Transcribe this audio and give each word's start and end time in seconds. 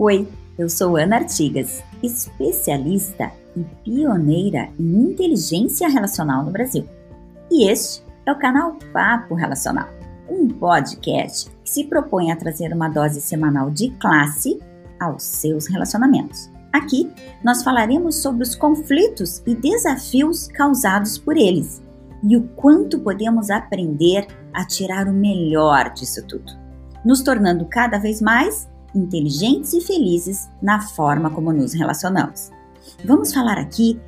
Oi, 0.00 0.28
eu 0.56 0.70
sou 0.70 0.96
Ana 0.96 1.16
Artigas, 1.16 1.82
especialista 2.04 3.32
e 3.56 3.64
pioneira 3.82 4.68
em 4.78 5.10
inteligência 5.10 5.88
relacional 5.88 6.44
no 6.44 6.52
Brasil. 6.52 6.88
E 7.50 7.68
este 7.68 8.04
é 8.24 8.30
o 8.30 8.38
canal 8.38 8.76
Papo 8.92 9.34
Relacional, 9.34 9.88
um 10.30 10.46
podcast 10.46 11.50
que 11.64 11.68
se 11.68 11.82
propõe 11.82 12.30
a 12.30 12.36
trazer 12.36 12.72
uma 12.72 12.88
dose 12.88 13.20
semanal 13.20 13.72
de 13.72 13.90
classe 13.98 14.60
aos 15.00 15.24
seus 15.24 15.66
relacionamentos. 15.66 16.48
Aqui 16.72 17.12
nós 17.42 17.64
falaremos 17.64 18.22
sobre 18.22 18.44
os 18.44 18.54
conflitos 18.54 19.42
e 19.44 19.52
desafios 19.56 20.46
causados 20.46 21.18
por 21.18 21.36
eles 21.36 21.82
e 22.22 22.36
o 22.36 22.44
quanto 22.50 23.00
podemos 23.00 23.50
aprender 23.50 24.28
a 24.54 24.64
tirar 24.64 25.08
o 25.08 25.12
melhor 25.12 25.92
disso 25.92 26.24
tudo, 26.24 26.52
nos 27.04 27.20
tornando 27.20 27.66
cada 27.66 27.98
vez 27.98 28.22
mais 28.22 28.68
inteligentes 28.94 29.72
e 29.74 29.80
felizes 29.80 30.50
na 30.62 30.80
forma 30.80 31.30
como 31.30 31.52
nos 31.52 31.72
relacionamos. 31.72 32.50
Vamos 33.04 33.32
falar 33.32 33.58
aqui 33.58 34.00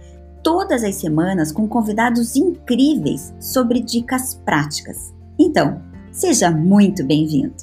todas 0.43 0.83
as 0.83 0.97
semanas 0.97 1.53
com 1.53 1.69
convidados 1.69 2.37
incríveis 2.37 3.35
sobre 3.41 3.81
dicas 3.81 4.35
práticas. 4.45 5.15
Então, 5.39 5.83
seja 6.13 6.51
muito 6.51 7.05
bem-vindo! 7.05 7.55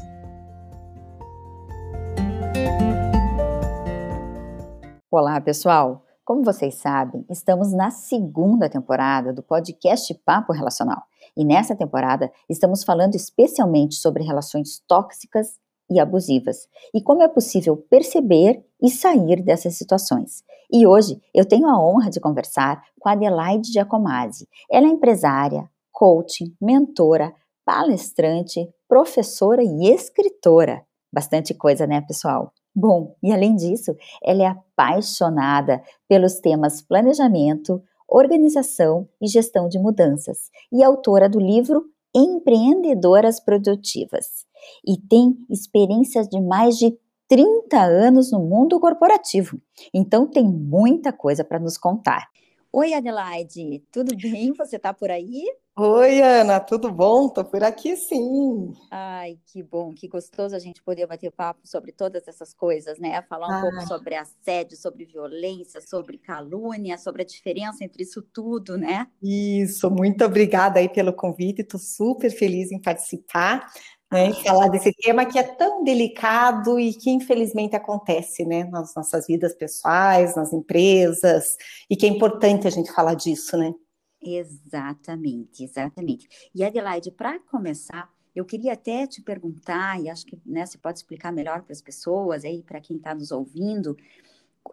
Olá, 5.10 5.40
pessoal! 5.42 6.04
Como 6.24 6.44
vocês 6.44 6.76
sabem, 6.76 7.26
estamos 7.30 7.72
na 7.72 7.90
segunda 7.90 8.70
temporada 8.70 9.32
do 9.32 9.42
podcast 9.42 10.14
Papo 10.26 10.52
Relacional. 10.52 11.02
E 11.36 11.46
nessa 11.46 11.74
temporada 11.74 12.30
estamos 12.50 12.84
falando 12.84 13.16
especialmente 13.16 13.96
sobre 13.96 14.24
relações 14.24 14.84
tóxicas 14.88 15.58
e 15.90 16.00
abusivas 16.00 16.68
e 16.94 17.02
como 17.02 17.22
é 17.22 17.28
possível 17.28 17.78
perceber 17.78 18.64
e 18.82 18.90
sair 18.90 19.42
dessas 19.42 19.76
situações. 19.76 20.44
E 20.72 20.86
hoje 20.86 21.22
eu 21.34 21.46
tenho 21.46 21.68
a 21.68 21.80
honra 21.80 22.10
de 22.10 22.20
conversar 22.20 22.84
com 23.00 23.10
Adelaide 23.10 23.72
Giacomazzi. 23.72 24.48
Ela 24.70 24.88
é 24.88 24.90
empresária, 24.90 25.70
coach, 25.92 26.54
mentora, 26.62 27.34
palestrante, 27.66 28.68
professora 28.88 29.64
e 29.64 29.88
escritora. 29.88 30.84
Bastante 31.12 31.54
coisa, 31.54 31.88
né, 31.88 32.02
pessoal? 32.02 32.52
Bom, 32.76 33.16
e 33.24 33.32
além 33.32 33.56
disso, 33.56 33.96
ela 34.24 34.44
é 34.44 34.46
apaixonada 34.46 35.82
pelos 36.08 36.36
temas 36.40 36.82
planejamento, 36.82 37.82
organização 38.08 39.08
e 39.22 39.28
gestão 39.28 39.68
de 39.68 39.80
mudanças 39.80 40.50
e 40.72 40.84
autora 40.84 41.28
do 41.28 41.40
livro 41.40 41.86
Empreendedoras 42.16 43.40
Produtivas 43.40 44.47
e 44.86 44.98
tem 44.98 45.38
experiências 45.50 46.28
de 46.28 46.40
mais 46.42 46.78
de 46.78 46.98
30 47.28 47.78
anos 47.80 48.32
no 48.32 48.40
mundo 48.40 48.80
corporativo. 48.80 49.60
Então 49.94 50.26
tem 50.26 50.46
muita 50.46 51.12
coisa 51.12 51.44
para 51.44 51.60
nos 51.60 51.78
contar. 51.78 52.30
Oi, 52.72 52.94
Adelaide, 52.94 53.84
tudo 53.92 54.16
bem? 54.16 54.54
Você 54.54 54.76
está 54.76 54.94
por 54.94 55.10
aí? 55.10 55.44
Oi, 55.80 56.22
Ana, 56.22 56.60
tudo 56.60 56.92
bom? 56.92 57.30
Tô 57.30 57.46
por 57.46 57.64
aqui 57.64 57.96
sim. 57.96 58.74
Ai, 58.90 59.38
que 59.46 59.62
bom, 59.62 59.94
que 59.94 60.08
gostoso 60.08 60.56
a 60.56 60.60
gente 60.60 60.82
poder 60.82 61.06
bater 61.06 61.32
papo 61.32 61.62
sobre 61.68 61.92
todas 61.92 62.28
essas 62.28 62.52
coisas, 62.52 62.98
né? 62.98 63.22
Falar 63.30 63.48
um 63.48 63.52
ah. 63.52 63.62
pouco 63.62 63.88
sobre 63.88 64.16
assédio, 64.16 64.76
sobre 64.76 65.06
violência, 65.06 65.80
sobre 65.80 66.18
calúnia, 66.18 66.98
sobre 66.98 67.22
a 67.22 67.26
diferença 67.26 67.84
entre 67.84 68.04
isso 68.04 68.24
tudo, 68.34 68.76
né? 68.76 69.08
Isso, 69.22 69.90
muito 69.92 70.26
obrigada 70.26 70.80
aí 70.80 70.90
pelo 70.90 71.14
convite, 71.14 71.62
estou 71.62 71.80
super 71.80 72.32
feliz 72.32 72.72
em 72.72 72.82
participar 72.82 73.72
né, 74.12 74.34
falar 74.34 74.70
desse 74.70 74.92
tema 74.94 75.26
que 75.26 75.38
é 75.38 75.44
tão 75.44 75.84
delicado 75.84 76.80
e 76.80 76.94
que 76.94 77.10
infelizmente 77.10 77.76
acontece 77.76 78.46
né, 78.46 78.64
nas 78.66 78.96
nossas 78.96 79.28
vidas 79.28 79.54
pessoais, 79.54 80.36
nas 80.36 80.54
empresas, 80.54 81.58
e 81.90 81.96
que 81.96 82.06
é 82.06 82.10
importante 82.10 82.68
a 82.68 82.72
gente 82.72 82.92
falar 82.92 83.16
disso, 83.16 83.58
né? 83.58 83.74
Exatamente, 84.22 85.64
exatamente. 85.64 86.28
E 86.54 86.64
Adelaide, 86.64 87.12
para 87.12 87.40
começar, 87.40 88.10
eu 88.36 88.46
queria 88.46 88.74
até 88.74 89.06
te 89.06 89.22
perguntar, 89.22 90.02
e 90.02 90.10
acho 90.10 90.26
que 90.26 90.40
né, 90.46 90.66
você 90.66 90.78
pode 90.78 91.00
explicar 91.00 91.32
melhor 91.32 91.62
para 91.62 91.74
as 91.74 91.82
pessoas, 91.82 92.46
aí 92.46 92.64
para 92.64 92.80
quem 92.80 92.98
está 92.98 93.14
nos 93.14 93.32
ouvindo, 93.32 93.98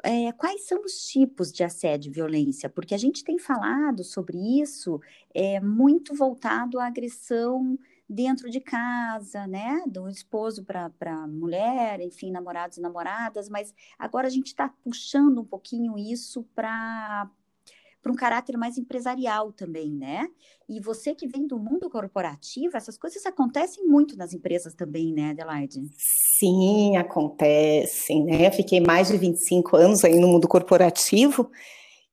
é, 0.02 0.32
quais 0.32 0.66
são 0.66 0.82
os 0.82 1.06
tipos 1.06 1.52
de 1.52 1.62
assédio 1.62 2.10
e 2.10 2.12
violência? 2.12 2.68
Porque 2.68 2.94
a 2.94 2.98
gente 2.98 3.22
tem 3.22 3.38
falado 3.38 4.02
sobre 4.02 4.36
isso 4.60 5.00
é, 5.32 5.60
muito 5.60 6.14
voltado 6.14 6.80
à 6.80 6.86
agressão 6.86 7.78
dentro 8.14 8.48
de 8.48 8.60
casa, 8.60 9.46
né? 9.46 9.82
Do 9.86 10.08
esposo 10.08 10.64
para 10.64 10.90
a 11.06 11.26
mulher, 11.26 12.00
enfim, 12.00 12.30
namorados 12.30 12.78
e 12.78 12.80
namoradas, 12.80 13.48
mas 13.48 13.74
agora 13.98 14.28
a 14.28 14.30
gente 14.30 14.46
está 14.46 14.68
puxando 14.82 15.40
um 15.40 15.44
pouquinho 15.44 15.98
isso 15.98 16.44
para 16.54 17.28
para 18.00 18.12
um 18.12 18.16
caráter 18.16 18.58
mais 18.58 18.76
empresarial 18.76 19.50
também, 19.50 19.90
né? 19.90 20.28
E 20.68 20.78
você 20.78 21.14
que 21.14 21.26
vem 21.26 21.46
do 21.46 21.58
mundo 21.58 21.88
corporativo, 21.88 22.76
essas 22.76 22.98
coisas 22.98 23.24
acontecem 23.24 23.86
muito 23.86 24.14
nas 24.14 24.34
empresas 24.34 24.74
também, 24.74 25.10
né, 25.14 25.30
Adelaide? 25.30 25.80
Sim, 25.96 26.98
acontecem, 26.98 28.22
né? 28.26 28.50
Fiquei 28.50 28.78
mais 28.78 29.08
de 29.08 29.16
25 29.16 29.74
anos 29.74 30.04
aí 30.04 30.20
no 30.20 30.28
mundo 30.28 30.46
corporativo 30.46 31.50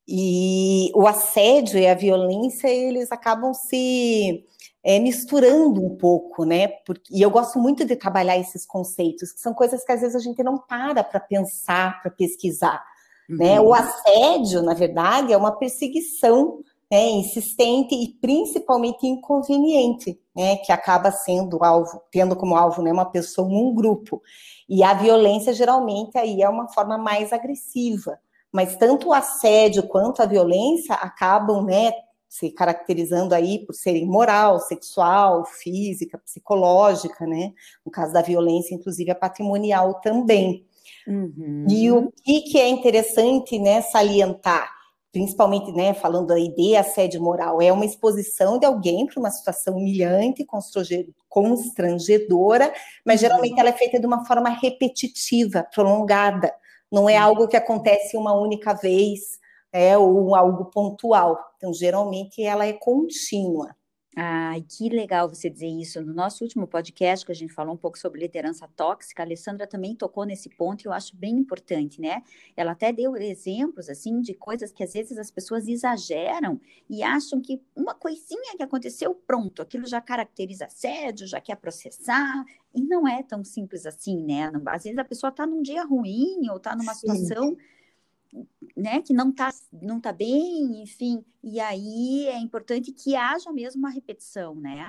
e 0.07 0.91
o 0.95 1.07
assédio 1.07 1.79
e 1.79 1.88
a 1.88 1.94
violência, 1.94 2.67
eles 2.67 3.12
acabam 3.12 3.53
se 3.53 4.45
é, 4.84 5.00
misturando 5.00 5.84
um 5.85 5.95
pouco, 5.95 6.44
né? 6.44 6.67
Porque, 6.85 7.13
e 7.16 7.22
eu 7.22 7.29
gosto 7.29 7.59
muito 7.59 7.85
de 7.85 7.95
trabalhar 7.95 8.38
esses 8.38 8.66
conceitos, 8.66 9.31
que 9.31 9.40
são 9.40 9.53
coisas 9.53 9.84
que 9.84 9.91
às 9.91 10.01
vezes 10.01 10.16
a 10.16 10.19
gente 10.19 10.44
não 10.44 10.57
para 10.57 11.03
para 11.03 11.19
pensar, 11.19 12.01
para 12.01 12.11
pesquisar. 12.11 12.84
Uhum. 13.29 13.38
Né? 13.38 13.61
O 13.61 13.73
assédio, 13.73 14.61
na 14.61 14.73
verdade, 14.73 15.31
é 15.31 15.38
uma 15.38 15.57
perseguição 15.57 16.63
né, 16.91 17.09
insistente 17.09 17.95
e 17.95 18.09
principalmente 18.19 19.07
inconveniente, 19.07 20.19
né, 20.35 20.57
que 20.57 20.73
acaba 20.73 21.09
sendo 21.09 21.63
alvo, 21.63 22.01
tendo 22.11 22.35
como 22.35 22.57
alvo 22.57 22.81
né, 22.81 22.91
uma 22.91 23.09
pessoa, 23.09 23.47
um 23.47 23.73
grupo. 23.73 24.22
E 24.67 24.84
a 24.84 24.94
violência 24.94 25.53
geralmente 25.53 26.17
aí 26.17 26.41
é 26.41 26.50
uma 26.50 26.67
forma 26.67 26.97
mais 26.97 27.31
agressiva. 27.31 28.19
Mas 28.51 28.75
tanto 28.75 29.09
o 29.09 29.13
assédio 29.13 29.88
quanto 29.88 30.22
a 30.22 30.25
violência 30.25 30.94
acabam, 30.95 31.63
né, 31.63 31.91
se 32.31 32.50
caracterizando 32.50 33.35
aí 33.35 33.66
por 33.66 33.73
serem 33.73 34.06
moral, 34.06 34.59
sexual, 34.59 35.44
física, 35.45 36.17
psicológica, 36.17 37.28
né? 37.28 37.51
No 37.85 37.91
caso 37.91 38.13
da 38.13 38.22
violência, 38.22 38.73
inclusive, 38.73 39.11
a 39.11 39.16
patrimonial 39.16 39.95
também. 39.95 40.66
Uhum. 41.06 41.66
E 41.69 41.91
o 41.91 42.09
que, 42.23 42.41
que 42.44 42.57
é 42.57 42.69
interessante, 42.69 43.59
né, 43.59 43.81
salientar, 43.81 44.72
principalmente, 45.11 45.73
né, 45.73 45.94
falando 45.94 46.31
aí 46.31 46.47
de 46.56 46.73
assédio 46.75 47.22
moral, 47.22 47.61
é 47.61 47.72
uma 47.73 47.85
exposição 47.85 48.57
de 48.57 48.66
alguém 48.66 49.06
para 49.06 49.19
uma 49.19 49.29
situação 49.29 49.75
humilhante, 49.75 50.47
constrangedora, 51.28 52.73
mas 53.06 53.22
uhum. 53.22 53.28
geralmente 53.28 53.59
ela 53.59 53.69
é 53.69 53.73
feita 53.73 54.00
de 54.00 54.06
uma 54.06 54.25
forma 54.25 54.50
repetitiva, 54.50 55.67
prolongada. 55.73 56.53
Não 56.91 57.09
é 57.09 57.18
algo 57.18 57.47
que 57.47 57.57
acontece 57.57 58.18
uma 58.18 58.34
única 58.34 58.74
vez, 58.74 59.40
é, 59.72 59.97
ou 59.97 60.35
algo 60.35 60.66
pontual. 60.66 61.38
Então, 61.57 61.74
geralmente, 61.74 62.44
ela 62.44 62.66
é 62.66 62.74
contínua. 62.74 63.75
Ai, 64.13 64.61
que 64.67 64.89
legal 64.89 65.29
você 65.29 65.49
dizer 65.49 65.67
isso. 65.67 66.01
No 66.01 66.13
nosso 66.13 66.44
último 66.44 66.67
podcast, 66.67 67.25
que 67.25 67.31
a 67.31 67.35
gente 67.35 67.53
falou 67.53 67.73
um 67.73 67.77
pouco 67.77 67.97
sobre 67.97 68.19
liderança 68.19 68.67
tóxica, 68.75 69.23
a 69.23 69.25
Alessandra 69.25 69.66
também 69.66 69.95
tocou 69.95 70.25
nesse 70.25 70.49
ponto 70.49 70.83
e 70.83 70.88
eu 70.88 70.91
acho 70.91 71.16
bem 71.16 71.38
importante, 71.38 72.01
né? 72.01 72.22
Ela 72.57 72.73
até 72.73 72.91
deu 72.91 73.16
exemplos, 73.16 73.88
assim, 73.88 74.19
de 74.19 74.33
coisas 74.33 74.73
que 74.73 74.83
às 74.83 74.91
vezes 74.91 75.17
as 75.17 75.31
pessoas 75.31 75.66
exageram 75.66 76.59
e 76.89 77.01
acham 77.03 77.41
que 77.41 77.61
uma 77.73 77.95
coisinha 77.95 78.57
que 78.57 78.63
aconteceu, 78.63 79.16
pronto, 79.16 79.61
aquilo 79.61 79.88
já 79.88 80.01
caracteriza 80.01 80.66
assédio, 80.66 81.25
já 81.25 81.39
quer 81.39 81.55
processar, 81.55 82.43
e 82.75 82.81
não 82.81 83.07
é 83.07 83.23
tão 83.23 83.46
simples 83.46 83.85
assim, 83.85 84.17
né? 84.25 84.52
Às 84.67 84.84
vezes 84.84 84.99
a 84.99 85.05
pessoa 85.05 85.29
está 85.29 85.47
num 85.47 85.61
dia 85.61 85.85
ruim 85.85 86.49
ou 86.49 86.57
está 86.57 86.75
numa 86.75 86.93
situação. 86.93 87.55
Né, 88.78 89.01
que 89.01 89.13
não 89.13 89.29
está 89.29 89.51
não 89.81 89.99
tá 89.99 90.13
bem, 90.13 90.81
enfim, 90.81 91.23
e 91.43 91.59
aí 91.59 92.28
é 92.28 92.37
importante 92.37 92.93
que 92.93 93.16
haja 93.16 93.51
mesmo 93.51 93.79
uma 93.79 93.89
repetição, 93.89 94.55
né? 94.55 94.87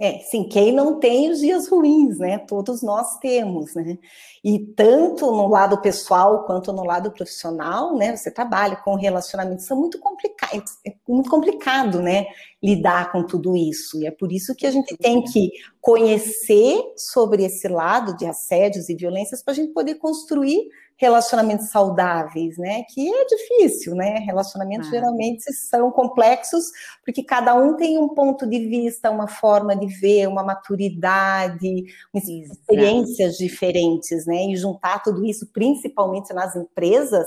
É, 0.00 0.18
sim, 0.20 0.48
quem 0.48 0.72
não 0.72 0.98
tem 0.98 1.30
os 1.30 1.40
dias 1.40 1.68
ruins, 1.68 2.18
né? 2.18 2.38
Todos 2.38 2.82
nós 2.82 3.18
temos, 3.18 3.74
né? 3.74 3.98
E 4.42 4.58
tanto 4.58 5.26
no 5.26 5.46
lado 5.48 5.80
pessoal 5.80 6.44
quanto 6.44 6.72
no 6.72 6.82
lado 6.82 7.12
profissional, 7.12 7.94
né? 7.94 8.16
Você 8.16 8.30
trabalha 8.30 8.74
com 8.76 8.94
relacionamentos, 8.94 9.66
são 9.66 9.78
muito 9.78 10.00
complicados, 10.00 10.72
é 10.86 10.94
muito 11.06 11.30
complicado, 11.30 12.00
né? 12.00 12.26
Lidar 12.62 13.12
com 13.12 13.22
tudo 13.22 13.54
isso. 13.54 14.00
E 14.00 14.06
é 14.06 14.10
por 14.10 14.32
isso 14.32 14.54
que 14.56 14.66
a 14.66 14.70
gente 14.70 14.96
tem 14.96 15.22
que 15.22 15.52
conhecer 15.80 16.80
sobre 16.96 17.44
esse 17.44 17.68
lado 17.68 18.16
de 18.16 18.26
assédios 18.26 18.88
e 18.88 18.96
violências 18.96 19.42
para 19.42 19.52
a 19.52 19.56
gente 19.56 19.72
poder 19.72 19.96
construir 19.96 20.68
relacionamentos 21.02 21.68
saudáveis, 21.68 22.56
né? 22.56 22.84
Que 22.84 23.12
é 23.12 23.24
difícil, 23.26 23.92
né? 23.96 24.20
Relacionamentos 24.20 24.86
ah. 24.86 24.90
geralmente 24.92 25.52
são 25.52 25.90
complexos, 25.90 26.66
porque 27.04 27.24
cada 27.24 27.54
um 27.56 27.74
tem 27.74 27.98
um 27.98 28.10
ponto 28.10 28.48
de 28.48 28.60
vista, 28.68 29.10
uma 29.10 29.26
forma 29.26 29.74
de 29.74 29.86
ver, 29.86 30.28
uma 30.28 30.44
maturidade, 30.44 31.84
experiências 32.14 33.36
diferentes, 33.36 34.24
né? 34.26 34.46
E 34.46 34.56
juntar 34.56 35.02
tudo 35.02 35.26
isso, 35.26 35.48
principalmente 35.52 36.32
nas 36.32 36.54
empresas, 36.54 37.26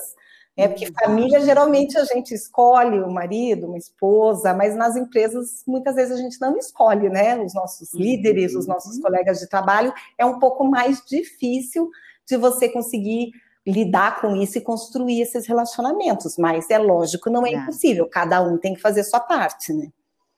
é 0.55 0.69
porque 0.69 0.89
família 0.93 1.41
geralmente 1.41 1.97
a 1.97 2.05
gente 2.05 2.33
escolhe 2.33 3.01
o 3.01 3.11
marido, 3.11 3.67
uma 3.67 3.77
esposa, 3.77 4.53
mas 4.53 4.73
nas 4.73 4.95
empresas 4.95 5.63
muitas 5.67 5.95
vezes 5.95 6.17
a 6.17 6.21
gente 6.21 6.39
não 6.39 6.57
escolhe, 6.57 7.09
né? 7.09 7.37
Os 7.43 7.53
nossos 7.53 7.93
líderes, 7.93 8.55
os 8.55 8.65
nossos 8.65 8.97
colegas 8.99 9.39
de 9.39 9.49
trabalho, 9.49 9.93
é 10.17 10.25
um 10.25 10.39
pouco 10.39 10.63
mais 10.63 11.03
difícil 11.05 11.91
de 12.25 12.37
você 12.37 12.69
conseguir 12.69 13.31
lidar 13.65 14.21
com 14.21 14.35
isso 14.35 14.57
e 14.57 14.61
construir 14.61 15.21
esses 15.21 15.47
relacionamentos. 15.47 16.37
Mas 16.37 16.69
é 16.69 16.77
lógico, 16.77 17.29
não 17.29 17.45
é, 17.45 17.51
é 17.51 17.53
impossível, 17.55 18.07
cada 18.07 18.41
um 18.41 18.57
tem 18.57 18.73
que 18.73 18.81
fazer 18.81 19.03
sua 19.03 19.19
parte, 19.19 19.73
né? 19.73 19.91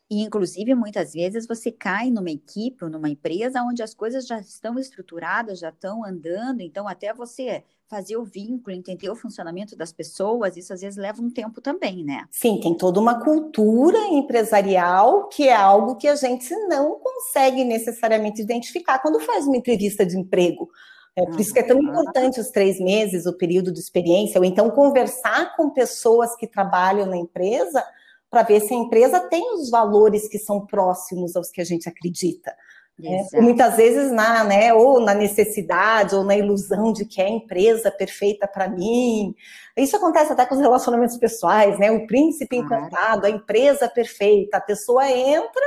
E, 0.09 0.21
inclusive, 0.21 0.73
muitas 0.73 1.11
vezes 1.11 1.45
você 1.45 1.69
cai 1.69 2.09
numa 2.09 2.31
equipe 2.31 2.85
ou 2.85 2.89
numa 2.89 3.09
empresa 3.09 3.61
onde 3.61 3.83
as 3.83 3.93
coisas 3.93 4.25
já 4.25 4.39
estão 4.39 4.79
estruturadas, 4.79 5.59
já 5.59 5.69
estão 5.69 6.05
andando, 6.05 6.61
então 6.61 6.87
até 6.87 7.13
você 7.13 7.61
fazer 7.89 8.15
o 8.15 8.23
vínculo, 8.23 8.75
entender 8.75 9.09
o 9.09 9.15
funcionamento 9.15 9.75
das 9.75 9.91
pessoas, 9.91 10.55
isso 10.55 10.73
às 10.73 10.81
vezes 10.81 10.97
leva 10.97 11.21
um 11.21 11.29
tempo 11.29 11.59
também, 11.59 12.03
né? 12.05 12.25
Sim, 12.31 12.59
tem 12.61 12.75
toda 12.75 12.99
uma 12.99 13.21
cultura 13.21 13.97
empresarial 14.07 15.27
que 15.27 15.47
é 15.47 15.55
algo 15.55 15.95
que 15.95 16.07
a 16.07 16.15
gente 16.15 16.53
não 16.67 16.99
consegue 16.99 17.65
necessariamente 17.65 18.41
identificar 18.41 18.99
quando 18.99 19.19
faz 19.19 19.45
uma 19.45 19.57
entrevista 19.57 20.05
de 20.05 20.17
emprego. 20.17 20.69
É 21.17 21.25
por 21.25 21.39
isso 21.39 21.51
que 21.51 21.59
é 21.59 21.63
tão 21.63 21.81
importante 21.81 22.39
os 22.39 22.51
três 22.51 22.79
meses, 22.79 23.25
o 23.25 23.35
período 23.35 23.73
de 23.73 23.79
experiência, 23.79 24.39
ou 24.39 24.45
então 24.45 24.69
conversar 24.69 25.55
com 25.55 25.71
pessoas 25.71 26.35
que 26.35 26.45
trabalham 26.45 27.07
na 27.07 27.17
empresa 27.17 27.83
para 28.29 28.43
ver 28.43 28.59
se 28.61 28.71
a 28.71 28.77
empresa 28.77 29.19
tem 29.21 29.55
os 29.55 29.71
valores 29.71 30.27
que 30.27 30.37
são 30.37 30.63
próximos 30.67 31.35
aos 31.35 31.49
que 31.49 31.59
a 31.59 31.63
gente 31.63 31.89
acredita. 31.89 32.53
É, 33.03 33.41
muitas 33.41 33.75
vezes 33.77 34.11
na, 34.11 34.43
né, 34.43 34.73
ou 34.73 34.99
na 34.99 35.13
necessidade, 35.13 36.15
ou 36.15 36.23
na 36.23 36.35
ilusão 36.35 36.91
de 36.91 37.05
que 37.05 37.21
é 37.21 37.25
a 37.25 37.29
empresa 37.29 37.91
perfeita 37.91 38.47
para 38.47 38.67
mim. 38.67 39.35
Isso 39.75 39.95
acontece 39.95 40.33
até 40.33 40.45
com 40.45 40.55
os 40.55 40.61
relacionamentos 40.61 41.17
pessoais, 41.17 41.79
né? 41.79 41.91
O 41.91 42.07
príncipe 42.07 42.55
encantado, 42.55 43.25
a 43.25 43.29
empresa 43.29 43.87
perfeita. 43.87 44.57
A 44.57 44.61
pessoa 44.61 45.07
entra 45.09 45.61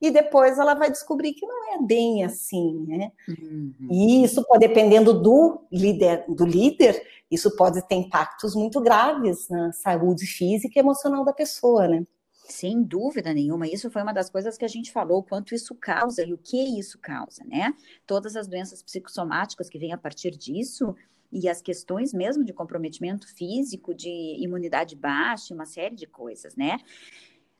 e 0.00 0.10
depois 0.10 0.58
ela 0.58 0.74
vai 0.74 0.90
descobrir 0.90 1.32
que 1.32 1.46
não 1.46 1.74
é 1.74 1.82
bem 1.82 2.24
assim, 2.24 2.84
né? 2.86 3.12
Uhum. 3.28 3.74
E 3.90 4.24
isso, 4.24 4.44
dependendo 4.58 5.12
do 5.12 5.66
líder, 5.72 6.24
do 6.28 6.46
líder, 6.46 7.02
isso 7.30 7.54
pode 7.56 7.86
ter 7.86 7.96
impactos 7.96 8.54
muito 8.54 8.80
graves 8.80 9.48
na 9.48 9.72
saúde 9.72 10.26
física 10.26 10.78
e 10.78 10.80
emocional 10.80 11.24
da 11.24 11.32
pessoa, 11.32 11.88
né? 11.88 12.06
Sem 12.32 12.82
dúvida 12.82 13.34
nenhuma, 13.34 13.66
isso 13.66 13.90
foi 13.90 14.00
uma 14.02 14.14
das 14.14 14.30
coisas 14.30 14.56
que 14.56 14.64
a 14.64 14.68
gente 14.68 14.90
falou, 14.90 15.22
quanto 15.22 15.54
isso 15.54 15.74
causa 15.74 16.24
e 16.24 16.32
o 16.32 16.38
que 16.38 16.78
isso 16.78 16.98
causa, 16.98 17.44
né? 17.44 17.74
Todas 18.06 18.36
as 18.36 18.48
doenças 18.48 18.82
psicossomáticas 18.82 19.68
que 19.68 19.78
vêm 19.78 19.92
a 19.92 19.98
partir 19.98 20.30
disso 20.30 20.94
e 21.30 21.46
as 21.46 21.60
questões 21.60 22.14
mesmo 22.14 22.42
de 22.42 22.54
comprometimento 22.54 23.28
físico, 23.34 23.92
de 23.92 24.36
imunidade 24.42 24.96
baixa, 24.96 25.52
uma 25.52 25.66
série 25.66 25.94
de 25.94 26.06
coisas, 26.06 26.56
né? 26.56 26.78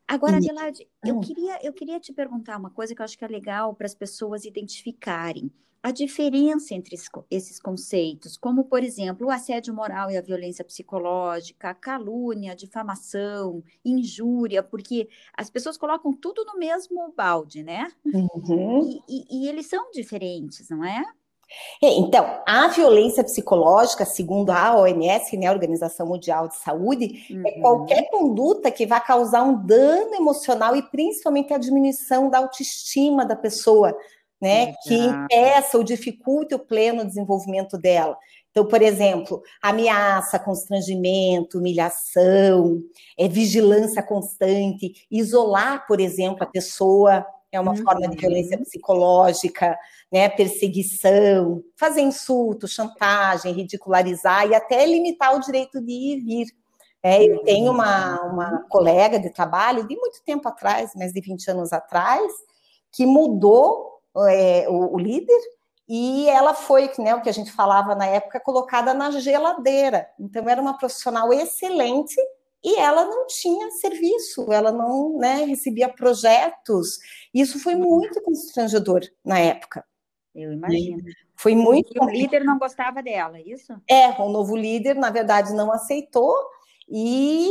Agora, 0.09 0.39
Adelaide, 0.39 0.89
eu 1.05 1.21
queria, 1.21 1.59
eu 1.63 1.73
queria 1.73 2.01
te 2.01 2.15
perguntar 2.15 2.57
uma 2.57 2.71
coisa 2.71 2.95
que 2.95 3.03
eu 3.03 3.05
acho 3.05 3.19
que 3.19 3.25
é 3.25 3.29
legal 3.29 3.75
para 3.75 3.87
as 3.87 3.95
pessoas 3.95 4.47
identificarem 4.47 5.53
a 5.83 5.91
diferença 5.93 6.75
entre 6.75 6.97
esses 7.31 7.61
conceitos, 7.61 8.37
como, 8.37 8.65
por 8.65 8.83
exemplo, 8.83 9.27
o 9.27 9.31
assédio 9.31 9.73
moral 9.73 10.11
e 10.11 10.17
a 10.17 10.23
violência 10.23 10.65
psicológica, 10.65 11.71
a 11.71 11.75
calúnia, 11.75 12.53
a 12.53 12.55
difamação, 12.55 13.63
injúria, 13.85 14.63
porque 14.63 15.09
as 15.37 15.49
pessoas 15.49 15.77
colocam 15.77 16.13
tudo 16.13 16.45
no 16.45 16.59
mesmo 16.59 17.13
balde, 17.17 17.63
né? 17.63 17.93
Uhum. 18.05 18.83
E, 18.83 19.03
e, 19.09 19.45
e 19.45 19.49
eles 19.49 19.67
são 19.67 19.91
diferentes, 19.93 20.69
não 20.69 20.85
é? 20.85 21.05
É, 21.83 21.89
então, 21.95 22.43
a 22.47 22.69
violência 22.69 23.25
psicológica, 23.25 24.05
segundo 24.05 24.51
a 24.51 24.77
OMS, 24.77 25.37
né, 25.37 25.47
a 25.47 25.53
Organização 25.53 26.07
Mundial 26.07 26.49
de 26.49 26.57
Saúde, 26.57 27.27
é 27.31 27.35
uhum. 27.35 27.43
é 27.47 27.61
qualquer 27.61 28.11
conduta 28.11 28.71
que 28.71 28.87
vai 28.87 29.03
causar 29.03 29.43
um 29.43 29.65
dano 29.65 30.15
emocional 30.15 30.77
e 30.77 30.83
principalmente 30.83 31.55
a 31.55 31.59
diminuição 31.59 32.29
da 32.29 32.39
autoestima 32.39 33.25
da 33.25 33.37
pessoa, 33.37 33.97
né, 34.41 34.75
que 34.85 34.95
impeça 34.95 35.79
ou 35.79 35.83
dificulte 35.83 36.55
o 36.55 36.59
pleno 36.59 37.05
desenvolvimento 37.05 37.79
dela. 37.79 38.17
Então, 38.51 38.67
por 38.67 38.83
exemplo, 38.83 39.43
ameaça, 39.63 40.39
constrangimento, 40.39 41.59
humilhação, 41.59 42.83
é, 43.17 43.29
vigilância 43.29 44.03
constante, 44.03 45.07
isolar, 45.11 45.87
por 45.87 46.01
exemplo, 46.01 46.43
a 46.43 46.47
pessoa 46.47 47.25
é 47.51 47.59
uma 47.59 47.73
uhum. 47.73 47.83
forma 47.83 48.09
de 48.09 48.17
violência 48.17 48.59
psicológica, 48.59 49.79
né, 50.13 50.29
perseguição, 50.29 51.63
fazer 51.77 52.03
insulto, 52.03 52.69
chantagem, 52.69 53.53
ridicularizar 53.53 54.47
e 54.47 54.55
até 54.55 54.85
limitar 54.85 55.35
o 55.35 55.41
direito 55.41 55.81
de 55.81 55.93
ir 55.93 56.19
e 56.19 56.21
vir. 56.21 56.47
É, 57.03 57.25
eu 57.25 57.43
tenho 57.45 57.71
uma, 57.71 58.21
uma 58.23 58.65
colega 58.69 59.19
de 59.19 59.31
trabalho 59.31 59.87
de 59.87 59.97
muito 59.97 60.21
tempo 60.25 60.49
atrás, 60.49 60.93
mais 60.95 61.13
de 61.13 61.21
20 61.21 61.51
anos 61.53 61.73
atrás, 61.73 62.31
que 62.93 63.07
mudou 63.07 64.01
é, 64.29 64.67
o, 64.69 64.95
o, 64.95 64.99
líder 64.99 65.41
e 65.89 66.29
ela 66.29 66.55
foi, 66.55 66.91
né, 66.99 67.15
o 67.15 67.23
que 67.23 67.29
a 67.29 67.33
gente 67.33 67.53
falava 67.53 67.95
na 67.95 68.07
época, 68.07 68.41
colocada 68.41 68.93
na 68.93 69.11
geladeira. 69.13 70.09
Então, 70.19 70.49
era 70.49 70.61
uma 70.61 70.77
profissional 70.77 71.33
excelente 71.33 72.17
e 72.63 72.77
ela 72.77 73.05
não 73.05 73.27
tinha 73.27 73.71
serviço, 73.73 74.53
ela 74.53 74.73
não 74.73 75.17
né, 75.17 75.45
recebia 75.45 75.89
projetos. 75.89 76.99
Isso 77.33 77.59
foi 77.61 77.75
muito 77.75 78.21
constrangedor 78.23 79.01
na 79.25 79.39
época. 79.39 79.85
Eu 80.35 80.53
imagino. 80.53 81.03
Foi 81.37 81.55
muito. 81.55 81.91
E 81.95 82.01
o 82.01 82.09
líder 82.09 82.45
não 82.45 82.59
gostava 82.59 83.03
dela, 83.03 83.39
é 83.39 83.43
isso? 83.43 83.73
É, 83.89 84.11
o 84.21 84.29
novo 84.29 84.57
líder, 84.57 84.95
na 84.95 85.11
verdade, 85.11 85.53
não 85.53 85.73
aceitou, 85.73 86.35
e, 86.89 87.49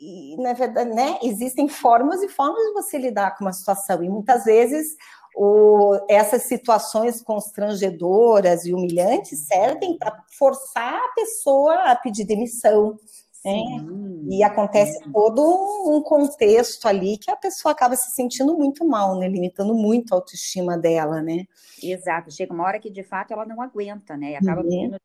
e 0.00 0.36
na 0.38 0.52
verdade, 0.52 0.90
né, 0.90 1.18
existem 1.22 1.68
formas 1.68 2.22
e 2.22 2.28
formas 2.28 2.62
de 2.66 2.72
você 2.72 2.98
lidar 2.98 3.36
com 3.36 3.44
uma 3.44 3.52
situação, 3.52 4.02
e 4.02 4.08
muitas 4.08 4.44
vezes 4.44 4.96
o, 5.36 5.98
essas 6.08 6.44
situações 6.44 7.20
constrangedoras 7.20 8.64
e 8.64 8.72
humilhantes 8.72 9.46
servem 9.46 9.98
para 9.98 10.24
forçar 10.38 10.94
a 10.94 11.08
pessoa 11.14 11.74
a 11.90 11.96
pedir 11.96 12.24
demissão, 12.24 12.98
é, 13.46 13.96
e 14.28 14.42
acontece 14.42 14.98
todo 15.12 15.40
um 15.86 16.02
contexto 16.02 16.86
ali 16.86 17.16
que 17.16 17.30
a 17.30 17.36
pessoa 17.36 17.72
acaba 17.72 17.94
se 17.94 18.10
sentindo 18.10 18.56
muito 18.56 18.84
mal, 18.84 19.16
né? 19.18 19.28
Limitando 19.28 19.74
muito 19.74 20.12
a 20.12 20.16
autoestima 20.16 20.76
dela, 20.76 21.22
né? 21.22 21.44
Exato. 21.82 22.30
Chega 22.32 22.52
uma 22.52 22.64
hora 22.64 22.80
que 22.80 22.90
de 22.90 23.04
fato 23.04 23.32
ela 23.32 23.46
não 23.46 23.62
aguenta, 23.62 24.16
né? 24.16 24.32
E 24.32 24.36
acaba 24.36 24.62
uhum. 24.62 24.68
pedindo 24.68 24.96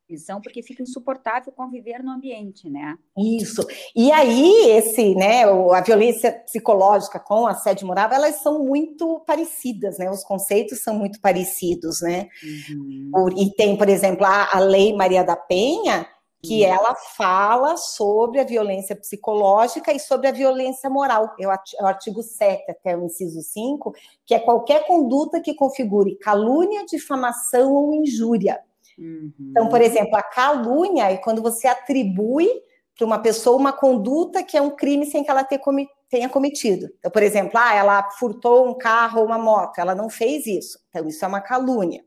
porque 0.42 0.62
fica 0.62 0.82
insuportável 0.82 1.52
conviver 1.52 2.02
no 2.02 2.10
ambiente, 2.10 2.68
né? 2.68 2.96
Isso. 3.16 3.66
E 3.94 4.10
aí, 4.12 4.70
esse, 4.70 5.14
né, 5.14 5.44
a 5.44 5.80
violência 5.80 6.32
psicológica 6.32 7.18
com 7.18 7.46
a 7.46 7.52
assédio 7.52 7.86
moral, 7.86 8.10
elas 8.12 8.36
são 8.36 8.64
muito 8.64 9.20
parecidas, 9.26 9.98
né? 9.98 10.10
Os 10.10 10.24
conceitos 10.24 10.82
são 10.82 10.94
muito 10.94 11.20
parecidos, 11.20 12.00
né? 12.02 12.28
Uhum. 12.70 13.28
E 13.36 13.50
tem, 13.54 13.76
por 13.76 13.88
exemplo, 13.88 14.26
a, 14.26 14.56
a 14.56 14.58
Lei 14.58 14.94
Maria 14.94 15.22
da 15.22 15.36
Penha 15.36 16.06
que 16.44 16.64
uhum. 16.64 16.72
ela 16.72 16.94
fala 17.16 17.76
sobre 17.76 18.40
a 18.40 18.44
violência 18.44 18.96
psicológica 18.96 19.92
e 19.92 20.00
sobre 20.00 20.26
a 20.26 20.32
violência 20.32 20.90
moral. 20.90 21.34
É 21.38 21.46
o 21.46 21.86
artigo 21.86 22.22
7, 22.22 22.70
até 22.70 22.96
o 22.96 23.04
inciso 23.04 23.40
5, 23.40 23.94
que 24.26 24.34
é 24.34 24.40
qualquer 24.40 24.84
conduta 24.86 25.40
que 25.40 25.54
configure 25.54 26.16
calúnia, 26.16 26.84
difamação 26.84 27.72
ou 27.72 27.94
injúria. 27.94 28.60
Uhum. 28.98 29.32
Então, 29.38 29.68
por 29.68 29.80
exemplo, 29.80 30.16
a 30.16 30.22
calúnia 30.22 31.12
é 31.12 31.16
quando 31.16 31.40
você 31.40 31.68
atribui 31.68 32.48
para 32.96 33.06
uma 33.06 33.20
pessoa 33.20 33.56
uma 33.56 33.72
conduta 33.72 34.42
que 34.42 34.56
é 34.56 34.60
um 34.60 34.70
crime 34.70 35.06
sem 35.06 35.22
que 35.22 35.30
ela 35.30 35.44
tenha 35.44 36.28
cometido. 36.28 36.90
Então, 36.98 37.10
por 37.10 37.22
exemplo, 37.22 37.52
ah, 37.54 37.74
ela 37.74 38.10
furtou 38.18 38.68
um 38.68 38.76
carro 38.76 39.20
ou 39.20 39.26
uma 39.26 39.38
moto, 39.38 39.78
ela 39.78 39.94
não 39.94 40.10
fez 40.10 40.46
isso. 40.46 40.78
Então, 40.88 41.06
isso 41.08 41.24
é 41.24 41.28
uma 41.28 41.40
calúnia. 41.40 42.04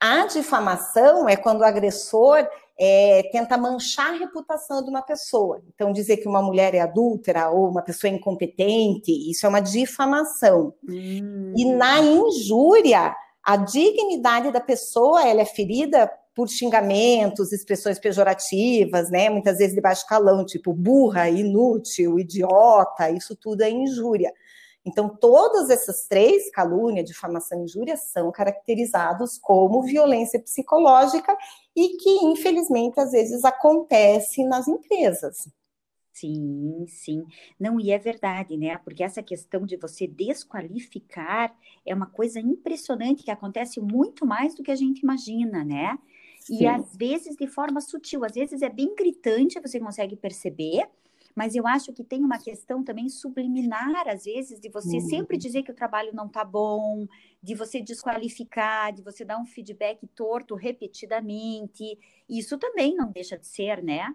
A 0.00 0.26
difamação 0.26 1.28
é 1.28 1.36
quando 1.36 1.60
o 1.60 1.64
agressor 1.64 2.44
é, 2.78 3.28
tenta 3.30 3.56
manchar 3.56 4.14
a 4.14 4.18
reputação 4.18 4.82
de 4.82 4.90
uma 4.90 5.02
pessoa. 5.02 5.62
Então, 5.74 5.92
dizer 5.92 6.16
que 6.18 6.28
uma 6.28 6.42
mulher 6.42 6.74
é 6.74 6.80
adúltera 6.80 7.50
ou 7.50 7.68
uma 7.68 7.82
pessoa 7.82 8.10
é 8.10 8.14
incompetente, 8.14 9.12
isso 9.30 9.46
é 9.46 9.48
uma 9.48 9.60
difamação. 9.60 10.74
Hum. 10.88 11.52
E 11.56 11.64
na 11.64 12.00
injúria, 12.00 13.14
a 13.44 13.56
dignidade 13.56 14.50
da 14.50 14.60
pessoa 14.60 15.26
ela 15.26 15.42
é 15.42 15.44
ferida 15.44 16.10
por 16.34 16.48
xingamentos, 16.48 17.52
expressões 17.52 17.98
pejorativas, 17.98 19.10
né? 19.10 19.28
Muitas 19.28 19.58
vezes 19.58 19.74
de 19.74 19.80
baixo 19.80 20.06
calão, 20.06 20.46
tipo 20.46 20.72
burra, 20.72 21.28
inútil, 21.28 22.18
idiota, 22.18 23.10
isso 23.10 23.36
tudo 23.36 23.62
é 23.62 23.70
injúria. 23.70 24.32
Então, 24.84 25.08
todas 25.08 25.70
essas 25.70 26.06
três, 26.08 26.50
calúnia, 26.50 27.04
difamação 27.04 27.60
e 27.60 27.64
injúria, 27.64 27.96
são 27.96 28.32
caracterizados 28.32 29.38
como 29.38 29.82
violência 29.82 30.40
psicológica 30.40 31.36
e 31.74 31.96
que, 31.96 32.10
infelizmente, 32.24 32.98
às 32.98 33.12
vezes 33.12 33.44
acontece 33.44 34.44
nas 34.44 34.66
empresas. 34.66 35.48
Sim, 36.12 36.84
sim. 36.88 37.24
Não, 37.58 37.80
e 37.80 37.90
é 37.90 37.98
verdade, 37.98 38.56
né? 38.56 38.76
Porque 38.78 39.02
essa 39.02 39.22
questão 39.22 39.64
de 39.64 39.76
você 39.76 40.06
desqualificar 40.06 41.56
é 41.86 41.94
uma 41.94 42.06
coisa 42.06 42.38
impressionante 42.38 43.24
que 43.24 43.30
acontece 43.30 43.80
muito 43.80 44.26
mais 44.26 44.54
do 44.54 44.62
que 44.62 44.70
a 44.70 44.76
gente 44.76 45.00
imagina, 45.00 45.64
né? 45.64 45.98
Sim. 46.38 46.58
E 46.60 46.66
às 46.66 46.94
vezes 46.96 47.36
de 47.36 47.46
forma 47.46 47.80
sutil, 47.80 48.24
às 48.24 48.32
vezes 48.32 48.62
é 48.62 48.68
bem 48.68 48.94
gritante, 48.94 49.60
você 49.60 49.80
consegue 49.80 50.16
perceber, 50.16 50.86
mas 51.34 51.54
eu 51.54 51.66
acho 51.66 51.92
que 51.92 52.04
tem 52.04 52.24
uma 52.24 52.38
questão 52.38 52.82
também 52.84 53.08
subliminar, 53.08 54.08
às 54.08 54.24
vezes, 54.24 54.60
de 54.60 54.68
você 54.68 54.96
uhum. 54.96 55.08
sempre 55.08 55.36
dizer 55.36 55.62
que 55.62 55.70
o 55.70 55.74
trabalho 55.74 56.10
não 56.14 56.26
está 56.26 56.44
bom, 56.44 57.06
de 57.42 57.54
você 57.54 57.80
desqualificar, 57.80 58.92
de 58.92 59.02
você 59.02 59.24
dar 59.24 59.38
um 59.38 59.46
feedback 59.46 60.06
torto 60.08 60.54
repetidamente. 60.54 61.98
Isso 62.28 62.58
também 62.58 62.94
não 62.94 63.10
deixa 63.10 63.38
de 63.38 63.46
ser, 63.46 63.82
né? 63.82 64.14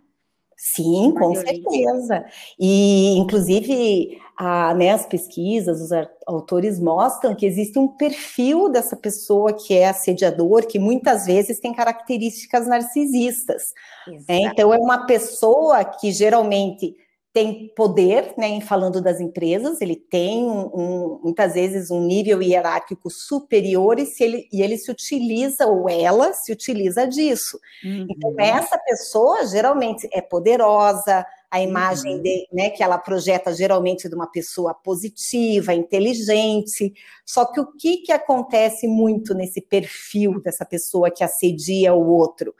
Sim, 0.59 1.13
com 1.13 1.35
certeza. 1.35 2.25
E, 2.59 3.15
inclusive, 3.15 4.19
a, 4.35 4.73
né, 4.73 4.89
as 4.89 5.05
pesquisas, 5.05 5.79
os 5.79 5.91
autores 6.25 6.79
mostram 6.79 7.35
que 7.35 7.45
existe 7.45 7.77
um 7.77 7.87
perfil 7.87 8.67
dessa 8.67 8.95
pessoa 8.95 9.53
que 9.53 9.75
é 9.75 9.87
assediador, 9.87 10.65
que 10.65 10.79
muitas 10.79 11.27
vezes 11.27 11.59
tem 11.59 11.75
características 11.75 12.65
narcisistas. 12.65 13.71
Né? 14.27 14.41
Então, 14.51 14.73
é 14.73 14.77
uma 14.79 15.05
pessoa 15.05 15.85
que 15.85 16.11
geralmente 16.11 16.95
tem 17.37 17.71
poder, 17.75 18.33
né, 18.35 18.59
falando 18.61 18.99
das 18.99 19.21
empresas, 19.21 19.79
ele 19.79 19.95
tem 19.95 20.43
um, 20.43 21.19
muitas 21.23 21.53
vezes 21.53 21.91
um 21.91 22.01
nível 22.01 22.41
hierárquico 22.41 23.11
superior 23.11 23.99
e, 23.99 24.07
se 24.07 24.23
ele, 24.23 24.49
e 24.51 24.63
ele 24.63 24.75
se 24.75 24.89
utiliza, 24.89 25.67
ou 25.67 25.87
ela 25.87 26.33
se 26.33 26.51
utiliza 26.51 27.05
disso. 27.05 27.59
Uhum. 27.85 28.07
Então, 28.09 28.33
essa 28.39 28.75
pessoa 28.79 29.45
geralmente 29.45 30.09
é 30.11 30.19
poderosa, 30.19 31.23
a 31.51 31.61
imagem 31.61 32.15
uhum. 32.15 32.23
de, 32.23 32.47
né, 32.51 32.71
que 32.71 32.81
ela 32.81 32.97
projeta 32.97 33.53
geralmente 33.53 34.09
de 34.09 34.15
uma 34.15 34.31
pessoa 34.31 34.73
positiva, 34.73 35.75
inteligente. 35.75 36.91
Só 37.23 37.45
que 37.45 37.59
o 37.59 37.67
que, 37.67 37.97
que 37.97 38.11
acontece 38.11 38.87
muito 38.87 39.35
nesse 39.35 39.61
perfil 39.61 40.41
dessa 40.41 40.65
pessoa 40.65 41.11
que 41.11 41.23
assedia 41.23 41.93
o 41.93 42.09
outro? 42.09 42.55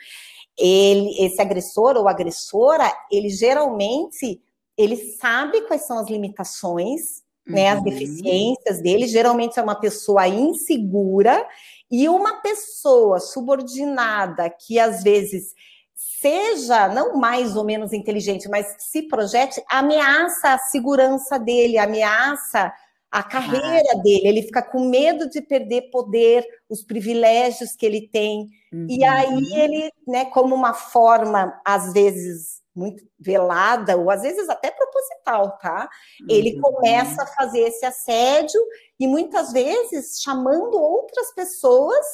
Ele, 0.56 1.26
esse 1.26 1.42
agressor 1.42 1.98
ou 1.98 2.08
agressora, 2.08 2.94
ele 3.12 3.30
geralmente 3.30 4.40
ele 4.78 4.96
sabe 4.96 5.62
quais 5.62 5.84
são 5.84 5.98
as 5.98 6.08
limitações, 6.08 7.24
uhum. 7.48 7.56
né, 7.56 7.70
as 7.70 7.80
uhum. 7.80 7.86
deficiências 7.86 8.82
dele. 8.82 9.08
Geralmente 9.08 9.60
é 9.60 9.64
uma 9.64 9.76
pessoa 9.76 10.28
insegura 10.28 11.46
e 11.90 12.08
uma 12.08 12.42
pessoa 12.42 13.20
subordinada 13.20 14.50
que 14.50 14.78
às 14.80 15.04
vezes 15.04 15.56
seja 15.96 16.88
não 16.90 17.18
mais 17.18 17.56
ou 17.56 17.64
menos 17.64 17.94
inteligente, 17.94 18.50
mas 18.50 18.76
se 18.80 19.04
projete, 19.04 19.64
ameaça 19.70 20.54
a 20.54 20.58
segurança 20.60 21.40
dele, 21.40 21.78
ameaça 21.78 22.72
a 23.10 23.24
carreira 23.24 23.90
ah. 23.94 24.02
dele, 24.04 24.28
ele 24.28 24.42
fica 24.42 24.62
com 24.62 24.90
medo 24.90 25.30
de 25.30 25.42
perder 25.42 25.90
poder, 25.90 26.46
os 26.70 26.84
privilégios 26.84 27.76
que 27.76 27.86
ele 27.86 28.08
tem. 28.08 28.50
Uhum. 28.72 28.88
E 28.90 29.04
aí 29.04 29.54
ele, 29.54 29.92
né, 30.08 30.26
como 30.26 30.54
uma 30.54 30.74
forma 30.74 31.60
às 31.66 31.94
vezes 31.94 32.62
muito 32.78 33.04
velada, 33.20 33.98
ou 33.98 34.12
às 34.12 34.22
vezes 34.22 34.48
até 34.50 34.72
proposital, 34.72 35.58
tá? 35.58 35.90
Ele 36.30 36.56
uhum. 36.56 36.62
começa 36.62 37.24
a 37.24 37.28
fazer 37.28 37.60
esse 37.60 37.86
assédio 37.86 38.62
e 39.00 39.08
muitas 39.08 39.52
vezes 39.52 40.22
chamando 40.22 40.76
outras 40.76 41.34
pessoas 41.34 42.06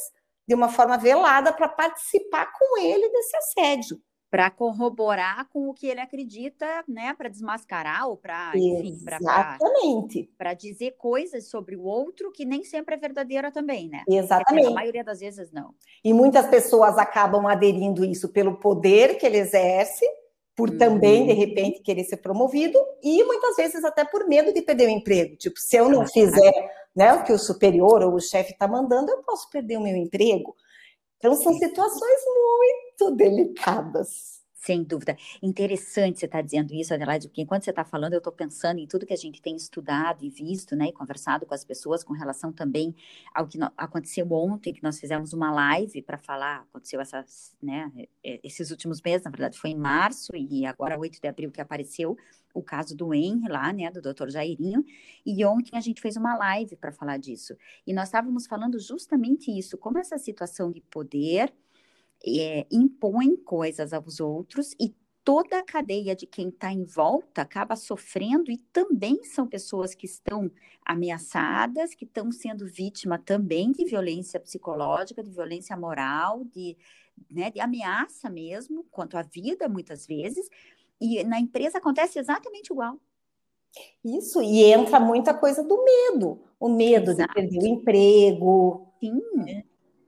de 0.48 0.56
uma 0.56 0.70
forma 0.70 0.98
velada 0.98 1.52
para 1.54 1.68
participar 1.68 2.52
com 2.58 2.78
ele 2.80 3.10
desse 3.10 3.36
assédio 3.38 4.02
para 4.34 4.50
corroborar 4.50 5.48
com 5.50 5.70
o 5.70 5.76
que 5.76 5.86
ele 5.86 6.00
acredita, 6.00 6.66
né, 6.88 7.14
para 7.16 7.30
desmascarar 7.30 8.10
ou 8.10 8.18
para, 8.18 8.52
exatamente, 8.56 10.28
para 10.36 10.56
dizer 10.56 10.96
coisas 10.98 11.52
sobre 11.52 11.76
o 11.76 11.84
outro 11.84 12.32
que 12.32 12.44
nem 12.44 12.64
sempre 12.64 12.96
é 12.96 12.98
verdadeira 12.98 13.52
também, 13.52 13.88
né? 13.90 14.02
Exatamente. 14.08 14.70
A 14.70 14.72
maioria 14.72 15.04
das 15.04 15.20
vezes 15.20 15.52
não. 15.52 15.76
E 16.04 16.12
muitas 16.16 16.48
pessoas 16.48 16.98
acabam 16.98 17.46
aderindo 17.46 18.04
isso 18.04 18.28
pelo 18.28 18.58
poder 18.58 19.20
que 19.20 19.26
ele 19.28 19.38
exerce 19.38 20.04
por 20.56 20.70
uhum. 20.70 20.78
também, 20.78 21.26
de 21.26 21.34
repente, 21.34 21.82
querer 21.82 22.04
ser 22.04 22.18
promovido, 22.18 22.78
e 23.02 23.24
muitas 23.24 23.56
vezes 23.56 23.84
até 23.84 24.06
por 24.06 24.28
medo 24.28 24.54
de 24.54 24.62
perder 24.62 24.88
o 24.88 24.92
emprego. 24.92 25.36
Tipo, 25.38 25.60
se 25.60 25.76
eu 25.76 25.90
não 25.90 26.06
fizer 26.06 26.52
né, 26.96 27.14
o 27.14 27.24
que 27.24 27.34
o 27.34 27.40
superior 27.40 28.04
ou 28.04 28.14
o 28.14 28.22
chefe 28.22 28.54
está 28.54 28.68
mandando, 28.68 29.12
eu 29.12 29.24
posso 29.24 29.50
perder 29.50 29.78
o 29.78 29.82
meu 29.82 29.96
emprego. 29.96 30.56
Então, 31.18 31.34
são 31.36 31.54
situações 31.54 32.20
muito 32.36 33.16
delicadas. 33.16 34.43
Sem 34.66 34.82
dúvida. 34.82 35.18
Interessante 35.42 36.20
você 36.20 36.26
estar 36.26 36.38
tá 36.38 36.42
dizendo 36.42 36.74
isso, 36.74 36.94
Adelaide, 36.94 37.28
porque 37.28 37.42
enquanto 37.42 37.66
você 37.66 37.70
está 37.72 37.84
falando, 37.84 38.14
eu 38.14 38.20
estou 38.20 38.32
pensando 38.32 38.80
em 38.80 38.88
tudo 38.88 39.06
que 39.06 39.12
a 39.12 39.18
gente 39.18 39.42
tem 39.42 39.58
estudado 39.58 40.24
e 40.24 40.30
visto, 40.30 40.74
né, 40.74 40.88
e 40.88 40.94
conversado 40.94 41.46
com 41.46 41.54
as 41.54 41.66
pessoas 41.66 42.02
com 42.02 42.14
relação 42.14 42.50
também 42.54 42.96
ao 43.36 43.46
que 43.46 43.60
aconteceu 43.76 44.26
ontem, 44.32 44.74
que 44.74 44.82
nós 44.82 44.98
fizemos 44.98 45.34
uma 45.34 45.52
live 45.52 46.02
para 46.02 46.18
falar, 46.18 46.62
aconteceu 46.62 47.02
essas, 47.02 47.54
né, 47.62 47.92
esses 48.24 48.72
últimos 48.72 49.02
meses, 49.02 49.26
na 49.26 49.32
verdade 49.32 49.60
foi 49.60 49.72
em 49.72 49.78
março 49.78 50.32
e 50.34 50.66
agora 50.66 50.98
8 50.98 51.20
de 51.20 51.28
abril 51.28 51.52
que 51.52 51.60
apareceu 51.60 52.16
o 52.54 52.64
caso 52.64 52.96
do 52.96 53.14
Henry 53.14 53.50
lá, 53.50 53.74
né, 53.74 53.92
do 53.92 54.02
Dr. 54.02 54.30
Jairinho, 54.30 54.86
e 55.26 55.44
ontem 55.44 55.76
a 55.76 55.82
gente 55.82 56.00
fez 56.00 56.16
uma 56.16 56.38
live 56.38 56.78
para 56.78 56.94
falar 56.94 57.18
disso. 57.18 57.58
E 57.86 57.92
nós 57.92 58.08
estávamos 58.08 58.48
falando 58.48 58.80
justamente 58.80 59.52
isso, 59.52 59.78
como 59.78 59.98
essa 59.98 60.18
situação 60.18 60.72
de 60.72 60.80
poder 60.80 61.52
é, 62.26 62.66
impõem 62.72 63.36
coisas 63.36 63.94
aos 63.94 64.20
outros 64.20 64.74
e 64.80 64.94
toda 65.24 65.60
a 65.60 65.64
cadeia 65.64 66.16
de 66.16 66.28
quem 66.28 66.50
está 66.50 66.72
em 66.72 66.84
volta 66.84 67.42
acaba 67.42 67.76
sofrendo 67.76 68.52
e 68.52 68.58
também 68.58 69.24
são 69.24 69.48
pessoas 69.48 69.96
que 69.96 70.06
estão 70.06 70.52
ameaçadas, 70.86 71.96
que 71.96 72.04
estão 72.04 72.32
sendo 72.32 72.68
vítima 72.68 73.18
também 73.18 73.72
de 73.72 73.86
violência 73.86 74.40
psicológica, 74.40 75.24
de 75.24 75.32
violência 75.32 75.78
moral, 75.78 76.44
de, 76.44 76.78
né, 77.32 77.50
de 77.50 77.62
ameaça 77.62 78.30
mesmo, 78.30 78.86
quanto 78.92 79.18
à 79.18 79.22
vida, 79.22 79.70
muitas 79.70 80.06
vezes. 80.06 80.50
E 81.00 81.24
na 81.24 81.40
empresa 81.40 81.78
acontece 81.78 82.20
exatamente 82.20 82.72
igual. 82.72 83.00
Isso, 84.04 84.42
e 84.42 84.64
entra 84.66 85.00
muita 85.00 85.34
coisa 85.34 85.64
do 85.64 85.84
medo. 85.84 86.42
O 86.60 86.70
medo 86.70 87.12
Exato. 87.12 87.30
de 87.30 87.34
perder 87.34 87.60
o 87.60 87.68
emprego, 87.68 88.94
Sim. 89.00 89.64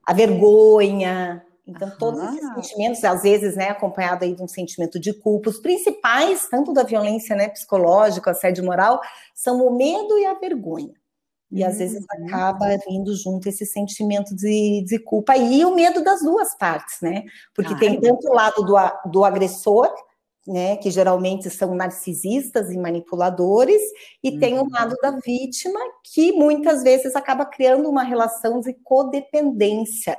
a 0.06 0.14
vergonha, 0.14 1.45
então, 1.68 1.92
todos 1.98 2.22
esses 2.22 2.54
sentimentos, 2.54 3.04
às 3.04 3.24
vezes, 3.24 3.56
né, 3.56 3.70
acompanhado 3.70 4.24
aí 4.24 4.36
de 4.36 4.44
um 4.44 4.48
sentimento 4.48 5.00
de 5.00 5.14
culpa, 5.14 5.50
os 5.50 5.60
principais, 5.60 6.48
tanto 6.48 6.72
da 6.72 6.84
violência 6.84 7.36
né, 7.36 7.50
psicológica, 7.50 8.32
assédio 8.32 8.64
moral, 8.64 9.02
são 9.34 9.66
o 9.66 9.76
medo 9.76 10.18
e 10.20 10.26
a 10.26 10.36
vergonha. 10.36 10.94
E 11.52 11.64
às 11.64 11.78
vezes 11.78 12.04
uhum. 12.04 12.28
acaba 12.28 12.66
vindo 12.88 13.16
junto 13.16 13.48
esse 13.48 13.66
sentimento 13.66 14.36
de, 14.36 14.84
de 14.86 15.00
culpa 15.00 15.38
e 15.38 15.64
o 15.66 15.74
medo 15.74 16.04
das 16.04 16.22
duas 16.22 16.56
partes, 16.58 16.98
né? 17.02 17.24
Porque 17.54 17.74
Ai. 17.74 17.80
tem 17.80 18.02
tanto 18.02 18.28
o 18.28 18.34
lado 18.34 18.64
do, 18.64 18.76
do 19.10 19.24
agressor, 19.24 19.92
né, 20.48 20.78
que 20.78 20.92
geralmente 20.92 21.50
são 21.50 21.74
narcisistas 21.74 22.70
e 22.70 22.78
manipuladores, 22.78 23.82
e 24.24 24.32
uhum. 24.32 24.40
tem 24.40 24.60
o 24.60 24.70
lado 24.70 24.96
da 25.02 25.18
vítima, 25.26 25.80
que 26.04 26.32
muitas 26.34 26.84
vezes 26.84 27.16
acaba 27.16 27.46
criando 27.46 27.90
uma 27.90 28.04
relação 28.04 28.60
de 28.60 28.74
codependência 28.84 30.16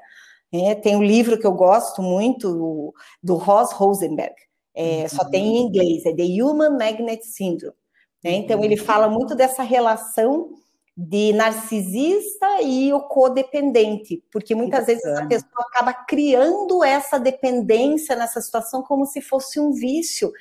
é, 0.65 0.75
tem 0.75 0.97
um 0.97 1.03
livro 1.03 1.39
que 1.39 1.47
eu 1.47 1.53
gosto 1.53 2.03
muito, 2.03 2.95
do 3.23 3.35
Ross 3.35 3.73
Rosenberg, 3.73 4.35
é, 4.75 5.03
uhum. 5.03 5.09
só 5.09 5.25
tem 5.25 5.57
em 5.57 5.63
inglês, 5.63 6.05
é 6.07 6.15
The 6.15 6.43
Human 6.43 6.77
Magnet 6.77 7.25
Syndrome. 7.27 7.77
Né? 8.23 8.33
Então, 8.33 8.63
ele 8.65 8.77
fala 8.77 9.09
muito 9.09 9.35
dessa 9.35 9.63
relação 9.63 10.51
de 10.97 11.33
narcisista 11.35 12.63
e 12.63 12.91
o 12.93 13.01
codependente, 13.01 14.25
porque 14.33 14.55
muitas 14.55 14.87
vezes 14.87 15.05
a 15.05 15.27
pessoa 15.27 15.67
acaba 15.69 15.93
criando 15.93 16.83
essa 16.83 17.19
dependência 17.19 18.17
nessa 18.17 18.41
situação 18.41 18.83
como 18.83 19.05
se 19.05 19.21
fosse 19.21 19.61
um 19.61 19.73
vício, 19.73 20.33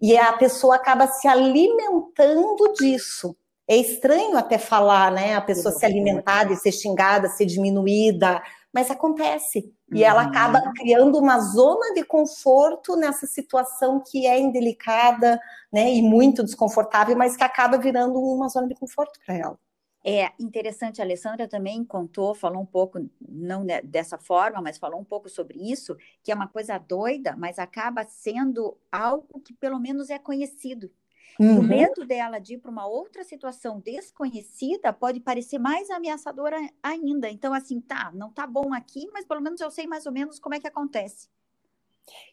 e 0.00 0.16
a 0.16 0.32
pessoa 0.34 0.76
acaba 0.76 1.06
se 1.06 1.26
alimentando 1.26 2.72
disso. 2.76 3.34
É 3.68 3.76
estranho 3.76 4.36
até 4.36 4.58
falar, 4.58 5.12
né? 5.12 5.34
A 5.34 5.40
pessoa 5.40 5.72
se 5.72 5.86
alimentar 5.86 6.50
e 6.50 6.56
ser 6.56 6.72
xingada, 6.72 7.28
ser 7.28 7.46
diminuída, 7.46 8.42
mas 8.72 8.90
acontece. 8.90 9.72
E 9.92 10.02
ela 10.02 10.22
acaba 10.22 10.58
uhum. 10.58 10.72
criando 10.72 11.18
uma 11.18 11.38
zona 11.38 11.92
de 11.94 12.02
conforto 12.02 12.96
nessa 12.96 13.26
situação 13.26 14.00
que 14.00 14.26
é 14.26 14.40
indelicada, 14.40 15.38
né, 15.70 15.92
e 15.92 16.00
muito 16.00 16.42
desconfortável, 16.42 17.16
mas 17.16 17.36
que 17.36 17.44
acaba 17.44 17.76
virando 17.76 18.18
uma 18.18 18.48
zona 18.48 18.66
de 18.66 18.74
conforto 18.74 19.20
para 19.26 19.36
ela. 19.36 19.58
É 20.04 20.32
interessante, 20.40 21.00
a 21.00 21.04
Alessandra 21.04 21.46
também 21.46 21.84
contou, 21.84 22.34
falou 22.34 22.60
um 22.60 22.66
pouco, 22.66 23.08
não 23.20 23.64
dessa 23.84 24.18
forma, 24.18 24.60
mas 24.60 24.76
falou 24.76 24.98
um 24.98 25.04
pouco 25.04 25.28
sobre 25.28 25.58
isso, 25.70 25.96
que 26.24 26.32
é 26.32 26.34
uma 26.34 26.48
coisa 26.48 26.76
doida, 26.76 27.36
mas 27.36 27.56
acaba 27.58 28.04
sendo 28.04 28.76
algo 28.90 29.40
que 29.40 29.54
pelo 29.54 29.78
menos 29.78 30.10
é 30.10 30.18
conhecido. 30.18 30.90
Uhum. 31.38 31.60
O 31.60 31.62
medo 31.62 32.04
dela 32.04 32.38
de 32.38 32.54
ir 32.54 32.58
para 32.58 32.70
uma 32.70 32.86
outra 32.86 33.24
situação 33.24 33.80
desconhecida 33.80 34.92
pode 34.92 35.20
parecer 35.20 35.58
mais 35.58 35.90
ameaçadora 35.90 36.56
ainda. 36.82 37.28
Então, 37.30 37.54
assim, 37.54 37.80
tá, 37.80 38.10
não 38.14 38.30
tá 38.30 38.46
bom 38.46 38.72
aqui, 38.74 39.08
mas 39.12 39.24
pelo 39.24 39.40
menos 39.40 39.60
eu 39.60 39.70
sei 39.70 39.86
mais 39.86 40.06
ou 40.06 40.12
menos 40.12 40.38
como 40.38 40.54
é 40.54 40.60
que 40.60 40.68
acontece. 40.68 41.28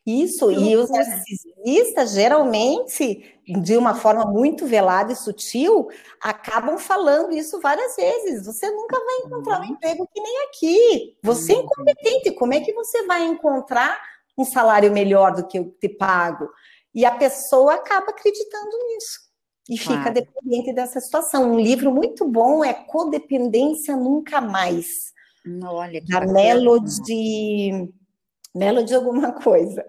Isso, 0.05 0.51
e 0.51 0.75
os 0.75 0.89
narcisistas, 0.89 2.13
geralmente, 2.13 3.39
de 3.48 3.77
uma 3.77 3.93
forma 3.93 4.25
muito 4.25 4.65
velada 4.65 5.13
e 5.13 5.15
sutil, 5.15 5.88
acabam 6.19 6.77
falando 6.79 7.34
isso 7.34 7.60
várias 7.62 7.96
vezes. 7.96 8.46
Você 8.46 8.69
nunca 8.72 8.98
vai 8.98 9.15
encontrar 9.25 9.60
um 9.60 9.65
uhum. 9.65 9.72
emprego 9.72 10.10
que 10.12 10.19
nem 10.19 10.46
aqui. 10.46 11.17
Você 11.22 11.53
é 11.53 11.55
uhum. 11.58 11.63
incompetente, 11.63 12.31
como 12.31 12.53
é 12.53 12.60
que 12.62 12.74
você 12.74 13.05
vai 13.05 13.24
encontrar 13.25 14.01
um 14.38 14.43
salário 14.43 14.91
melhor 14.91 15.36
do 15.36 15.46
que 15.46 15.60
eu 15.60 15.69
te 15.79 15.88
pago? 15.88 16.50
E 16.93 17.05
a 17.05 17.12
pessoa 17.12 17.75
acaba 17.75 18.08
acreditando 18.10 18.77
nisso 18.88 19.29
e 19.69 19.77
claro. 19.77 20.00
fica 20.00 20.12
dependente 20.12 20.74
dessa 20.74 21.00
situação. 21.00 21.53
Um 21.53 21.60
livro 21.60 21.93
muito 21.93 22.27
bom 22.27 22.63
é 22.63 22.74
Codependência 22.74 23.96
Nunca 23.96 24.41
Mais. 24.41 25.13
Olha, 25.63 26.01
que 26.01 26.08
da 26.08 26.25
Melody, 26.25 27.93
Melody 28.55 28.96
alguma 28.96 29.31
coisa. 29.31 29.86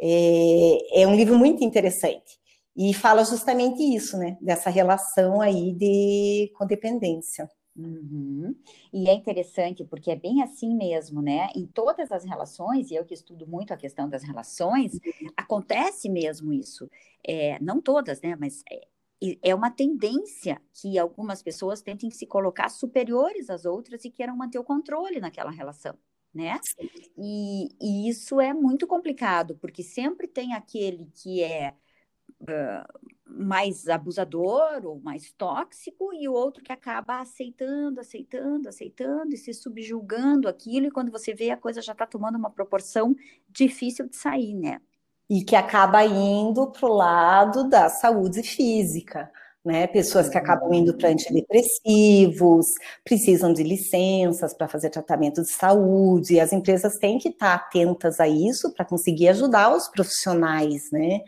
É, 0.00 1.02
é 1.02 1.06
um 1.06 1.14
livro 1.14 1.38
muito 1.38 1.62
interessante 1.62 2.38
e 2.76 2.92
fala 2.92 3.24
justamente 3.24 3.82
isso, 3.82 4.18
né? 4.18 4.36
Dessa 4.40 4.68
relação 4.68 5.40
aí 5.40 5.72
de 5.74 6.50
codependência. 6.56 7.48
Uhum. 7.80 8.54
E 8.92 9.08
é 9.08 9.14
interessante 9.14 9.84
porque 9.84 10.10
é 10.10 10.16
bem 10.16 10.42
assim 10.42 10.74
mesmo, 10.74 11.22
né? 11.22 11.48
Em 11.56 11.66
todas 11.66 12.12
as 12.12 12.24
relações, 12.24 12.90
e 12.90 12.94
eu 12.94 13.04
que 13.04 13.14
estudo 13.14 13.46
muito 13.46 13.72
a 13.72 13.76
questão 13.76 14.08
das 14.08 14.22
relações, 14.22 14.98
acontece 15.36 16.08
mesmo 16.08 16.52
isso. 16.52 16.90
É, 17.26 17.58
não 17.60 17.80
todas, 17.80 18.20
né? 18.20 18.36
Mas 18.38 18.62
é, 18.70 18.86
é 19.42 19.54
uma 19.54 19.70
tendência 19.70 20.60
que 20.74 20.98
algumas 20.98 21.42
pessoas 21.42 21.80
tentem 21.80 22.10
se 22.10 22.26
colocar 22.26 22.68
superiores 22.68 23.48
às 23.48 23.64
outras 23.64 24.04
e 24.04 24.10
queiram 24.10 24.36
manter 24.36 24.58
o 24.58 24.64
controle 24.64 25.20
naquela 25.20 25.50
relação, 25.50 25.96
né? 26.34 26.60
E, 27.16 27.68
e 27.80 28.08
isso 28.10 28.40
é 28.40 28.52
muito 28.52 28.86
complicado, 28.86 29.56
porque 29.56 29.82
sempre 29.82 30.28
tem 30.28 30.52
aquele 30.52 31.10
que 31.14 31.42
é. 31.42 31.74
Uh, 32.42 33.10
mais 33.32 33.88
abusador 33.88 34.84
ou 34.84 35.00
mais 35.00 35.32
tóxico 35.32 36.12
e 36.12 36.28
o 36.28 36.32
outro 36.32 36.62
que 36.62 36.72
acaba 36.72 37.20
aceitando, 37.20 38.00
aceitando, 38.00 38.68
aceitando 38.68 39.34
e 39.34 39.38
se 39.38 39.54
subjulgando 39.54 40.48
aquilo 40.48 40.86
e 40.86 40.90
quando 40.90 41.12
você 41.12 41.34
vê 41.34 41.50
a 41.50 41.56
coisa 41.56 41.80
já 41.80 41.92
está 41.92 42.06
tomando 42.06 42.36
uma 42.36 42.50
proporção 42.50 43.14
difícil 43.48 44.08
de 44.08 44.16
sair, 44.16 44.54
né? 44.54 44.80
E 45.28 45.44
que 45.44 45.54
acaba 45.54 46.04
indo 46.04 46.70
para 46.72 46.88
o 46.88 46.92
lado 46.92 47.68
da 47.68 47.88
saúde 47.88 48.42
física, 48.42 49.30
né? 49.64 49.86
Pessoas 49.86 50.28
que 50.28 50.36
acabam 50.36 50.72
indo 50.72 50.96
para 50.96 51.10
antidepressivos, 51.10 52.66
precisam 53.04 53.52
de 53.52 53.62
licenças 53.62 54.52
para 54.54 54.66
fazer 54.66 54.90
tratamento 54.90 55.42
de 55.42 55.52
saúde, 55.52 56.34
e 56.34 56.40
as 56.40 56.52
empresas 56.52 56.98
têm 56.98 57.18
que 57.18 57.28
estar 57.28 57.58
tá 57.58 57.64
atentas 57.64 58.18
a 58.18 58.26
isso 58.26 58.72
para 58.74 58.84
conseguir 58.84 59.28
ajudar 59.28 59.74
os 59.74 59.86
profissionais, 59.86 60.90
né? 60.90 61.20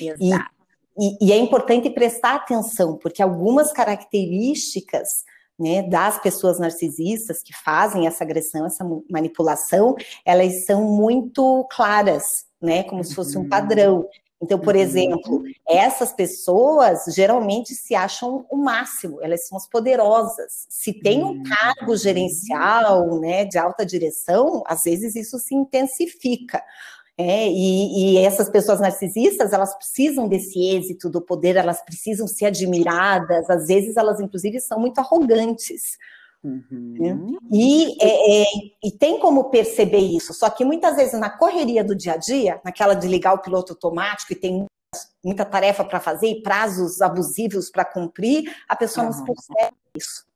Exato. 0.00 0.22
E 0.22 0.57
e, 0.98 1.26
e, 1.26 1.32
é 1.32 1.36
importante 1.36 1.88
prestar 1.90 2.34
atenção, 2.36 2.96
porque 2.96 3.22
algumas 3.22 3.72
características 3.72 5.24
né, 5.58 5.82
das 5.82 6.20
pessoas 6.20 6.58
narcisistas 6.58 7.42
que 7.42 7.52
fazem 7.52 8.06
essa 8.06 8.22
agressão, 8.22 8.64
essa 8.64 8.84
manipulação, 9.10 9.96
elas 10.24 10.64
são 10.64 10.84
muito 10.84 11.66
claras, 11.70 12.46
né, 12.60 12.84
como 12.84 13.02
se 13.02 13.14
fosse 13.14 13.36
um 13.36 13.42
uhum. 13.42 13.48
padrão. 13.48 14.08
Então, 14.40 14.56
por 14.56 14.76
uhum. 14.76 14.80
exemplo, 14.80 15.42
essas 15.68 16.12
pessoas 16.12 17.04
geralmente 17.08 17.74
se 17.74 17.94
acham 17.94 18.46
o 18.48 18.56
máximo, 18.56 19.18
elas 19.20 19.48
são 19.48 19.58
as 19.58 19.68
poderosas. 19.68 20.66
Se 20.68 20.92
tem 20.92 21.24
um 21.24 21.38
uhum. 21.38 21.42
cargo 21.42 21.96
gerencial, 21.96 23.18
né, 23.18 23.44
de 23.44 23.58
alta 23.58 23.84
direção, 23.84 24.62
às 24.64 24.82
vezes 24.84 25.16
isso 25.16 25.38
se 25.38 25.56
intensifica. 25.56 26.62
É, 27.20 27.48
e, 27.50 28.14
e, 28.14 28.18
essas 28.18 28.48
pessoas 28.48 28.78
narcisistas, 28.78 29.52
elas 29.52 29.74
precisam 29.74 30.28
desse 30.28 30.56
êxito 30.60 31.10
do 31.10 31.20
poder, 31.20 31.56
elas 31.56 31.82
precisam 31.82 32.28
ser 32.28 32.46
admiradas, 32.46 33.50
às 33.50 33.66
vezes 33.66 33.96
elas, 33.96 34.20
inclusive, 34.20 34.60
são 34.60 34.78
muito 34.78 35.00
arrogantes. 35.00 35.98
Uhum. 36.44 36.94
Né? 36.96 37.18
E, 37.52 37.96
é, 38.00 38.42
é, 38.42 38.46
e 38.84 38.92
tem 38.92 39.18
como 39.18 39.50
perceber 39.50 39.98
isso, 39.98 40.32
só 40.32 40.48
que 40.48 40.64
muitas 40.64 40.94
vezes 40.94 41.18
na 41.18 41.28
correria 41.28 41.82
do 41.82 41.96
dia 41.96 42.12
a 42.12 42.16
dia, 42.16 42.60
naquela 42.64 42.94
de 42.94 43.08
ligar 43.08 43.34
o 43.34 43.42
piloto 43.42 43.72
automático 43.72 44.32
e 44.32 44.36
tem 44.36 44.66
muita 45.24 45.44
tarefa 45.44 45.84
para 45.84 45.98
fazer 45.98 46.28
e 46.28 46.40
prazos 46.40 47.02
abusivos 47.02 47.68
para 47.68 47.84
cumprir, 47.84 48.44
a 48.68 48.76
pessoa 48.76 49.06
uhum. 49.06 49.12
não 49.12 49.24
percebe 49.24 49.76
isso. 49.96 50.27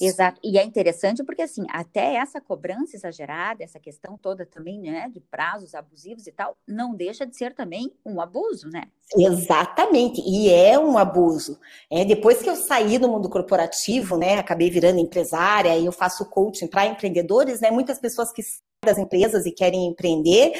Exato. 0.00 0.40
E 0.42 0.58
é 0.58 0.64
interessante 0.64 1.22
porque, 1.24 1.42
assim, 1.42 1.64
até 1.70 2.16
essa 2.16 2.40
cobrança 2.40 2.96
exagerada, 2.96 3.62
essa 3.62 3.78
questão 3.78 4.16
toda 4.16 4.46
também, 4.46 4.80
né, 4.80 5.08
de 5.12 5.20
prazos 5.20 5.74
abusivos 5.74 6.26
e 6.26 6.32
tal, 6.32 6.56
não 6.66 6.94
deixa 6.94 7.26
de 7.26 7.36
ser 7.36 7.54
também 7.54 7.92
um 8.04 8.20
abuso, 8.20 8.68
né? 8.68 8.84
Exatamente. 9.16 10.20
E 10.20 10.50
é 10.50 10.78
um 10.78 10.96
abuso. 10.96 11.58
É, 11.90 12.04
depois 12.04 12.42
que 12.42 12.48
eu 12.48 12.56
saí 12.56 12.98
do 12.98 13.08
mundo 13.08 13.28
corporativo, 13.28 14.16
né, 14.16 14.38
acabei 14.38 14.70
virando 14.70 14.98
empresária 14.98 15.76
e 15.76 15.86
eu 15.86 15.92
faço 15.92 16.28
coaching 16.28 16.66
para 16.66 16.86
empreendedores, 16.86 17.60
né, 17.60 17.70
muitas 17.70 17.98
pessoas 17.98 18.32
que 18.32 18.42
saem 18.42 18.62
das 18.84 18.98
empresas 18.98 19.46
e 19.46 19.52
querem 19.52 19.86
empreender, 19.86 20.52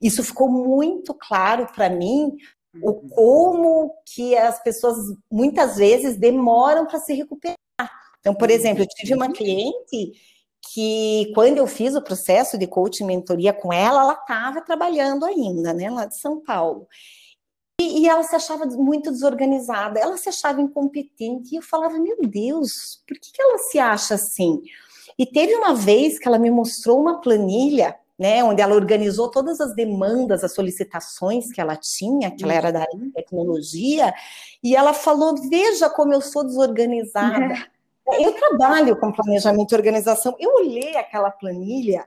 isso 0.00 0.22
ficou 0.22 0.48
muito 0.48 1.12
claro 1.14 1.66
para 1.74 1.90
mim 1.90 2.36
o 2.82 2.90
uhum. 2.90 3.08
como 3.08 3.94
que 4.06 4.36
as 4.36 4.62
pessoas 4.62 4.96
muitas 5.30 5.76
vezes 5.76 6.16
demoram 6.16 6.86
para 6.86 6.98
se 6.98 7.14
recuperar. 7.14 7.56
Então, 8.24 8.34
por 8.34 8.50
exemplo, 8.50 8.82
eu 8.82 8.88
tive 8.88 9.12
uma 9.12 9.30
cliente 9.30 10.14
que 10.72 11.30
quando 11.34 11.58
eu 11.58 11.66
fiz 11.66 11.94
o 11.94 12.00
processo 12.00 12.56
de 12.56 12.66
coaching 12.66 13.04
mentoria 13.04 13.52
com 13.52 13.70
ela, 13.70 14.00
ela 14.00 14.14
estava 14.14 14.62
trabalhando 14.62 15.26
ainda, 15.26 15.74
né, 15.74 15.90
lá 15.90 16.06
de 16.06 16.18
São 16.18 16.40
Paulo. 16.40 16.88
E, 17.78 18.00
e, 18.00 18.08
ela 18.08 18.22
se 18.22 18.34
achava 18.34 18.64
muito 18.64 19.10
desorganizada, 19.10 20.00
ela 20.00 20.16
se 20.16 20.30
achava 20.30 20.62
incompetente, 20.62 21.52
e 21.52 21.58
eu 21.58 21.62
falava, 21.62 21.98
meu 21.98 22.16
Deus, 22.22 23.02
por 23.06 23.18
que, 23.18 23.30
que 23.30 23.42
ela 23.42 23.58
se 23.58 23.78
acha 23.78 24.14
assim? 24.14 24.62
E 25.18 25.26
teve 25.26 25.54
uma 25.54 25.74
vez 25.74 26.18
que 26.18 26.26
ela 26.26 26.38
me 26.38 26.50
mostrou 26.50 26.98
uma 26.98 27.20
planilha, 27.20 27.94
né, 28.18 28.42
onde 28.42 28.62
ela 28.62 28.74
organizou 28.74 29.30
todas 29.30 29.60
as 29.60 29.74
demandas, 29.74 30.42
as 30.42 30.54
solicitações 30.54 31.52
que 31.52 31.60
ela 31.60 31.76
tinha, 31.76 32.30
que 32.30 32.42
ela 32.42 32.54
era 32.54 32.72
da 32.72 32.86
tecnologia, 33.12 34.14
e 34.62 34.74
ela 34.74 34.94
falou, 34.94 35.34
veja 35.50 35.90
como 35.90 36.14
eu 36.14 36.22
sou 36.22 36.42
desorganizada. 36.42 37.66
Eu 38.06 38.32
trabalho 38.32 38.96
com 38.96 39.12
planejamento 39.12 39.72
e 39.72 39.76
organização. 39.76 40.36
Eu 40.38 40.54
olhei 40.54 40.96
aquela 40.96 41.30
planilha 41.30 42.06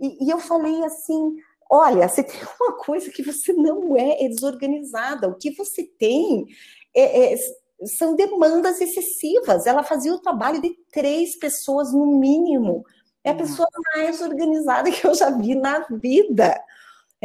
e, 0.00 0.26
e 0.26 0.30
eu 0.30 0.38
falei 0.38 0.82
assim: 0.84 1.36
olha, 1.70 2.08
você 2.08 2.22
tem 2.22 2.40
uma 2.60 2.76
coisa 2.78 3.10
que 3.10 3.22
você 3.22 3.52
não 3.52 3.96
é, 3.96 4.24
é 4.24 4.28
desorganizada. 4.28 5.28
O 5.28 5.34
que 5.34 5.50
você 5.50 5.84
tem 5.98 6.46
é, 6.94 7.34
é, 7.34 7.36
são 7.84 8.14
demandas 8.16 8.80
excessivas. 8.80 9.66
Ela 9.66 9.82
fazia 9.82 10.14
o 10.14 10.20
trabalho 10.20 10.60
de 10.60 10.76
três 10.90 11.36
pessoas 11.36 11.92
no 11.92 12.06
mínimo. 12.18 12.84
É 13.22 13.30
a 13.30 13.34
pessoa 13.34 13.68
mais 13.94 14.20
organizada 14.20 14.90
que 14.90 15.06
eu 15.06 15.14
já 15.14 15.30
vi 15.30 15.54
na 15.54 15.86
vida. 15.90 16.54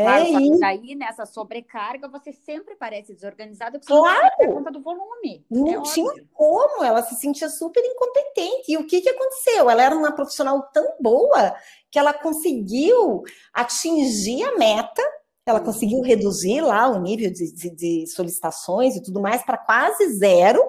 Claro, 0.04 0.26
é, 0.26 0.32
e... 0.32 0.64
aí 0.64 0.96
nessa 0.96 1.26
sobrecarga 1.26 2.08
você 2.08 2.32
sempre 2.32 2.76
parece 2.76 3.14
desorganizada 3.14 3.80
porque 3.80 3.94
claro. 3.94 4.30
você 4.38 4.48
não 4.48 4.54
conta 4.56 4.72
do 4.72 4.82
volume. 4.82 5.46
Não 5.50 5.82
é 5.82 5.82
tinha 5.84 6.10
óbvio. 6.10 6.28
como, 6.34 6.84
ela 6.84 7.02
se 7.04 7.16
sentia 7.16 7.50
super 7.50 7.84
incompetente. 7.84 8.72
E 8.72 8.78
o 8.78 8.88
que, 8.88 9.02
que 9.02 9.10
aconteceu? 9.10 9.70
Ela 9.70 9.84
era 9.84 9.96
uma 9.96 10.12
profissional 10.12 10.62
tão 10.74 10.96
boa 11.00 11.56
que 11.92 12.00
ela 12.00 12.14
conseguiu 12.14 13.24
atingir 13.54 14.44
a 14.44 14.58
meta, 14.58 15.02
ela 15.46 15.60
conseguiu 15.60 16.02
reduzir 16.02 16.62
lá 16.62 16.88
o 16.88 17.02
nível 17.02 17.32
de, 17.32 17.54
de, 17.54 17.76
de 17.76 18.08
solicitações 18.08 18.96
e 18.96 19.04
tudo 19.04 19.20
mais 19.22 19.44
para 19.44 19.58
quase 19.58 20.14
zero. 20.18 20.62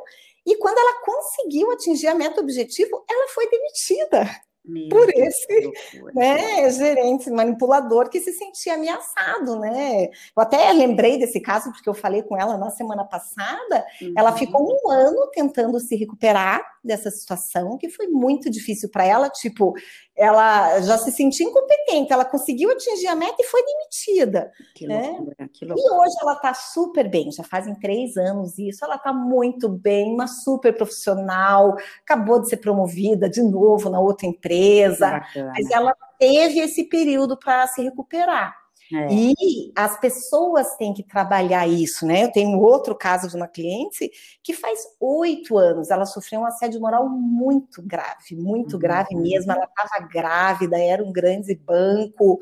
E 0.46 0.56
quando 0.56 0.78
ela 0.78 1.02
conseguiu 1.04 1.70
atingir 1.70 2.08
a 2.08 2.14
meta 2.14 2.40
objetivo, 2.40 3.04
ela 3.08 3.28
foi 3.28 3.48
demitida. 3.50 4.28
Meu 4.64 4.88
por 4.90 5.08
esse 5.08 5.72
né, 6.14 6.70
gerente 6.70 7.30
manipulador 7.30 8.10
que 8.10 8.20
se 8.20 8.32
sentia 8.32 8.74
ameaçado, 8.74 9.58
né? 9.58 10.04
Eu 10.04 10.42
até 10.42 10.70
lembrei 10.72 11.18
desse 11.18 11.40
caso 11.40 11.72
porque 11.72 11.88
eu 11.88 11.94
falei 11.94 12.22
com 12.22 12.36
ela 12.36 12.58
na 12.58 12.70
semana 12.70 13.04
passada. 13.04 13.84
Uhum. 14.02 14.12
Ela 14.16 14.32
ficou 14.32 14.62
um 14.62 14.90
ano 14.90 15.30
tentando 15.32 15.80
se 15.80 15.96
recuperar 15.96 16.62
dessa 16.84 17.10
situação, 17.10 17.78
que 17.78 17.88
foi 17.88 18.08
muito 18.08 18.50
difícil 18.50 18.90
para 18.90 19.04
ela. 19.04 19.30
Tipo, 19.30 19.72
ela 20.20 20.78
já 20.82 20.98
se 20.98 21.10
sentia 21.10 21.46
incompetente, 21.46 22.12
ela 22.12 22.26
conseguiu 22.26 22.70
atingir 22.70 23.06
a 23.06 23.16
meta 23.16 23.36
e 23.40 23.44
foi 23.44 23.64
demitida. 23.64 24.52
Que 24.74 24.86
né? 24.86 25.12
loucura, 25.12 25.48
que 25.50 25.64
loucura. 25.64 25.88
E 25.88 25.98
hoje 25.98 26.14
ela 26.20 26.34
está 26.34 26.52
super 26.52 27.08
bem, 27.08 27.32
já 27.32 27.42
fazem 27.42 27.74
três 27.76 28.18
anos 28.18 28.58
isso, 28.58 28.84
ela 28.84 28.96
está 28.96 29.14
muito 29.14 29.66
bem, 29.66 30.12
uma 30.12 30.26
super 30.26 30.76
profissional, 30.76 31.74
acabou 32.02 32.38
de 32.38 32.50
ser 32.50 32.58
promovida 32.58 33.30
de 33.30 33.42
novo 33.42 33.88
na 33.88 33.98
outra 33.98 34.26
empresa, 34.26 35.22
mas 35.34 35.70
ela 35.70 35.94
teve 36.18 36.60
esse 36.60 36.84
período 36.84 37.34
para 37.38 37.66
se 37.68 37.82
recuperar. 37.82 38.59
É. 38.92 39.08
E 39.12 39.72
as 39.76 39.98
pessoas 40.00 40.76
têm 40.76 40.92
que 40.92 41.02
trabalhar 41.02 41.68
isso, 41.68 42.04
né? 42.04 42.24
Eu 42.24 42.32
tenho 42.32 42.58
outro 42.58 42.94
caso 42.94 43.28
de 43.28 43.36
uma 43.36 43.46
cliente 43.46 44.10
que 44.42 44.52
faz 44.52 44.80
oito 44.98 45.56
anos 45.56 45.90
ela 45.90 46.04
sofreu 46.04 46.40
um 46.40 46.46
assédio 46.46 46.80
moral 46.80 47.08
muito 47.08 47.82
grave, 47.82 48.34
muito 48.34 48.74
uhum. 48.74 48.80
grave 48.80 49.14
mesmo. 49.14 49.52
Ela 49.52 49.64
estava 49.64 50.06
grávida, 50.08 50.78
era 50.78 51.04
um 51.04 51.12
grande 51.12 51.54
banco, 51.54 52.38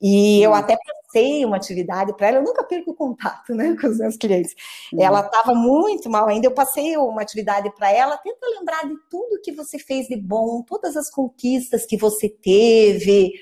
e 0.00 0.42
eu 0.42 0.52
até 0.52 0.76
passei 0.76 1.44
uma 1.44 1.56
atividade 1.56 2.14
para 2.14 2.28
ela, 2.28 2.38
eu 2.38 2.44
nunca 2.44 2.62
perco 2.62 2.90
o 2.90 2.94
contato 2.94 3.54
né, 3.54 3.74
com 3.80 3.86
os 3.86 3.98
meus 3.98 4.16
clientes. 4.16 4.54
Uhum. 4.92 5.02
Ela 5.02 5.20
estava 5.20 5.54
muito 5.54 6.10
mal 6.10 6.28
ainda, 6.28 6.46
eu 6.46 6.52
passei 6.52 6.96
uma 6.98 7.22
atividade 7.22 7.70
para 7.74 7.90
ela, 7.90 8.18
tenta 8.18 8.46
lembrar 8.58 8.86
de 8.86 8.94
tudo 9.10 9.40
que 9.42 9.52
você 9.52 9.78
fez 9.78 10.06
de 10.06 10.16
bom, 10.16 10.62
todas 10.62 10.96
as 10.96 11.10
conquistas 11.10 11.86
que 11.86 11.96
você 11.96 12.28
teve. 12.28 13.32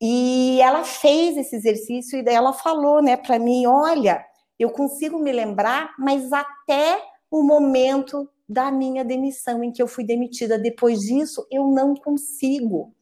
E 0.00 0.60
ela 0.60 0.84
fez 0.84 1.36
esse 1.36 1.56
exercício 1.56 2.18
e 2.18 2.22
daí 2.22 2.34
ela 2.34 2.52
falou 2.52 3.02
né, 3.02 3.16
para 3.16 3.38
mim: 3.38 3.66
olha, 3.66 4.24
eu 4.58 4.70
consigo 4.70 5.18
me 5.18 5.32
lembrar, 5.32 5.94
mas 5.98 6.32
até 6.32 7.02
o 7.30 7.42
momento 7.42 8.28
da 8.48 8.70
minha 8.70 9.04
demissão, 9.04 9.64
em 9.64 9.72
que 9.72 9.82
eu 9.82 9.88
fui 9.88 10.04
demitida. 10.04 10.58
Depois 10.58 11.00
disso, 11.00 11.46
eu 11.50 11.66
não 11.66 11.94
consigo. 11.94 12.94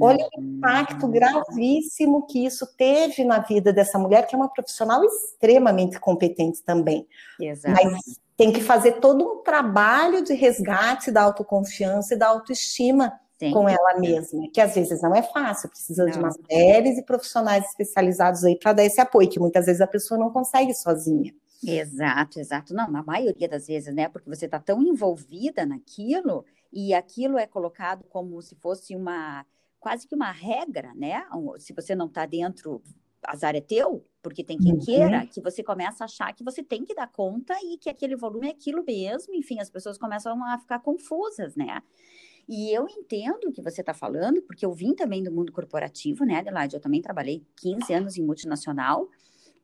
Olha 0.00 0.28
o 0.36 0.42
impacto 0.42 1.06
hum. 1.06 1.10
gravíssimo 1.10 2.26
que 2.26 2.44
isso 2.44 2.66
teve 2.76 3.24
na 3.24 3.38
vida 3.38 3.72
dessa 3.72 3.98
mulher, 3.98 4.26
que 4.26 4.34
é 4.34 4.38
uma 4.38 4.48
profissional 4.48 5.04
extremamente 5.04 6.00
competente 6.00 6.62
também. 6.64 7.06
Exato. 7.40 7.80
Mas 7.84 8.18
tem 8.36 8.52
que 8.52 8.60
fazer 8.60 9.00
todo 9.00 9.24
um 9.24 9.42
trabalho 9.42 10.22
de 10.22 10.34
resgate 10.34 11.10
da 11.10 11.22
autoconfiança 11.22 12.14
e 12.14 12.18
da 12.18 12.28
autoestima 12.28 13.12
Sim. 13.38 13.52
com 13.52 13.68
ela 13.68 13.98
mesma, 13.98 14.48
que 14.52 14.60
às 14.60 14.74
vezes 14.74 15.00
não 15.00 15.14
é 15.14 15.22
fácil, 15.22 15.68
precisa 15.68 16.04
não. 16.04 16.10
de 16.10 16.18
umas 16.18 16.36
mulheres 16.36 16.98
e 16.98 17.02
profissionais 17.02 17.64
especializados 17.66 18.44
aí 18.44 18.58
para 18.58 18.72
dar 18.72 18.84
esse 18.84 19.00
apoio, 19.00 19.30
que 19.30 19.38
muitas 19.38 19.66
vezes 19.66 19.80
a 19.80 19.86
pessoa 19.86 20.18
não 20.18 20.30
consegue 20.30 20.74
sozinha. 20.74 21.32
Exato, 21.64 22.40
exato. 22.40 22.74
Não, 22.74 22.90
na 22.90 23.02
maioria 23.02 23.48
das 23.48 23.66
vezes, 23.66 23.94
né? 23.94 24.08
Porque 24.08 24.28
você 24.28 24.46
está 24.46 24.58
tão 24.58 24.82
envolvida 24.82 25.64
naquilo 25.64 26.44
e 26.72 26.92
aquilo 26.94 27.38
é 27.38 27.46
colocado 27.46 28.04
como 28.08 28.40
se 28.42 28.54
fosse 28.56 28.94
uma 28.94 29.44
quase 29.80 30.06
que 30.06 30.14
uma 30.14 30.32
regra, 30.32 30.92
né? 30.94 31.24
Se 31.58 31.72
você 31.72 31.94
não 31.94 32.06
está 32.06 32.26
dentro, 32.26 32.82
azar 33.22 33.54
é 33.54 33.60
teu, 33.60 34.04
porque 34.22 34.42
tem 34.42 34.58
quem 34.58 34.72
uhum. 34.72 34.80
queira, 34.80 35.26
que 35.26 35.40
você 35.40 35.62
começa 35.62 36.04
a 36.04 36.06
achar 36.06 36.32
que 36.34 36.44
você 36.44 36.62
tem 36.62 36.84
que 36.84 36.94
dar 36.94 37.10
conta 37.10 37.54
e 37.62 37.78
que 37.78 37.88
aquele 37.88 38.16
volume 38.16 38.48
é 38.48 38.50
aquilo 38.50 38.84
mesmo, 38.84 39.34
enfim, 39.34 39.60
as 39.60 39.70
pessoas 39.70 39.96
começam 39.96 40.44
a 40.44 40.58
ficar 40.58 40.80
confusas, 40.80 41.54
né? 41.54 41.80
E 42.48 42.72
eu 42.72 42.88
entendo 42.88 43.48
o 43.48 43.52
que 43.52 43.60
você 43.60 43.82
está 43.82 43.92
falando, 43.92 44.40
porque 44.40 44.64
eu 44.64 44.72
vim 44.72 44.94
também 44.94 45.22
do 45.22 45.30
mundo 45.30 45.52
corporativo, 45.52 46.24
né, 46.24 46.38
Adelaide? 46.38 46.74
Eu 46.74 46.80
também 46.80 47.02
trabalhei 47.02 47.44
15 47.56 47.92
anos 47.92 48.16
em 48.16 48.24
multinacional. 48.24 49.10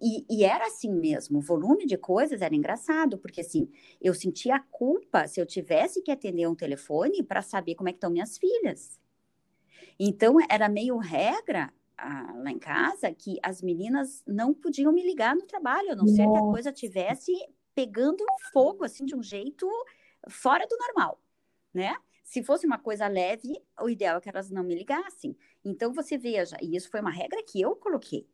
E, 0.00 0.26
e, 0.28 0.44
era 0.44 0.66
assim 0.66 0.92
mesmo, 0.92 1.38
o 1.38 1.40
volume 1.40 1.86
de 1.86 1.96
coisas 1.96 2.42
era 2.42 2.54
engraçado, 2.54 3.16
porque 3.16 3.40
assim, 3.40 3.70
eu 4.02 4.12
sentia 4.12 4.60
culpa 4.70 5.26
se 5.26 5.40
eu 5.40 5.46
tivesse 5.46 6.02
que 6.02 6.10
atender 6.10 6.46
um 6.46 6.54
telefone 6.54 7.22
para 7.22 7.40
saber 7.40 7.74
como 7.74 7.88
é 7.88 7.92
que 7.92 7.96
estão 7.96 8.10
minhas 8.10 8.36
filhas. 8.36 9.00
Então, 9.98 10.36
era 10.50 10.68
meio 10.68 10.98
regra 10.98 11.72
ah, 11.96 12.34
lá 12.36 12.50
em 12.50 12.58
casa 12.58 13.12
que 13.14 13.38
as 13.42 13.62
meninas 13.62 14.22
não 14.26 14.52
podiam 14.52 14.92
me 14.92 15.02
ligar 15.02 15.34
no 15.34 15.46
trabalho, 15.46 15.92
a 15.92 15.96
não 15.96 16.04
Nossa. 16.04 16.16
ser 16.16 16.30
que 16.30 16.38
a 16.38 16.42
coisa 16.42 16.72
tivesse 16.72 17.32
pegando 17.74 18.24
fogo, 18.52 18.84
assim, 18.84 19.06
de 19.06 19.14
um 19.14 19.22
jeito 19.22 19.66
fora 20.28 20.66
do 20.66 20.76
normal, 20.76 21.20
né? 21.72 21.94
Se 22.24 22.42
fosse 22.42 22.66
uma 22.66 22.78
coisa 22.78 23.06
leve, 23.06 23.62
o 23.80 23.88
ideal 23.88 24.18
é 24.18 24.20
que 24.20 24.28
elas 24.28 24.50
não 24.50 24.64
me 24.64 24.74
ligassem. 24.74 25.36
Então, 25.64 25.92
você 25.92 26.18
veja, 26.18 26.56
e 26.60 26.74
isso 26.74 26.90
foi 26.90 27.00
uma 27.00 27.10
regra 27.10 27.40
que 27.46 27.60
eu 27.60 27.76
coloquei. 27.76 28.26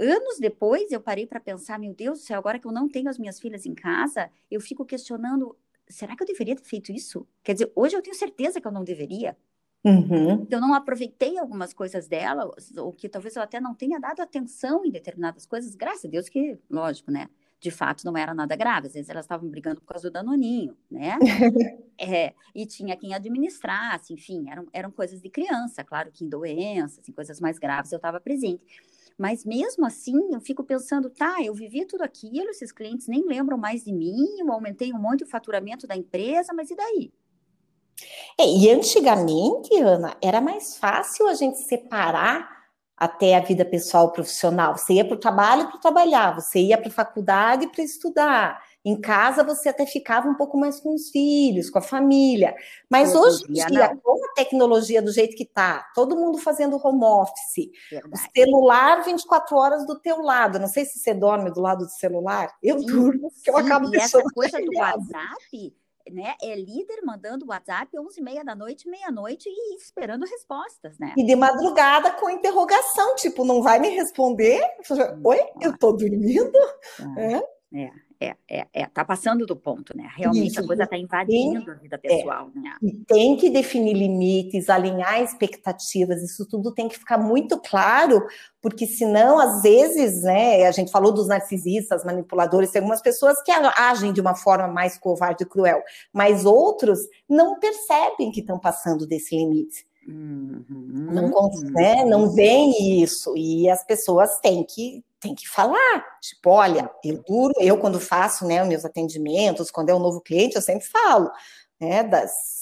Anos 0.00 0.38
depois, 0.38 0.90
eu 0.92 1.00
parei 1.00 1.26
para 1.26 1.40
pensar: 1.40 1.78
meu 1.78 1.92
Deus 1.92 2.20
do 2.20 2.24
céu, 2.24 2.38
agora 2.38 2.58
que 2.58 2.66
eu 2.66 2.72
não 2.72 2.88
tenho 2.88 3.10
as 3.10 3.18
minhas 3.18 3.40
filhas 3.40 3.66
em 3.66 3.74
casa, 3.74 4.30
eu 4.50 4.60
fico 4.60 4.84
questionando: 4.86 5.56
será 5.88 6.16
que 6.16 6.22
eu 6.22 6.26
deveria 6.26 6.56
ter 6.56 6.64
feito 6.64 6.92
isso? 6.92 7.26
Quer 7.42 7.54
dizer, 7.54 7.72
hoje 7.74 7.96
eu 7.96 8.02
tenho 8.02 8.16
certeza 8.16 8.60
que 8.60 8.66
eu 8.66 8.72
não 8.72 8.84
deveria, 8.84 9.36
Uhum. 9.84 10.46
Eu 10.48 10.60
não 10.60 10.74
aproveitei 10.74 11.38
algumas 11.38 11.72
coisas 11.72 12.06
dela, 12.06 12.48
ou 12.76 12.92
que 12.92 13.08
talvez 13.08 13.34
eu 13.34 13.42
até 13.42 13.60
não 13.60 13.74
tenha 13.74 13.98
dado 13.98 14.20
atenção 14.20 14.84
em 14.84 14.90
determinadas 14.90 15.44
coisas, 15.44 15.74
graças 15.74 16.04
a 16.04 16.08
Deus 16.08 16.28
que, 16.28 16.56
lógico, 16.70 17.10
né? 17.10 17.28
De 17.62 17.70
fato, 17.70 18.04
não 18.04 18.16
era 18.16 18.34
nada 18.34 18.56
grave. 18.56 18.88
Às 18.88 18.94
vezes 18.94 19.08
elas 19.08 19.24
estavam 19.24 19.48
brigando 19.48 19.80
por 19.80 19.86
causa 19.86 20.10
do 20.10 20.12
danoninho, 20.12 20.76
né? 20.90 21.16
é, 21.96 22.34
e 22.52 22.66
tinha 22.66 22.96
quem 22.96 23.14
administrasse, 23.14 24.12
enfim, 24.12 24.50
eram, 24.50 24.66
eram 24.72 24.90
coisas 24.90 25.22
de 25.22 25.30
criança. 25.30 25.84
Claro 25.84 26.10
que 26.12 26.24
em 26.24 26.28
doenças, 26.28 27.08
em 27.08 27.12
coisas 27.12 27.40
mais 27.40 27.60
graves, 27.60 27.92
eu 27.92 27.98
estava 27.98 28.18
presente. 28.18 28.64
Mas 29.16 29.44
mesmo 29.44 29.86
assim, 29.86 30.18
eu 30.32 30.40
fico 30.40 30.64
pensando, 30.64 31.08
tá, 31.08 31.36
eu 31.40 31.54
vivi 31.54 31.86
tudo 31.86 32.02
aquilo, 32.02 32.50
esses 32.50 32.72
clientes 32.72 33.06
nem 33.06 33.24
lembram 33.24 33.56
mais 33.56 33.84
de 33.84 33.92
mim, 33.92 34.26
eu 34.40 34.50
aumentei 34.50 34.92
um 34.92 34.98
monte 34.98 35.22
o 35.22 35.28
faturamento 35.28 35.86
da 35.86 35.94
empresa, 35.94 36.52
mas 36.52 36.68
e 36.68 36.74
daí? 36.74 37.12
É, 38.36 38.44
e 38.44 38.68
antigamente, 38.70 39.76
Ana, 39.80 40.16
era 40.20 40.40
mais 40.40 40.76
fácil 40.76 41.28
a 41.28 41.34
gente 41.34 41.58
separar 41.58 42.51
até 43.02 43.34
a 43.34 43.40
vida 43.40 43.64
pessoal 43.64 44.12
profissional. 44.12 44.78
Você 44.78 44.92
ia 44.92 45.04
para 45.04 45.16
o 45.16 45.18
trabalho 45.18 45.68
para 45.68 45.80
trabalhar, 45.80 46.36
você 46.36 46.60
ia 46.60 46.78
para 46.78 46.86
a 46.86 46.92
faculdade 46.92 47.66
para 47.66 47.82
estudar. 47.82 48.62
Em 48.84 49.00
casa 49.00 49.42
você 49.42 49.70
até 49.70 49.84
ficava 49.84 50.28
um 50.28 50.36
pouco 50.36 50.56
mais 50.56 50.78
com 50.78 50.94
os 50.94 51.10
filhos, 51.10 51.68
com 51.68 51.80
a 51.80 51.82
família. 51.82 52.54
Mas 52.88 53.12
hoje 53.12 53.42
em 53.48 53.54
dia, 53.54 53.66
dia 53.66 53.96
com 54.00 54.24
a 54.24 54.34
tecnologia 54.34 55.02
do 55.02 55.10
jeito 55.10 55.36
que 55.36 55.42
está, 55.42 55.84
todo 55.96 56.14
mundo 56.14 56.38
fazendo 56.38 56.80
home 56.80 57.04
office, 57.04 57.70
Verdade. 57.90 58.14
o 58.14 58.38
celular 58.38 59.02
24 59.02 59.56
horas 59.56 59.84
do 59.84 59.98
teu 59.98 60.22
lado. 60.22 60.60
Não 60.60 60.68
sei 60.68 60.84
se 60.84 61.00
você 61.00 61.12
dorme 61.12 61.50
do 61.50 61.60
lado 61.60 61.84
do 61.84 61.90
celular. 61.90 62.54
Eu 62.62 62.78
sim, 62.78 62.86
durmo, 62.86 63.32
porque 63.32 63.50
eu 63.50 63.56
acabo 63.56 63.92
e 63.92 63.98
essa 63.98 64.22
coisa 64.32 64.60
do 64.60 64.78
WhatsApp 64.78 65.74
né, 66.10 66.34
é 66.42 66.54
líder 66.54 67.02
mandando 67.04 67.46
WhatsApp 67.46 67.98
11 67.98 68.20
e 68.20 68.22
meia 68.22 68.44
da 68.44 68.54
noite, 68.54 68.88
meia-noite 68.88 69.48
e 69.48 69.76
esperando 69.76 70.24
respostas, 70.24 70.98
né? 70.98 71.14
E 71.16 71.24
de 71.24 71.36
madrugada 71.36 72.12
com 72.12 72.30
interrogação, 72.30 73.14
tipo, 73.16 73.44
não 73.44 73.62
vai 73.62 73.78
me 73.78 73.88
responder? 73.90 74.60
Oi, 75.24 75.38
eu 75.60 75.76
tô 75.76 75.92
dormindo? 75.92 76.58
É. 77.18 77.82
é. 77.84 77.90
É, 78.22 78.36
é, 78.48 78.66
é, 78.72 78.86
tá 78.86 79.04
passando 79.04 79.44
do 79.44 79.56
ponto, 79.56 79.96
né? 79.96 80.08
Realmente 80.16 80.52
Isso. 80.52 80.60
a 80.60 80.66
coisa 80.66 80.86
tá 80.86 80.96
invadindo 80.96 81.64
tem, 81.64 81.74
a 81.74 81.76
vida 81.76 81.98
pessoal, 81.98 82.50
é, 82.54 82.60
né? 82.60 82.76
E 82.80 82.92
tem 83.04 83.36
que 83.36 83.50
definir 83.50 83.94
limites, 83.94 84.70
alinhar 84.70 85.20
expectativas, 85.20 86.22
isso 86.22 86.46
tudo 86.46 86.72
tem 86.72 86.88
que 86.88 86.96
ficar 86.96 87.18
muito 87.18 87.58
claro, 87.60 88.24
porque 88.60 88.86
senão, 88.86 89.40
às 89.40 89.62
vezes, 89.62 90.22
né, 90.22 90.66
a 90.66 90.70
gente 90.70 90.92
falou 90.92 91.10
dos 91.10 91.26
narcisistas, 91.26 92.04
manipuladores, 92.04 92.70
tem 92.70 92.78
algumas 92.78 93.02
pessoas 93.02 93.42
que 93.42 93.50
agem 93.50 94.12
de 94.12 94.20
uma 94.20 94.36
forma 94.36 94.68
mais 94.68 94.96
covarde 94.96 95.42
e 95.42 95.46
cruel, 95.46 95.82
mas 96.12 96.44
outros 96.44 97.00
não 97.28 97.58
percebem 97.58 98.30
que 98.30 98.38
estão 98.38 98.56
passando 98.56 99.04
desse 99.04 99.34
limite. 99.34 99.84
Uhum, 100.06 100.64
não, 100.68 101.24
uhum. 101.26 101.50
né, 101.70 102.04
não 102.04 102.30
vem 102.30 103.02
isso, 103.02 103.36
e 103.36 103.70
as 103.70 103.84
pessoas 103.84 104.38
têm 104.40 104.64
que 104.64 105.04
tem 105.20 105.36
que 105.36 105.48
falar. 105.48 106.18
Tipo, 106.20 106.50
olha, 106.50 106.90
eu 107.04 107.22
duro, 107.22 107.54
eu 107.60 107.78
quando 107.78 108.00
faço 108.00 108.44
né, 108.44 108.60
os 108.60 108.68
meus 108.68 108.84
atendimentos, 108.84 109.70
quando 109.70 109.90
é 109.90 109.94
um 109.94 110.00
novo 110.00 110.20
cliente, 110.20 110.56
eu 110.56 110.62
sempre 110.62 110.84
falo, 110.84 111.30
né, 111.80 112.02
das 112.02 112.61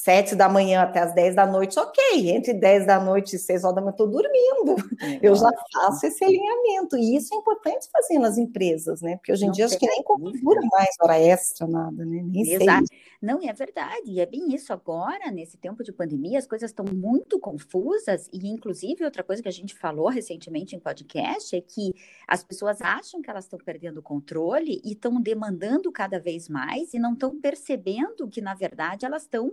sete 0.00 0.36
da 0.36 0.48
manhã 0.48 0.82
até 0.82 1.00
as 1.00 1.12
dez 1.12 1.34
da 1.34 1.44
noite, 1.44 1.76
ok. 1.76 2.30
Entre 2.30 2.54
dez 2.54 2.86
da 2.86 3.00
noite 3.00 3.34
e 3.34 3.38
seis 3.38 3.64
horas 3.64 3.74
da 3.74 3.80
manhã, 3.80 3.90
estou 3.90 4.06
dormindo. 4.06 4.76
Eu 5.20 5.34
já 5.34 5.50
faço 5.72 6.06
esse 6.06 6.24
alinhamento. 6.24 6.96
E 6.96 7.16
isso 7.16 7.34
é 7.34 7.38
importante 7.38 7.88
fazer 7.90 8.16
nas 8.20 8.38
empresas, 8.38 9.02
né? 9.02 9.16
Porque 9.16 9.32
hoje 9.32 9.42
em 9.42 9.46
não 9.48 9.52
dia 9.52 9.64
acho 9.64 9.76
que 9.76 9.88
nem 9.88 10.00
configura 10.04 10.60
mais 10.70 10.94
hora 11.00 11.18
extra, 11.18 11.66
nada, 11.66 12.04
né? 12.04 12.22
Nem 12.24 12.48
Exato. 12.48 12.86
Sei. 12.86 12.98
Não, 13.20 13.40
é 13.42 13.52
verdade. 13.52 14.02
E 14.06 14.20
é 14.20 14.26
bem 14.26 14.54
isso. 14.54 14.72
Agora, 14.72 15.32
nesse 15.32 15.56
tempo 15.56 15.82
de 15.82 15.92
pandemia, 15.92 16.38
as 16.38 16.46
coisas 16.46 16.70
estão 16.70 16.84
muito 16.84 17.40
confusas. 17.40 18.28
E, 18.32 18.46
inclusive, 18.46 19.04
outra 19.04 19.24
coisa 19.24 19.42
que 19.42 19.48
a 19.48 19.52
gente 19.52 19.74
falou 19.74 20.06
recentemente 20.06 20.76
em 20.76 20.78
podcast 20.78 21.56
é 21.56 21.60
que 21.60 21.92
as 22.28 22.44
pessoas 22.44 22.80
acham 22.80 23.20
que 23.20 23.28
elas 23.28 23.46
estão 23.46 23.58
perdendo 23.58 23.98
o 23.98 24.02
controle 24.02 24.80
e 24.84 24.92
estão 24.92 25.20
demandando 25.20 25.90
cada 25.90 26.20
vez 26.20 26.48
mais 26.48 26.94
e 26.94 27.00
não 27.00 27.14
estão 27.14 27.40
percebendo 27.40 28.28
que, 28.28 28.40
na 28.40 28.54
verdade, 28.54 29.04
elas 29.04 29.22
estão 29.22 29.52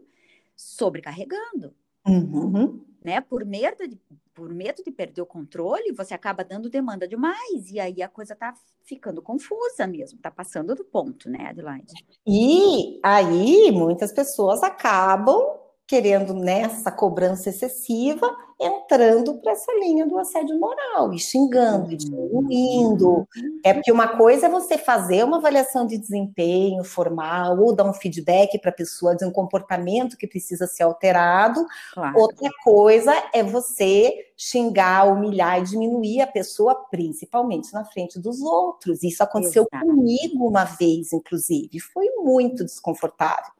sobrecarregando. 0.55 1.73
Uhum. 2.07 2.85
Né? 3.03 3.21
Por, 3.21 3.45
medo 3.45 3.87
de, 3.87 3.99
por 4.33 4.53
medo 4.53 4.83
de 4.83 4.91
perder 4.91 5.21
o 5.21 5.25
controle, 5.25 5.91
você 5.91 6.13
acaba 6.13 6.43
dando 6.43 6.69
demanda 6.69 7.07
demais, 7.07 7.69
e 7.71 7.79
aí 7.79 8.01
a 8.01 8.09
coisa 8.09 8.33
está 8.33 8.53
ficando 8.83 9.21
confusa 9.21 9.87
mesmo, 9.87 10.17
está 10.17 10.31
passando 10.31 10.75
do 10.75 10.83
ponto, 10.83 11.29
né, 11.29 11.47
Adelaide? 11.49 11.93
E 12.25 12.99
aí 13.03 13.71
muitas 13.71 14.11
pessoas 14.11 14.63
acabam 14.63 15.64
querendo 15.87 16.33
nessa 16.33 16.91
cobrança 16.91 17.49
excessiva, 17.49 18.27
entrando 18.59 19.35
para 19.39 19.51
essa 19.51 19.71
linha 19.73 20.07
do 20.07 20.17
assédio 20.17 20.57
moral, 20.57 21.13
e 21.13 21.19
xingando, 21.19 21.91
e 21.91 21.97
diminuindo. 21.97 23.27
É 23.63 23.73
porque 23.73 23.91
uma 23.91 24.17
coisa 24.17 24.47
é 24.47 24.49
você 24.49 24.77
fazer 24.77 25.23
uma 25.23 25.37
avaliação 25.37 25.85
de 25.85 25.97
desempenho 25.97 26.83
formal, 26.83 27.59
ou 27.59 27.75
dar 27.75 27.83
um 27.83 27.93
feedback 27.93 28.57
para 28.59 28.71
a 28.71 28.73
pessoa 28.73 29.15
de 29.15 29.25
um 29.25 29.31
comportamento 29.31 30.17
que 30.17 30.25
precisa 30.25 30.65
ser 30.65 30.83
alterado. 30.83 31.63
Claro. 31.93 32.17
Outra 32.17 32.49
coisa 32.63 33.13
é 33.33 33.43
você 33.43 34.13
xingar, 34.37 35.07
humilhar 35.07 35.59
e 35.59 35.63
diminuir 35.63 36.21
a 36.21 36.27
pessoa, 36.27 36.75
principalmente 36.89 37.71
na 37.73 37.85
frente 37.85 38.19
dos 38.19 38.41
outros. 38.41 39.03
Isso 39.03 39.21
aconteceu 39.21 39.67
Exato. 39.71 39.85
comigo 39.85 40.47
uma 40.47 40.63
vez, 40.63 41.13
inclusive, 41.13 41.79
foi 41.79 42.09
muito 42.17 42.63
desconfortável. 42.63 43.53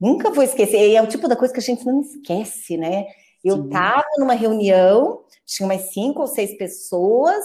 Nunca 0.00 0.30
vou 0.30 0.44
esquecer. 0.44 0.90
E 0.90 0.96
é 0.96 1.02
o 1.02 1.06
tipo 1.06 1.28
da 1.28 1.36
coisa 1.36 1.52
que 1.52 1.60
a 1.60 1.62
gente 1.62 1.84
não 1.84 2.00
esquece, 2.00 2.76
né? 2.76 3.06
Eu 3.42 3.66
estava 3.66 4.04
numa 4.18 4.34
reunião, 4.34 5.22
tinha 5.44 5.66
umas 5.66 5.92
cinco 5.92 6.22
ou 6.22 6.26
seis 6.26 6.56
pessoas, 6.56 7.44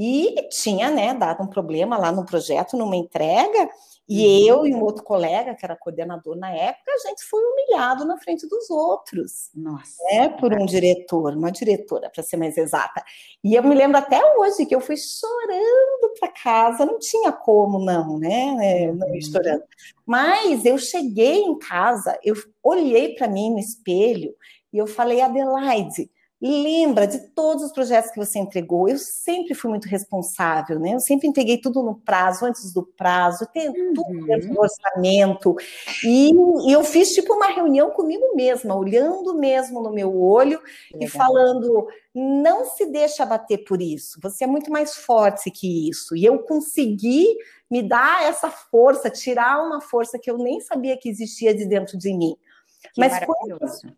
e 0.00 0.48
tinha, 0.50 0.90
né, 0.90 1.12
dado 1.12 1.42
um 1.42 1.48
problema 1.48 1.98
lá 1.98 2.12
no 2.12 2.24
projeto, 2.24 2.76
numa 2.76 2.94
entrega, 2.94 3.68
e 4.08 4.24
uhum. 4.24 4.48
eu 4.48 4.66
e 4.66 4.74
um 4.74 4.82
outro 4.82 5.04
colega, 5.04 5.54
que 5.54 5.64
era 5.64 5.76
coordenador 5.76 6.34
na 6.34 6.50
época, 6.50 6.90
a 6.90 7.08
gente 7.08 7.24
foi 7.24 7.42
humilhado 7.42 8.06
na 8.06 8.16
frente 8.16 8.48
dos 8.48 8.70
outros. 8.70 9.50
Nossa. 9.54 10.02
Né, 10.10 10.30
por 10.30 10.54
um 10.54 10.64
diretor, 10.64 11.36
uma 11.36 11.52
diretora, 11.52 12.08
para 12.08 12.22
ser 12.22 12.38
mais 12.38 12.56
exata. 12.56 13.04
E 13.44 13.54
eu 13.54 13.62
me 13.62 13.74
lembro 13.74 13.98
até 13.98 14.18
hoje 14.36 14.64
que 14.64 14.74
eu 14.74 14.80
fui 14.80 14.96
chorando 14.96 16.14
para 16.18 16.32
casa, 16.32 16.86
não 16.86 16.98
tinha 16.98 17.32
como 17.32 17.78
não, 17.78 18.18
né? 18.18 18.90
Não 18.92 19.08
ir 19.08 19.24
uhum. 19.24 19.32
chorando. 19.32 19.62
Mas 20.06 20.64
eu 20.64 20.78
cheguei 20.78 21.42
em 21.42 21.58
casa, 21.58 22.18
eu 22.24 22.34
olhei 22.62 23.14
para 23.14 23.28
mim 23.28 23.50
no 23.50 23.58
espelho 23.58 24.34
e 24.72 24.78
eu 24.78 24.86
falei, 24.86 25.20
Adelaide, 25.20 26.10
lembra 26.40 27.06
de 27.06 27.18
todos 27.30 27.64
os 27.64 27.72
projetos 27.72 28.10
que 28.12 28.18
você 28.18 28.38
entregou. 28.38 28.88
Eu 28.88 28.98
sempre 28.98 29.54
fui 29.54 29.68
muito 29.68 29.88
responsável, 29.88 30.78
né? 30.78 30.94
Eu 30.94 31.00
sempre 31.00 31.26
entreguei 31.26 31.58
tudo 31.58 31.82
no 31.82 31.96
prazo, 31.96 32.44
antes 32.44 32.72
do 32.72 32.84
prazo, 32.84 33.48
tenho 33.52 33.72
uhum. 33.72 33.92
tudo 33.94 34.26
dentro 34.26 34.54
do 34.54 34.60
orçamento. 34.60 35.56
E, 36.04 36.30
e, 36.30 36.72
eu 36.72 36.84
fiz 36.84 37.10
tipo 37.10 37.34
uma 37.34 37.48
reunião 37.48 37.90
comigo 37.90 38.36
mesma, 38.36 38.76
olhando 38.76 39.34
mesmo 39.34 39.82
no 39.82 39.92
meu 39.92 40.16
olho 40.20 40.60
Legal. 40.92 41.08
e 41.08 41.08
falando: 41.08 41.88
não 42.14 42.64
se 42.64 42.86
deixa 42.86 43.26
bater 43.26 43.64
por 43.64 43.82
isso, 43.82 44.18
você 44.22 44.44
é 44.44 44.46
muito 44.46 44.70
mais 44.70 44.94
forte 44.94 45.50
que 45.50 45.88
isso. 45.88 46.14
E 46.14 46.24
eu 46.24 46.38
consegui 46.40 47.26
me 47.70 47.82
dar 47.82 48.24
essa 48.24 48.48
força, 48.48 49.10
tirar 49.10 49.60
uma 49.62 49.80
força 49.80 50.18
que 50.18 50.30
eu 50.30 50.38
nem 50.38 50.60
sabia 50.60 50.96
que 50.96 51.08
existia 51.08 51.54
de 51.54 51.66
dentro 51.66 51.98
de 51.98 52.14
mim. 52.14 52.34
Que 52.80 53.00
Mas 53.00 53.12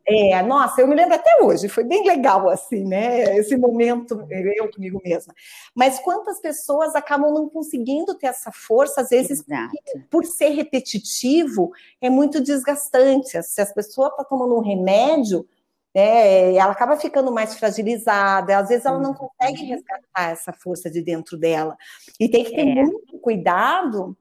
é, 0.06 0.42
nossa, 0.42 0.80
eu 0.80 0.88
me 0.88 0.94
lembro 0.94 1.14
até 1.14 1.42
hoje, 1.42 1.68
foi 1.68 1.84
bem 1.84 2.06
legal 2.06 2.48
assim, 2.48 2.84
né? 2.84 3.36
Esse 3.36 3.56
momento 3.56 4.26
eu 4.30 4.70
comigo 4.70 5.00
mesma. 5.04 5.34
Mas 5.74 5.98
quantas 5.98 6.40
pessoas 6.40 6.94
acabam 6.94 7.32
não 7.32 7.48
conseguindo 7.48 8.14
ter 8.14 8.28
essa 8.28 8.50
força, 8.50 9.02
às 9.02 9.10
vezes 9.10 9.44
por 10.10 10.24
ser 10.24 10.50
repetitivo, 10.50 11.72
é 12.00 12.08
muito 12.08 12.40
desgastante. 12.40 13.42
Se 13.42 13.60
as 13.60 13.72
pessoas 13.72 14.10
estão 14.10 14.24
tá 14.24 14.24
tomando 14.24 14.56
um 14.56 14.62
remédio, 14.62 15.46
é, 15.92 16.54
ela 16.54 16.72
acaba 16.72 16.96
ficando 16.96 17.32
mais 17.32 17.58
fragilizada, 17.58 18.56
às 18.58 18.68
vezes 18.68 18.86
ela 18.86 18.98
não 18.98 19.12
consegue 19.12 19.64
resgatar 19.64 20.30
essa 20.30 20.52
força 20.52 20.90
de 20.90 21.02
dentro 21.02 21.36
dela. 21.36 21.76
E 22.18 22.28
tem 22.28 22.44
que 22.44 22.52
ter 22.52 22.66
é. 22.66 22.82
muito 22.82 23.18
cuidado 23.18 24.16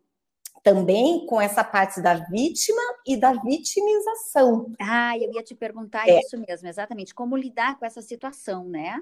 também 0.64 1.26
com 1.26 1.40
essa 1.40 1.64
parte 1.64 2.02
da 2.02 2.16
vítima 2.16 2.82
e 3.06 3.18
da 3.18 3.34
vitimização. 3.34 4.72
Ah, 4.80 5.18
eu 5.18 5.32
ia 5.34 5.44
te 5.44 5.56
perguntar 5.56 6.08
é. 6.08 6.20
isso 6.20 6.38
mesmo, 6.38 6.68
exatamente, 6.68 7.14
como 7.14 7.38
lidar 7.38 7.78
com 7.78 7.86
essa 7.86 8.02
situação, 8.02 8.66
né? 8.66 9.02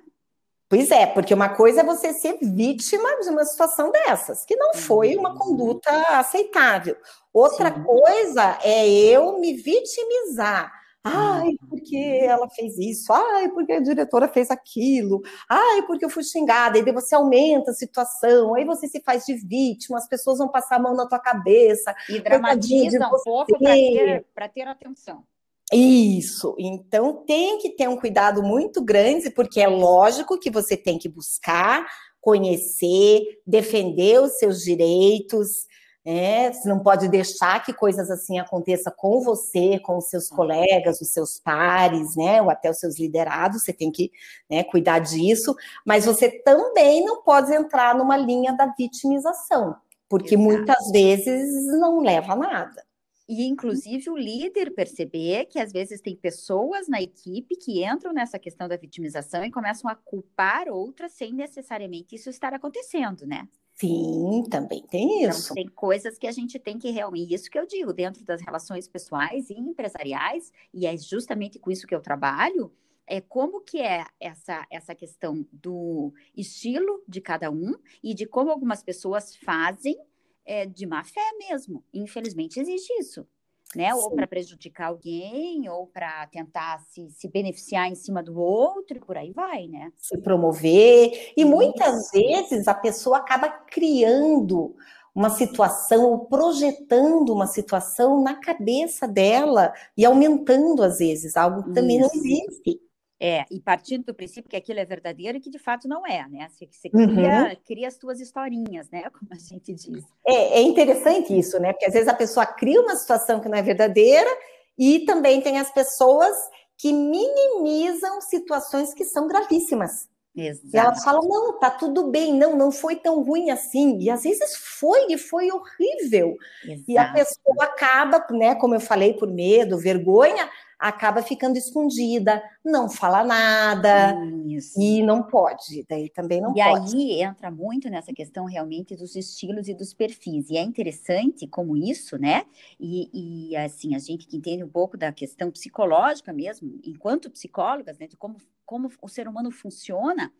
Pois 0.69 0.91
é, 0.91 1.05
porque 1.05 1.33
uma 1.33 1.49
coisa 1.49 1.79
é 1.79 1.83
você 1.83 2.11
ser 2.11 2.37
vítima 2.41 3.21
de 3.21 3.29
uma 3.29 3.45
situação 3.45 3.89
dessas, 3.89 4.43
que 4.43 4.55
não 4.57 4.73
foi 4.73 5.15
uma 5.15 5.31
uhum. 5.31 5.37
conduta 5.37 5.91
aceitável. 6.19 6.97
Outra 7.33 7.73
Sim. 7.73 7.83
coisa 7.83 8.59
é 8.61 8.85
eu 8.85 9.39
me 9.39 9.53
vitimizar. 9.53 10.76
Ai, 11.13 11.51
porque 11.69 11.97
ela 12.23 12.49
fez 12.49 12.77
isso. 12.77 13.11
Ai, 13.13 13.49
porque 13.49 13.73
a 13.73 13.79
diretora 13.79 14.27
fez 14.27 14.51
aquilo. 14.51 15.21
Ai, 15.49 15.83
porque 15.83 16.05
eu 16.05 16.09
fui 16.09 16.23
xingada. 16.23 16.77
E 16.77 16.83
daí 16.83 16.93
você 16.93 17.15
aumenta 17.15 17.71
a 17.71 17.73
situação. 17.73 18.55
Aí 18.55 18.65
você 18.65 18.87
se 18.87 19.01
faz 19.01 19.25
de 19.25 19.35
vítima. 19.35 19.97
As 19.97 20.07
pessoas 20.07 20.39
vão 20.39 20.49
passar 20.49 20.77
a 20.77 20.79
mão 20.79 20.95
na 20.95 21.07
tua 21.07 21.19
cabeça. 21.19 21.95
E 22.09 22.19
dramatiza 22.19 23.05
um 23.05 23.23
pouco 23.23 23.57
para 23.57 23.73
ter, 23.73 24.25
ter 24.53 24.67
atenção. 24.67 25.23
Isso. 25.71 26.55
Então 26.57 27.25
tem 27.25 27.57
que 27.57 27.71
ter 27.71 27.89
um 27.89 27.97
cuidado 27.97 28.41
muito 28.41 28.81
grande, 28.81 29.29
porque 29.29 29.59
é 29.59 29.67
lógico 29.67 30.39
que 30.39 30.49
você 30.49 30.77
tem 30.77 30.97
que 30.97 31.09
buscar, 31.09 31.85
conhecer, 32.21 33.21
defender 33.45 34.21
os 34.21 34.37
seus 34.37 34.61
direitos 34.61 35.67
é, 36.09 36.53
você 36.53 36.69
não 36.69 36.79
pode 36.79 37.09
deixar 37.09 37.61
que 37.65 37.73
coisas 37.73 38.09
assim 38.09 38.39
aconteçam 38.39 38.93
com 38.95 39.19
você, 39.19 39.77
com 39.79 39.97
os 39.97 40.05
seus 40.05 40.29
colegas, 40.29 41.01
os 41.01 41.09
seus 41.09 41.37
pares, 41.37 42.15
né? 42.15 42.41
Ou 42.41 42.49
até 42.49 42.71
os 42.71 42.79
seus 42.79 42.97
liderados, 42.97 43.61
você 43.61 43.73
tem 43.73 43.91
que 43.91 44.09
né, 44.49 44.63
cuidar 44.63 44.99
disso, 44.99 45.53
mas 45.85 46.05
você 46.05 46.29
também 46.29 47.03
não 47.03 47.21
pode 47.23 47.53
entrar 47.53 47.93
numa 47.93 48.15
linha 48.15 48.53
da 48.53 48.67
vitimização, 48.67 49.75
porque 50.07 50.35
Exato. 50.35 50.49
muitas 50.49 50.91
vezes 50.91 51.65
não 51.77 51.99
leva 51.99 52.31
a 52.31 52.37
nada. 52.37 52.87
E, 53.27 53.45
inclusive, 53.45 54.09
o 54.09 54.15
líder 54.15 54.73
perceber 54.73 55.47
que 55.47 55.59
às 55.59 55.73
vezes 55.73 55.99
tem 55.99 56.15
pessoas 56.15 56.87
na 56.87 57.01
equipe 57.01 57.57
que 57.57 57.83
entram 57.83 58.13
nessa 58.13 58.39
questão 58.39 58.69
da 58.69 58.77
vitimização 58.77 59.43
e 59.43 59.51
começam 59.51 59.91
a 59.91 59.95
culpar 59.95 60.69
outras 60.69 61.11
sem 61.11 61.33
necessariamente 61.33 62.15
isso 62.15 62.29
estar 62.29 62.53
acontecendo, 62.53 63.27
né? 63.27 63.45
Sim, 63.79 64.43
também 64.49 64.81
tem 64.87 65.19
então, 65.19 65.29
isso. 65.29 65.53
Então, 65.53 65.55
tem 65.55 65.67
coisas 65.67 66.17
que 66.17 66.25
a 66.25 66.31
gente 66.31 66.57
tem 66.57 66.79
que 66.79 66.89
realmente, 66.89 67.33
isso 67.33 67.49
que 67.49 67.59
eu 67.59 67.65
digo, 67.65 67.93
dentro 67.93 68.25
das 68.25 68.41
relações 68.41 68.87
pessoais 68.87 69.51
e 69.51 69.53
empresariais, 69.53 70.51
e 70.73 70.87
é 70.87 70.97
justamente 70.97 71.59
com 71.59 71.69
isso 71.69 71.85
que 71.85 71.93
eu 71.93 72.01
trabalho, 72.01 72.71
é 73.05 73.21
como 73.21 73.61
que 73.61 73.79
é 73.79 74.03
essa, 74.19 74.65
essa 74.71 74.95
questão 74.95 75.47
do 75.53 76.11
estilo 76.35 77.03
de 77.07 77.21
cada 77.21 77.51
um 77.51 77.75
e 78.03 78.15
de 78.15 78.25
como 78.25 78.49
algumas 78.49 78.81
pessoas 78.81 79.35
fazem 79.35 79.95
é, 80.43 80.65
de 80.65 80.87
má 80.87 81.03
fé 81.03 81.31
mesmo. 81.37 81.83
Infelizmente 81.93 82.59
existe 82.59 82.91
isso 82.99 83.27
né? 83.75 83.93
Sim. 83.93 83.99
Ou 83.99 84.11
para 84.11 84.27
prejudicar 84.27 84.87
alguém, 84.87 85.67
ou 85.69 85.87
para 85.87 86.27
tentar 86.27 86.79
se, 86.89 87.09
se 87.11 87.27
beneficiar 87.27 87.87
em 87.89 87.95
cima 87.95 88.23
do 88.23 88.39
outro, 88.39 88.99
por 89.01 89.17
aí 89.17 89.31
vai, 89.31 89.67
né? 89.67 89.91
Se 89.97 90.17
promover. 90.17 91.33
E 91.35 91.43
muitas 91.43 92.11
vezes 92.11 92.67
a 92.67 92.73
pessoa 92.73 93.17
acaba 93.17 93.49
criando 93.49 94.75
uma 95.13 95.31
situação 95.31 96.11
ou 96.11 96.25
projetando 96.25 97.33
uma 97.33 97.47
situação 97.47 98.21
na 98.21 98.35
cabeça 98.35 99.07
dela 99.07 99.73
e 99.97 100.05
aumentando 100.05 100.83
às 100.83 100.99
vezes 100.99 101.35
algo 101.35 101.63
que 101.63 101.73
também 101.73 101.99
Isso. 101.99 102.07
não 102.07 102.23
existe. 102.23 102.86
É, 103.19 103.45
e 103.49 103.59
partindo 103.59 104.05
do 104.05 104.13
princípio 104.13 104.49
que 104.49 104.55
aquilo 104.55 104.79
é 104.79 104.85
verdadeiro 104.85 105.37
e 105.37 105.41
que 105.41 105.49
de 105.49 105.57
fato 105.57 105.87
não 105.87 106.05
é, 106.05 106.27
né? 106.29 106.47
Você, 106.49 106.67
você 106.69 106.87
cria, 106.87 107.05
uhum. 107.05 107.57
cria 107.65 107.87
as 107.87 107.95
suas 107.95 108.19
historinhas, 108.19 108.89
né? 108.91 109.09
Como 109.09 109.31
a 109.31 109.35
gente 109.35 109.73
diz. 109.73 110.03
É, 110.25 110.59
é 110.59 110.61
interessante 110.61 111.37
isso, 111.37 111.59
né? 111.59 111.73
Porque 111.73 111.85
às 111.85 111.93
vezes 111.93 112.07
a 112.07 112.13
pessoa 112.13 112.45
cria 112.45 112.79
uma 112.79 112.95
situação 112.95 113.39
que 113.39 113.49
não 113.49 113.57
é 113.57 113.61
verdadeira 113.63 114.29
e 114.77 114.99
também 114.99 115.41
tem 115.41 115.57
as 115.57 115.71
pessoas 115.71 116.35
que 116.77 116.93
minimizam 116.93 118.21
situações 118.21 118.93
que 118.93 119.03
são 119.03 119.27
gravíssimas. 119.27 120.07
Exato. 120.35 120.69
E 120.71 120.77
elas 120.77 121.03
falam, 121.03 121.27
não, 121.27 121.59
tá 121.59 121.71
tudo 121.71 122.11
bem, 122.11 122.31
não, 122.31 122.55
não 122.55 122.71
foi 122.71 122.95
tão 122.97 123.23
ruim 123.23 123.49
assim. 123.49 123.97
E 123.97 124.11
às 124.11 124.21
vezes 124.21 124.55
foi, 124.55 125.07
e 125.09 125.17
foi 125.17 125.49
horrível. 125.51 126.37
Exato. 126.63 126.83
E 126.87 126.97
a 126.97 127.11
pessoa 127.11 127.63
acaba, 127.63 128.23
né, 128.29 128.53
como 128.53 128.75
eu 128.75 128.79
falei, 128.79 129.13
por 129.13 129.27
medo, 129.27 129.79
vergonha, 129.79 130.47
acaba 130.79 131.21
ficando 131.23 131.57
escondida, 131.57 132.41
não 132.63 132.89
fala 132.89 133.23
nada 133.23 134.15
Isso. 134.45 134.79
e 134.79 135.01
não 135.01 135.23
pode, 135.23 135.85
daí 135.89 136.09
também 136.09 136.39
não 136.39 136.51
e 136.55 136.63
pode. 136.63 136.95
E 136.95 137.13
aí 137.13 137.21
entra 137.23 137.49
muito 137.49 137.89
nessa 137.89 138.13
questão 138.13 138.45
realmente 138.45 138.95
dos 138.95 139.15
estilos 139.15 139.67
e 139.67 139.73
dos 139.73 139.93
perfis, 139.93 140.49
e 140.49 140.57
é 140.57 140.61
interessante 140.61 141.47
como 141.47 141.75
isso, 141.75 142.17
né? 142.17 142.45
E, 142.79 143.49
e 143.51 143.55
assim, 143.55 143.95
a 143.95 143.99
gente 143.99 144.27
que 144.27 144.37
entende 144.37 144.63
um 144.63 144.69
pouco 144.69 144.97
da 144.97 145.11
questão 145.11 145.49
psicológica 145.49 146.31
mesmo, 146.31 146.79
enquanto 146.83 147.31
psicólogas, 147.31 147.97
né, 147.97 148.07
de 148.07 148.15
como, 148.15 148.37
como 148.65 148.89
o 149.01 149.07
ser 149.07 149.27
humano 149.27 149.49
funciona, 149.49 150.31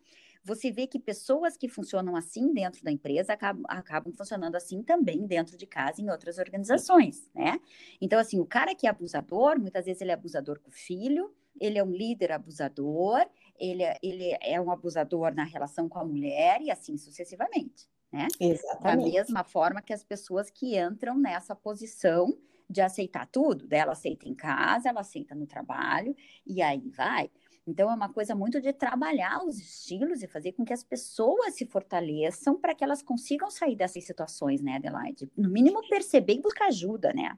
você 0.44 0.70
vê 0.70 0.86
que 0.86 0.98
pessoas 0.98 1.56
que 1.56 1.68
funcionam 1.68 2.16
assim 2.16 2.52
dentro 2.52 2.82
da 2.82 2.90
empresa 2.90 3.32
acabam, 3.32 3.64
acabam 3.68 4.12
funcionando 4.12 4.56
assim 4.56 4.82
também 4.82 5.26
dentro 5.26 5.56
de 5.56 5.66
casa 5.66 6.00
em 6.00 6.10
outras 6.10 6.38
organizações, 6.38 7.28
né? 7.34 7.60
Então, 8.00 8.18
assim, 8.18 8.38
o 8.40 8.46
cara 8.46 8.74
que 8.74 8.86
é 8.86 8.90
abusador, 8.90 9.58
muitas 9.58 9.84
vezes 9.84 10.00
ele 10.00 10.10
é 10.10 10.14
abusador 10.14 10.60
com 10.60 10.70
o 10.70 10.72
filho, 10.72 11.32
ele 11.60 11.78
é 11.78 11.84
um 11.84 11.90
líder 11.90 12.32
abusador, 12.32 13.26
ele, 13.58 13.82
é, 13.82 13.98
ele 14.02 14.36
é 14.40 14.60
um 14.60 14.70
abusador 14.70 15.34
na 15.34 15.44
relação 15.44 15.88
com 15.88 15.98
a 15.98 16.04
mulher 16.04 16.60
e 16.62 16.70
assim 16.70 16.96
sucessivamente, 16.96 17.88
né? 18.12 18.28
Exatamente. 18.40 19.10
Da 19.10 19.18
mesma 19.18 19.44
forma 19.44 19.82
que 19.82 19.92
as 19.92 20.04
pessoas 20.04 20.50
que 20.50 20.78
entram 20.78 21.18
nessa 21.18 21.54
posição 21.54 22.36
de 22.68 22.80
aceitar 22.80 23.26
tudo. 23.26 23.66
Daí 23.66 23.80
ela 23.80 23.92
aceita 23.92 24.28
em 24.28 24.34
casa, 24.34 24.88
ela 24.88 25.00
aceita 25.00 25.34
no 25.34 25.46
trabalho, 25.46 26.14
e 26.46 26.60
aí 26.60 26.90
vai. 26.90 27.30
Então, 27.68 27.90
é 27.90 27.94
uma 27.94 28.08
coisa 28.08 28.34
muito 28.34 28.60
de 28.60 28.72
trabalhar 28.72 29.44
os 29.44 29.58
estilos 29.58 30.22
e 30.22 30.26
fazer 30.26 30.52
com 30.52 30.64
que 30.64 30.72
as 30.72 30.82
pessoas 30.82 31.54
se 31.54 31.66
fortaleçam 31.66 32.56
para 32.56 32.74
que 32.74 32.82
elas 32.82 33.02
consigam 33.02 33.50
sair 33.50 33.76
dessas 33.76 34.04
situações, 34.04 34.62
né, 34.62 34.76
Adelaide? 34.76 35.30
No 35.36 35.50
mínimo, 35.50 35.86
perceber 35.86 36.34
e 36.34 36.40
buscar 36.40 36.68
ajuda, 36.68 37.12
né? 37.12 37.36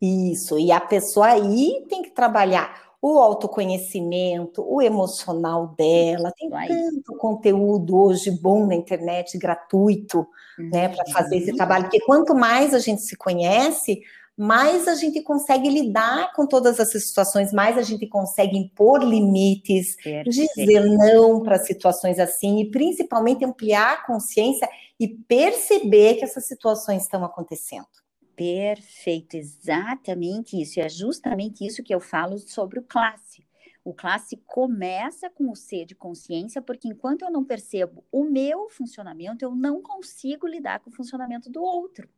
Isso, 0.00 0.58
e 0.58 0.70
a 0.70 0.80
pessoa 0.80 1.28
aí 1.28 1.84
tem 1.88 2.02
que 2.02 2.10
trabalhar 2.10 2.90
o 3.02 3.18
autoconhecimento, 3.18 4.62
o 4.62 4.82
emocional 4.82 5.68
dela. 5.68 6.30
Tem 6.36 6.50
tanto 6.50 7.16
conteúdo 7.16 7.96
hoje 7.96 8.30
bom 8.30 8.66
na 8.66 8.74
internet, 8.74 9.38
gratuito, 9.38 10.26
uhum. 10.58 10.70
né, 10.70 10.88
para 10.90 11.06
fazer 11.10 11.38
esse 11.38 11.56
trabalho. 11.56 11.84
Porque 11.84 12.00
quanto 12.00 12.34
mais 12.34 12.74
a 12.74 12.78
gente 12.78 13.00
se 13.00 13.16
conhece, 13.16 14.02
mais 14.40 14.88
a 14.88 14.94
gente 14.94 15.20
consegue 15.20 15.68
lidar 15.68 16.32
com 16.32 16.46
todas 16.46 16.80
essas 16.80 17.04
situações, 17.06 17.52
mais 17.52 17.76
a 17.76 17.82
gente 17.82 18.06
consegue 18.06 18.56
impor 18.56 19.04
limites, 19.04 19.96
Perfeito. 19.96 20.30
dizer 20.30 20.80
não 20.86 21.42
para 21.42 21.58
situações 21.58 22.18
assim, 22.18 22.58
e 22.58 22.70
principalmente 22.70 23.44
ampliar 23.44 23.92
a 23.92 24.06
consciência 24.06 24.66
e 24.98 25.06
perceber 25.06 26.14
que 26.14 26.24
essas 26.24 26.46
situações 26.46 27.02
estão 27.02 27.22
acontecendo. 27.22 27.86
Perfeito, 28.34 29.36
exatamente 29.36 30.58
isso. 30.58 30.78
E 30.78 30.82
é 30.82 30.88
justamente 30.88 31.66
isso 31.66 31.82
que 31.82 31.94
eu 31.94 32.00
falo 32.00 32.38
sobre 32.38 32.78
o 32.78 32.82
classe. 32.82 33.44
O 33.84 33.92
classe 33.92 34.38
começa 34.46 35.28
com 35.28 35.50
o 35.50 35.54
C 35.54 35.84
de 35.84 35.94
consciência, 35.94 36.62
porque 36.62 36.88
enquanto 36.88 37.26
eu 37.26 37.30
não 37.30 37.44
percebo 37.44 38.02
o 38.10 38.24
meu 38.24 38.70
funcionamento, 38.70 39.44
eu 39.44 39.54
não 39.54 39.82
consigo 39.82 40.46
lidar 40.46 40.80
com 40.80 40.88
o 40.88 40.94
funcionamento 40.94 41.50
do 41.50 41.62
outro. 41.62 42.08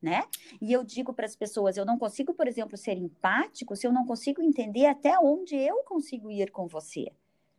Né? 0.00 0.24
E 0.60 0.72
eu 0.72 0.84
digo 0.84 1.12
para 1.12 1.24
as 1.24 1.34
pessoas, 1.34 1.76
eu 1.76 1.84
não 1.84 1.98
consigo, 1.98 2.34
por 2.34 2.46
exemplo, 2.46 2.76
ser 2.76 2.96
empático 2.96 3.74
se 3.74 3.86
eu 3.86 3.92
não 3.92 4.04
consigo 4.04 4.42
entender 4.42 4.86
até 4.86 5.18
onde 5.18 5.56
eu 5.56 5.82
consigo 5.84 6.30
ir 6.30 6.50
com 6.50 6.66
você. 6.66 7.10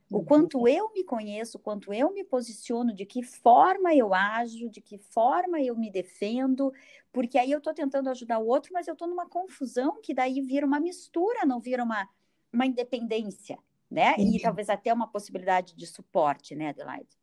O 0.10 0.24
quanto 0.24 0.60
uhum. 0.60 0.68
eu 0.68 0.92
me 0.94 1.04
conheço, 1.04 1.58
o 1.58 1.60
quanto 1.60 1.94
eu 1.94 2.14
me 2.14 2.24
posiciono, 2.24 2.94
de 2.94 3.06
que 3.06 3.22
forma 3.22 3.94
eu 3.94 4.14
ajo, 4.14 4.70
de 4.70 4.80
que 4.80 4.98
forma 4.98 5.62
eu 5.62 5.76
me 5.76 5.92
defendo, 5.92 6.72
porque 7.12 7.38
aí 7.38 7.52
eu 7.52 7.58
estou 7.58 7.74
tentando 7.74 8.10
ajudar 8.10 8.40
o 8.40 8.48
outro, 8.48 8.72
mas 8.72 8.88
eu 8.88 8.94
estou 8.94 9.08
numa 9.08 9.28
confusão 9.28 10.00
que 10.02 10.14
daí 10.14 10.40
vira 10.42 10.66
uma 10.66 10.80
mistura, 10.80 11.46
não 11.46 11.60
vira 11.60 11.84
uma, 11.84 12.08
uma 12.54 12.66
independência, 12.66 13.60
né? 13.92 14.16
E 14.18 14.40
talvez 14.40 14.70
até 14.70 14.94
uma 14.94 15.08
possibilidade 15.08 15.76
de 15.76 15.86
suporte, 15.86 16.56
né, 16.56 16.70
Adelaide? 16.70 17.18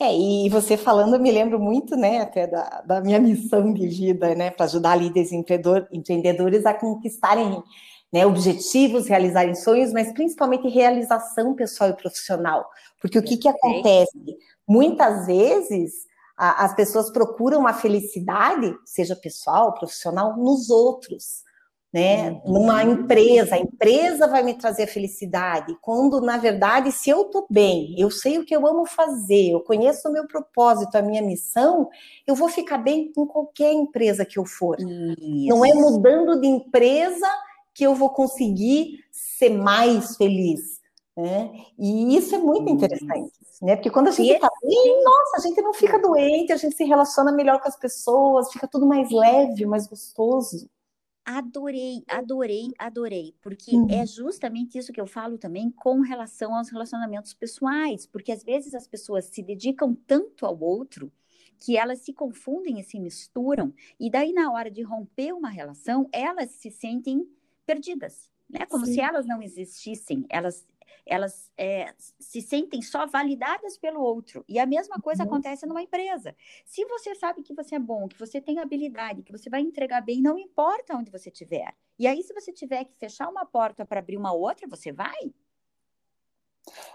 É, 0.00 0.14
e 0.14 0.48
você 0.48 0.76
falando, 0.76 1.14
eu 1.14 1.20
me 1.20 1.30
lembro 1.30 1.58
muito, 1.60 1.96
né, 1.96 2.20
até 2.20 2.46
da, 2.46 2.82
da 2.84 3.00
minha 3.00 3.20
missão 3.20 3.72
de 3.72 3.86
vida, 3.86 4.34
né, 4.34 4.50
para 4.50 4.66
ajudar 4.66 4.96
líderes 4.96 5.32
empreendedores 5.32 6.66
a 6.66 6.74
conquistarem 6.74 7.62
né, 8.12 8.26
objetivos, 8.26 9.08
realizarem 9.08 9.54
sonhos, 9.54 9.92
mas 9.92 10.12
principalmente 10.12 10.68
realização 10.68 11.54
pessoal 11.54 11.90
e 11.90 11.96
profissional. 11.96 12.68
Porque 13.00 13.18
o 13.18 13.22
que, 13.22 13.36
que 13.36 13.48
acontece? 13.48 14.36
Muitas 14.68 15.26
vezes 15.26 16.06
a, 16.36 16.64
as 16.64 16.74
pessoas 16.74 17.10
procuram 17.10 17.66
a 17.66 17.72
felicidade, 17.72 18.74
seja 18.84 19.16
pessoal, 19.16 19.72
profissional, 19.74 20.36
nos 20.36 20.68
outros. 20.68 21.42
Né? 21.92 22.30
Uhum. 22.30 22.54
Numa 22.54 22.82
empresa, 22.82 23.54
a 23.54 23.58
empresa 23.58 24.26
vai 24.26 24.42
me 24.42 24.54
trazer 24.54 24.84
a 24.84 24.86
felicidade, 24.86 25.76
quando 25.82 26.22
na 26.22 26.38
verdade, 26.38 26.90
se 26.90 27.10
eu 27.10 27.22
estou 27.22 27.46
bem, 27.50 27.94
eu 27.98 28.10
sei 28.10 28.38
o 28.38 28.46
que 28.46 28.56
eu 28.56 28.66
amo 28.66 28.86
fazer, 28.86 29.50
eu 29.50 29.60
conheço 29.60 30.08
o 30.08 30.12
meu 30.12 30.26
propósito, 30.26 30.96
a 30.96 31.02
minha 31.02 31.20
missão, 31.20 31.90
eu 32.26 32.34
vou 32.34 32.48
ficar 32.48 32.78
bem 32.78 33.12
em 33.14 33.26
qualquer 33.26 33.72
empresa 33.72 34.24
que 34.24 34.38
eu 34.38 34.46
for. 34.46 34.78
Isso. 34.80 35.48
Não 35.48 35.66
é 35.66 35.74
mudando 35.74 36.40
de 36.40 36.46
empresa 36.46 37.26
que 37.74 37.84
eu 37.84 37.94
vou 37.94 38.08
conseguir 38.08 39.04
ser 39.10 39.50
mais 39.50 40.16
feliz. 40.16 40.80
Né? 41.14 41.50
E 41.78 42.16
isso 42.16 42.34
é 42.34 42.38
muito 42.38 42.70
interessante, 42.70 43.32
né? 43.60 43.76
Porque 43.76 43.90
quando 43.90 44.08
a 44.08 44.12
gente 44.12 44.32
está 44.32 44.48
bem, 44.62 45.04
nossa, 45.04 45.36
a 45.36 45.40
gente 45.40 45.60
não 45.60 45.74
fica 45.74 45.98
doente, 45.98 46.54
a 46.54 46.56
gente 46.56 46.74
se 46.74 46.84
relaciona 46.84 47.30
melhor 47.30 47.60
com 47.60 47.68
as 47.68 47.76
pessoas, 47.76 48.50
fica 48.50 48.66
tudo 48.66 48.86
mais 48.86 49.10
leve, 49.10 49.66
mais 49.66 49.86
gostoso. 49.86 50.70
Adorei, 51.24 52.02
adorei, 52.08 52.72
adorei, 52.76 53.34
porque 53.40 53.76
uhum. 53.76 53.88
é 53.88 54.04
justamente 54.04 54.76
isso 54.76 54.92
que 54.92 55.00
eu 55.00 55.06
falo 55.06 55.38
também 55.38 55.70
com 55.70 56.00
relação 56.00 56.52
aos 56.52 56.68
relacionamentos 56.68 57.32
pessoais, 57.32 58.06
porque 58.06 58.32
às 58.32 58.42
vezes 58.42 58.74
as 58.74 58.88
pessoas 58.88 59.26
se 59.26 59.40
dedicam 59.40 59.94
tanto 59.94 60.44
ao 60.44 60.58
outro 60.60 61.12
que 61.60 61.76
elas 61.76 62.00
se 62.00 62.12
confundem 62.12 62.80
e 62.80 62.82
se 62.82 62.98
misturam, 62.98 63.72
e 64.00 64.10
daí 64.10 64.32
na 64.32 64.50
hora 64.50 64.68
de 64.68 64.82
romper 64.82 65.32
uma 65.32 65.48
relação, 65.48 66.08
elas 66.10 66.50
se 66.50 66.72
sentem 66.72 67.24
perdidas, 67.64 68.28
né? 68.50 68.66
Como 68.66 68.84
Sim. 68.84 68.94
se 68.94 69.00
elas 69.00 69.24
não 69.24 69.40
existissem, 69.40 70.26
elas 70.28 70.66
elas 71.06 71.50
é, 71.56 71.94
se 72.18 72.40
sentem 72.40 72.82
só 72.82 73.06
validadas 73.06 73.76
pelo 73.76 74.00
outro. 74.00 74.44
E 74.48 74.58
a 74.58 74.66
mesma 74.66 75.00
coisa 75.00 75.22
uhum. 75.22 75.28
acontece 75.28 75.66
numa 75.66 75.82
empresa. 75.82 76.34
Se 76.64 76.84
você 76.86 77.14
sabe 77.14 77.42
que 77.42 77.54
você 77.54 77.76
é 77.76 77.78
bom, 77.78 78.08
que 78.08 78.18
você 78.18 78.40
tem 78.40 78.58
habilidade, 78.58 79.22
que 79.22 79.32
você 79.32 79.50
vai 79.50 79.60
entregar 79.60 80.00
bem, 80.00 80.20
não 80.20 80.38
importa 80.38 80.96
onde 80.96 81.10
você 81.10 81.28
estiver. 81.28 81.74
E 81.98 82.06
aí, 82.06 82.22
se 82.22 82.32
você 82.32 82.52
tiver 82.52 82.84
que 82.84 82.96
fechar 82.96 83.28
uma 83.28 83.44
porta 83.44 83.84
para 83.84 84.00
abrir 84.00 84.16
uma 84.16 84.32
outra, 84.32 84.68
você 84.68 84.92
vai. 84.92 85.32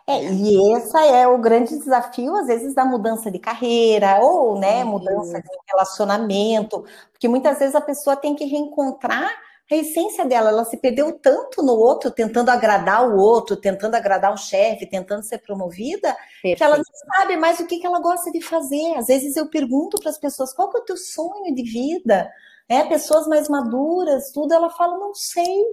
É, 0.05 0.23
e 0.23 0.73
esse 0.77 0.97
é 0.97 1.27
o 1.27 1.37
grande 1.37 1.77
desafio, 1.77 2.33
às 2.35 2.47
vezes, 2.47 2.73
da 2.73 2.85
mudança 2.85 3.29
de 3.29 3.39
carreira, 3.39 4.19
ou 4.21 4.57
né, 4.57 4.83
mudança 4.83 5.41
de 5.41 5.49
relacionamento, 5.69 6.85
porque 7.11 7.27
muitas 7.27 7.59
vezes 7.59 7.75
a 7.75 7.81
pessoa 7.81 8.15
tem 8.15 8.33
que 8.33 8.45
reencontrar 8.45 9.29
a 9.75 9.77
essência 9.77 10.25
dela, 10.25 10.49
ela 10.49 10.63
se 10.63 10.77
perdeu 10.77 11.11
tanto 11.19 11.61
no 11.61 11.73
outro, 11.73 12.09
tentando 12.09 12.49
agradar 12.49 13.09
o 13.09 13.17
outro, 13.17 13.57
tentando 13.57 13.95
agradar 13.95 14.33
o 14.33 14.37
chefe, 14.37 14.85
tentando 14.85 15.23
ser 15.23 15.39
promovida, 15.39 16.15
Perfeito. 16.41 16.57
que 16.57 16.63
ela 16.63 16.77
não 16.77 16.83
sabe 17.15 17.35
mais 17.35 17.59
o 17.59 17.67
que, 17.67 17.79
que 17.79 17.85
ela 17.85 17.99
gosta 17.99 18.31
de 18.31 18.41
fazer. 18.41 18.95
Às 18.95 19.07
vezes 19.07 19.35
eu 19.35 19.49
pergunto 19.49 19.97
para 19.99 20.09
as 20.09 20.17
pessoas 20.17 20.53
qual 20.53 20.69
que 20.69 20.77
é 20.77 20.81
o 20.81 20.85
teu 20.85 20.95
sonho 20.95 21.53
de 21.53 21.63
vida, 21.63 22.31
é, 22.69 22.83
pessoas 22.85 23.27
mais 23.27 23.49
maduras, 23.49 24.31
tudo, 24.31 24.53
ela 24.53 24.69
fala, 24.69 24.97
não 24.97 25.13
sei, 25.13 25.63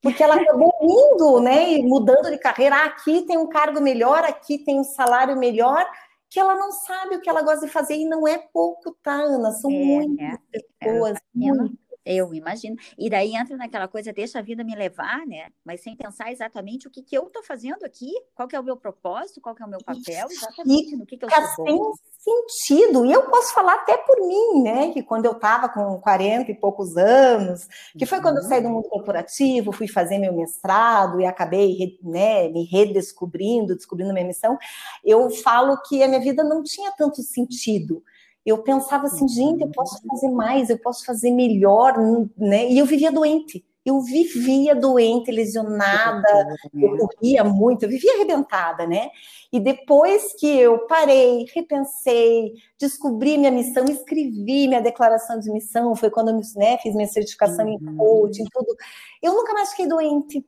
porque 0.00 0.22
ela 0.22 0.36
acabou 0.36 0.72
indo, 0.82 1.40
né, 1.40 1.72
e 1.72 1.82
mudando 1.82 2.30
de 2.30 2.38
carreira, 2.38 2.76
ah, 2.76 2.84
aqui 2.86 3.22
tem 3.22 3.36
um 3.36 3.48
cargo 3.48 3.80
melhor, 3.80 4.22
aqui 4.24 4.58
tem 4.58 4.78
um 4.78 4.84
salário 4.84 5.36
melhor, 5.36 5.84
que 6.28 6.38
ela 6.38 6.54
não 6.54 6.70
sabe 6.70 7.16
o 7.16 7.20
que 7.20 7.28
ela 7.28 7.42
gosta 7.42 7.66
de 7.66 7.72
fazer, 7.72 7.96
e 7.96 8.04
não 8.04 8.28
é 8.28 8.38
pouco, 8.38 8.96
tá, 9.02 9.14
Ana? 9.14 9.50
São 9.50 9.70
é, 9.70 9.74
muitas 9.74 10.40
é, 10.54 10.60
pessoas, 10.80 11.18
é, 11.18 11.20
muitas. 11.34 11.89
Eu 12.04 12.32
imagino. 12.32 12.76
E 12.98 13.10
daí 13.10 13.34
entra 13.34 13.56
naquela 13.56 13.86
coisa, 13.86 14.12
deixa 14.12 14.38
a 14.38 14.42
vida 14.42 14.64
me 14.64 14.74
levar, 14.74 15.26
né? 15.26 15.48
Mas 15.64 15.82
sem 15.82 15.94
pensar 15.94 16.32
exatamente 16.32 16.88
o 16.88 16.90
que, 16.90 17.02
que 17.02 17.16
eu 17.16 17.26
estou 17.26 17.42
fazendo 17.42 17.84
aqui, 17.84 18.10
qual 18.34 18.48
que 18.48 18.56
é 18.56 18.60
o 18.60 18.64
meu 18.64 18.76
propósito, 18.76 19.40
qual 19.40 19.54
que 19.54 19.62
é 19.62 19.66
o 19.66 19.68
meu 19.68 19.80
papel, 19.84 20.26
exatamente 20.30 20.96
no 20.96 21.04
que, 21.04 21.18
que 21.18 21.24
eu 21.24 21.30
sou 21.54 21.66
sem 21.66 22.46
sentido. 22.46 23.04
E 23.04 23.12
eu 23.12 23.22
posso 23.30 23.52
falar 23.52 23.74
até 23.74 23.96
por 23.98 24.26
mim, 24.26 24.62
né? 24.62 24.92
Que 24.92 25.02
quando 25.02 25.26
eu 25.26 25.32
estava 25.32 25.68
com 25.68 26.00
40 26.00 26.50
e 26.50 26.54
poucos 26.54 26.96
anos, 26.96 27.68
que 27.98 28.06
foi 28.06 28.20
quando 28.20 28.38
eu 28.38 28.44
saí 28.44 28.60
do 28.60 28.68
uhum. 28.68 28.74
mundo 28.74 28.88
corporativo, 28.88 29.72
fui 29.72 29.88
fazer 29.88 30.18
meu 30.18 30.32
mestrado 30.32 31.20
e 31.20 31.26
acabei 31.26 31.98
né, 32.02 32.48
me 32.48 32.64
redescobrindo, 32.64 33.74
descobrindo 33.74 34.12
minha 34.12 34.26
missão, 34.26 34.58
eu 35.04 35.30
falo 35.30 35.80
que 35.82 36.02
a 36.02 36.08
minha 36.08 36.20
vida 36.20 36.42
não 36.42 36.62
tinha 36.62 36.92
tanto 36.92 37.22
sentido 37.22 38.02
eu 38.44 38.58
pensava 38.62 39.06
assim, 39.06 39.28
gente, 39.28 39.62
eu 39.62 39.70
posso 39.70 40.00
fazer 40.06 40.30
mais, 40.30 40.70
eu 40.70 40.78
posso 40.78 41.04
fazer 41.04 41.30
melhor, 41.30 41.94
né? 42.36 42.70
E 42.70 42.78
eu 42.78 42.86
vivia 42.86 43.12
doente. 43.12 43.64
Eu 43.84 44.02
vivia 44.02 44.74
doente, 44.74 45.30
lesionada, 45.30 46.28
eu 46.74 46.98
corria 46.98 47.42
muito, 47.42 47.84
eu 47.84 47.88
vivia 47.88 48.14
arrebentada, 48.14 48.86
né? 48.86 49.08
E 49.50 49.58
depois 49.58 50.34
que 50.38 50.46
eu 50.46 50.86
parei, 50.86 51.46
repensei, 51.54 52.52
descobri 52.78 53.38
minha 53.38 53.50
missão, 53.50 53.84
escrevi 53.86 54.68
minha 54.68 54.82
declaração 54.82 55.40
de 55.40 55.50
missão, 55.50 55.96
foi 55.96 56.10
quando 56.10 56.28
eu 56.28 56.40
né, 56.56 56.76
fiz 56.78 56.94
minha 56.94 57.08
certificação 57.08 57.64
uhum. 57.64 57.72
em 57.72 57.96
coaching, 57.96 58.44
tudo. 58.52 58.76
Eu 59.22 59.32
nunca 59.32 59.54
mais 59.54 59.70
fiquei 59.70 59.86
doente. 59.86 60.44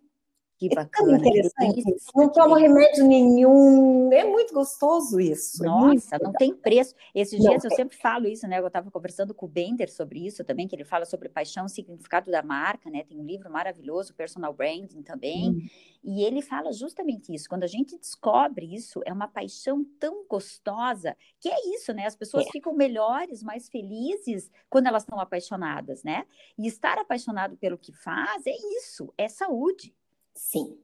Que 0.63 0.69
bacana. 0.69 1.17
É 1.17 1.17
interessante. 1.17 1.83
Não 2.15 2.31
tomo 2.31 2.55
remédio 2.55 3.05
nenhum. 3.05 4.13
É 4.13 4.23
muito 4.23 4.55
gostoso 4.55 5.19
isso. 5.19 5.65
É 5.65 5.67
Nossa, 5.67 6.21
não 6.23 6.33
tem 6.33 6.55
preço. 6.55 6.95
Esses 7.13 7.43
não 7.43 7.51
dias 7.51 7.65
eu 7.65 7.71
sempre 7.73 7.97
falo 7.97 8.29
isso, 8.29 8.47
né? 8.47 8.61
Eu 8.61 8.67
estava 8.69 8.89
conversando 8.89 9.35
com 9.35 9.47
o 9.47 9.49
Bender 9.49 9.93
sobre 9.93 10.25
isso 10.25 10.45
também, 10.45 10.69
que 10.69 10.77
ele 10.77 10.85
fala 10.85 11.05
sobre 11.05 11.29
paixão, 11.29 11.67
significado 11.67 12.31
da 12.31 12.45
marca, 12.45 12.89
né? 12.91 13.03
Tem 13.03 13.19
um 13.19 13.25
livro 13.25 13.51
maravilhoso, 13.51 14.15
Personal 14.15 14.55
Branding 14.55 15.03
também. 15.03 15.51
Hum. 15.51 15.67
E 16.05 16.23
ele 16.23 16.41
fala 16.41 16.73
justamente 16.73 17.35
isso. 17.35 17.49
Quando 17.49 17.65
a 17.65 17.69
gente 17.69 17.99
descobre 17.99 18.73
isso, 18.73 19.01
é 19.05 19.13
uma 19.13 19.27
paixão 19.27 19.85
tão 19.99 20.25
gostosa, 20.29 21.17
que 21.41 21.49
é 21.49 21.75
isso, 21.75 21.93
né? 21.93 22.07
As 22.07 22.15
pessoas 22.15 22.47
é. 22.47 22.51
ficam 22.53 22.73
melhores, 22.73 23.43
mais 23.43 23.69
felizes 23.69 24.49
quando 24.71 24.87
elas 24.87 25.03
estão 25.03 25.19
apaixonadas, 25.19 26.05
né? 26.05 26.25
E 26.57 26.69
estar 26.69 26.99
apaixonado 26.99 27.57
pelo 27.57 27.77
que 27.77 27.93
faz 27.93 28.47
é 28.47 28.55
isso, 28.79 29.13
é 29.19 29.29
saúde. 29.29 29.93
Sim. 30.35 30.77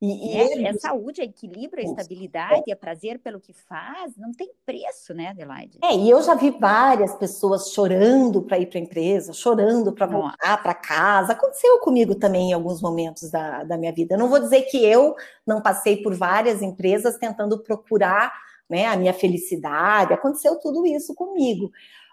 E, 0.00 0.34
e 0.34 0.36
é, 0.36 0.52
ele... 0.52 0.66
é, 0.66 0.72
saúde, 0.74 1.22
é 1.22 1.24
equilíbrio, 1.24 1.82
é 1.82 1.86
estabilidade, 1.86 2.64
é. 2.68 2.72
é 2.72 2.74
prazer 2.74 3.18
pelo 3.18 3.40
que 3.40 3.54
faz, 3.54 4.14
não 4.16 4.30
tem 4.30 4.50
preço, 4.66 5.14
né, 5.14 5.28
Adelaide? 5.28 5.78
É, 5.82 5.94
e 5.94 6.10
eu 6.10 6.22
já 6.22 6.34
vi 6.34 6.50
várias 6.50 7.14
pessoas 7.14 7.70
chorando 7.72 8.42
para 8.42 8.58
ir 8.58 8.66
para 8.66 8.78
a 8.78 8.82
empresa, 8.82 9.32
chorando 9.32 9.92
para 9.92 10.06
voltar 10.06 10.62
para 10.62 10.74
casa. 10.74 11.32
Aconteceu 11.32 11.78
comigo 11.78 12.14
também 12.14 12.50
em 12.50 12.52
alguns 12.52 12.82
momentos 12.82 13.30
da, 13.30 13.64
da 13.64 13.78
minha 13.78 13.92
vida. 13.92 14.14
Eu 14.14 14.18
não 14.18 14.28
vou 14.28 14.38
dizer 14.38 14.62
que 14.62 14.84
eu 14.84 15.16
não 15.46 15.62
passei 15.62 16.02
por 16.02 16.14
várias 16.14 16.60
empresas 16.60 17.16
tentando 17.16 17.58
procurar 17.62 18.32
né, 18.68 18.86
a 18.86 18.96
minha 18.96 19.14
felicidade, 19.14 20.12
aconteceu 20.12 20.56
tudo 20.56 20.84
isso 20.84 21.14
comigo. 21.14 21.70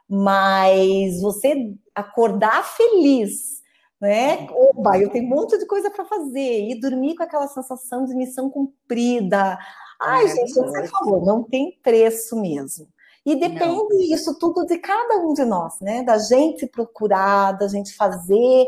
Mas 0.07 1.21
você 1.21 1.73
acordar 1.93 2.63
feliz 2.63 3.62
né? 4.03 4.47
Oba, 4.51 4.99
eu 4.99 5.09
tenho 5.09 5.25
um 5.25 5.29
monte 5.29 5.57
de 5.57 5.65
coisa 5.65 5.89
para 5.89 6.03
fazer 6.03 6.69
e 6.69 6.77
dormir 6.77 7.15
com 7.15 7.23
aquela 7.23 7.47
sensação 7.47 8.03
de 8.03 8.13
missão 8.13 8.49
cumprida. 8.49 9.57
Ai, 9.97 10.25
é, 10.25 10.27
gente, 10.27 10.53
você 10.53 10.87
falou, 10.89 11.25
não 11.25 11.41
tem 11.41 11.79
preço 11.81 12.35
mesmo. 12.35 12.85
E 13.25 13.33
depende 13.37 13.63
não. 13.63 14.01
isso 14.01 14.37
tudo 14.37 14.65
de 14.65 14.77
cada 14.77 15.19
um 15.19 15.33
de 15.33 15.45
nós, 15.45 15.79
né? 15.79 16.03
Da 16.03 16.17
gente 16.17 16.67
procurar, 16.67 17.53
da 17.53 17.69
gente 17.69 17.95
fazer 17.95 18.65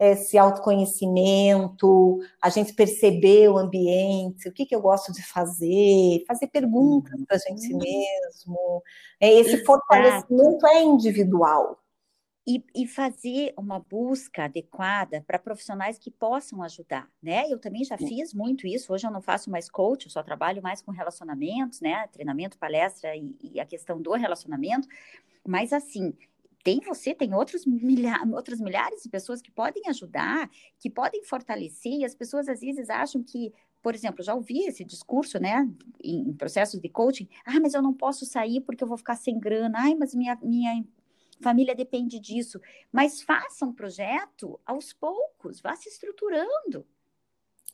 esse 0.00 0.38
autoconhecimento, 0.38 2.18
a 2.40 2.48
gente 2.48 2.72
perceber 2.72 3.50
o 3.50 3.58
ambiente, 3.58 4.48
o 4.48 4.52
que, 4.52 4.64
que 4.64 4.74
eu 4.74 4.80
gosto 4.80 5.12
de 5.12 5.22
fazer, 5.22 6.24
fazer 6.26 6.46
perguntas 6.46 7.20
para 7.26 7.36
a 7.36 7.40
gente 7.40 7.74
uhum. 7.74 7.78
mesmo. 7.78 8.82
É, 9.20 9.30
esse 9.34 9.62
fortalecimento 9.66 10.66
é 10.66 10.82
individual 10.82 11.78
e, 12.48 12.64
e 12.74 12.86
fazer 12.86 13.52
uma 13.58 13.78
busca 13.78 14.44
adequada 14.44 15.22
para 15.26 15.38
profissionais 15.38 15.98
que 15.98 16.10
possam 16.10 16.62
ajudar, 16.62 17.06
né? 17.22 17.44
Eu 17.50 17.58
também 17.58 17.84
já 17.84 17.98
fiz 17.98 18.32
muito 18.32 18.66
isso, 18.66 18.90
hoje 18.90 19.06
eu 19.06 19.10
não 19.10 19.20
faço 19.20 19.50
mais 19.50 19.68
coach, 19.68 20.06
eu 20.06 20.10
só 20.10 20.22
trabalho 20.22 20.62
mais 20.62 20.80
com 20.80 20.90
relacionamentos, 20.90 21.82
né? 21.82 22.06
Treinamento, 22.06 22.56
palestra 22.56 23.14
e, 23.14 23.36
e 23.42 23.60
a 23.60 23.66
questão 23.66 24.00
do 24.00 24.12
relacionamento, 24.12 24.88
mas 25.46 25.74
assim, 25.74 26.14
tem 26.64 26.80
você, 26.80 27.14
tem 27.14 27.34
outros 27.34 27.66
milha 27.66 28.16
outras 28.32 28.58
milhares 28.62 29.02
de 29.02 29.10
pessoas 29.10 29.42
que 29.42 29.50
podem 29.50 29.82
ajudar, 29.88 30.50
que 30.78 30.88
podem 30.88 31.22
fortalecer, 31.24 31.98
e 31.98 32.04
as 32.06 32.14
pessoas 32.14 32.48
às 32.48 32.60
vezes 32.60 32.88
acham 32.88 33.22
que, 33.22 33.52
por 33.82 33.94
exemplo, 33.94 34.24
já 34.24 34.34
ouvi 34.34 34.60
esse 34.60 34.86
discurso, 34.86 35.38
né, 35.38 35.68
em, 36.02 36.32
processos 36.32 36.80
de 36.80 36.88
coaching, 36.88 37.28
ah, 37.44 37.60
mas 37.60 37.74
eu 37.74 37.82
não 37.82 37.92
posso 37.92 38.24
sair 38.24 38.62
porque 38.62 38.82
eu 38.82 38.88
vou 38.88 38.96
ficar 38.96 39.16
sem 39.16 39.38
grana, 39.38 39.80
ai, 39.80 39.94
mas 39.94 40.14
minha, 40.14 40.38
minha 40.42 40.82
família 41.40 41.74
depende 41.74 42.18
disso. 42.18 42.60
Mas 42.92 43.22
faça 43.22 43.64
um 43.64 43.72
projeto 43.72 44.58
aos 44.64 44.92
poucos, 44.92 45.60
vá 45.60 45.74
se 45.76 45.88
estruturando. 45.88 46.86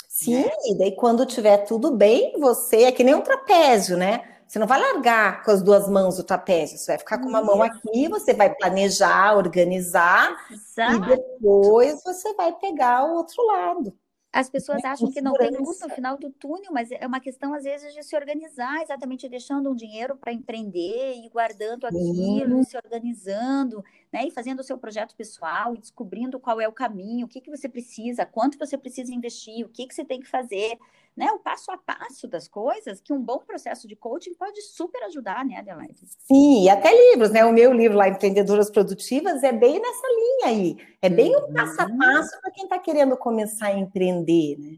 Sim, 0.08 0.44
né? 0.44 0.50
e 0.66 0.78
daí 0.78 0.94
quando 0.94 1.26
tiver 1.26 1.58
tudo 1.58 1.90
bem, 1.90 2.38
você 2.38 2.84
é 2.84 2.92
que 2.92 3.02
nem 3.02 3.14
um 3.14 3.20
trapézio, 3.20 3.96
né? 3.96 4.34
Você 4.46 4.58
não 4.58 4.66
vai 4.66 4.80
largar 4.80 5.42
com 5.42 5.50
as 5.50 5.62
duas 5.62 5.88
mãos 5.88 6.18
o 6.18 6.22
trapézio, 6.22 6.78
você 6.78 6.92
vai 6.92 6.98
ficar 6.98 7.18
com 7.18 7.28
uma 7.28 7.42
mão 7.42 7.60
aqui, 7.60 8.06
você 8.08 8.32
vai 8.32 8.54
planejar, 8.54 9.36
organizar, 9.36 10.46
Exato. 10.50 10.94
e 10.94 11.00
depois 11.16 12.00
você 12.04 12.32
vai 12.34 12.52
pegar 12.52 13.04
o 13.04 13.16
outro 13.16 13.44
lado. 13.44 13.92
As 14.34 14.50
pessoas 14.50 14.84
acham 14.84 15.08
que 15.12 15.20
não 15.20 15.32
tem 15.34 15.56
luz 15.56 15.78
no 15.78 15.88
final 15.90 16.18
do 16.18 16.28
túnel, 16.28 16.72
mas 16.72 16.90
é 16.90 17.06
uma 17.06 17.20
questão, 17.20 17.54
às 17.54 17.62
vezes, 17.62 17.94
de 17.94 18.02
se 18.02 18.16
organizar, 18.16 18.82
exatamente 18.82 19.28
deixando 19.28 19.70
um 19.70 19.76
dinheiro 19.76 20.16
para 20.16 20.32
empreender 20.32 21.14
e 21.24 21.28
guardando 21.28 21.86
aquilo, 21.86 22.60
e 22.60 22.64
se 22.64 22.76
organizando, 22.76 23.84
né? 24.12 24.26
E 24.26 24.32
fazendo 24.32 24.58
o 24.58 24.64
seu 24.64 24.76
projeto 24.76 25.14
pessoal, 25.14 25.76
e 25.76 25.78
descobrindo 25.78 26.40
qual 26.40 26.60
é 26.60 26.66
o 26.66 26.72
caminho, 26.72 27.26
o 27.26 27.28
que, 27.28 27.40
que 27.40 27.48
você 27.48 27.68
precisa, 27.68 28.26
quanto 28.26 28.58
você 28.58 28.76
precisa 28.76 29.14
investir, 29.14 29.64
o 29.64 29.68
que, 29.68 29.86
que 29.86 29.94
você 29.94 30.04
tem 30.04 30.18
que 30.18 30.28
fazer 30.28 30.76
né, 31.16 31.30
o 31.30 31.38
passo 31.38 31.70
a 31.70 31.78
passo 31.78 32.26
das 32.26 32.48
coisas, 32.48 33.00
que 33.00 33.12
um 33.12 33.22
bom 33.22 33.38
processo 33.38 33.86
de 33.86 33.94
coaching 33.94 34.34
pode 34.34 34.60
super 34.62 35.02
ajudar, 35.04 35.44
né, 35.44 35.58
Adelaide? 35.58 36.00
Sim, 36.26 36.64
e 36.64 36.68
até 36.68 36.90
livros, 37.10 37.30
né? 37.30 37.44
O 37.44 37.52
meu 37.52 37.72
livro 37.72 37.96
lá, 37.96 38.08
Empreendedoras 38.08 38.70
Produtivas, 38.70 39.42
é 39.44 39.52
bem 39.52 39.80
nessa 39.80 40.06
linha 40.08 40.46
aí. 40.46 40.76
É 41.00 41.08
bem 41.08 41.36
um 41.36 41.52
passo 41.52 41.80
a 41.80 41.86
uhum. 41.86 41.98
passo 41.98 42.40
para 42.40 42.50
quem 42.50 42.64
está 42.64 42.78
querendo 42.78 43.16
começar 43.16 43.68
a 43.68 43.78
empreender, 43.78 44.58
né? 44.58 44.76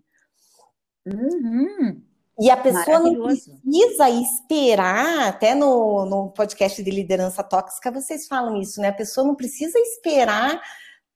Uhum. 1.07 2.03
E 2.39 2.51
a 2.51 2.57
pessoa 2.57 2.99
não 2.99 3.23
precisa 3.23 4.11
esperar, 4.11 5.29
até 5.29 5.55
no, 5.55 6.05
no 6.05 6.31
podcast 6.33 6.83
de 6.83 6.91
liderança 6.91 7.43
tóxica 7.43 7.91
vocês 7.91 8.27
falam 8.27 8.61
isso, 8.61 8.79
né? 8.79 8.89
A 8.89 8.93
pessoa 8.93 9.27
não 9.27 9.35
precisa 9.35 9.79
esperar 9.79 10.61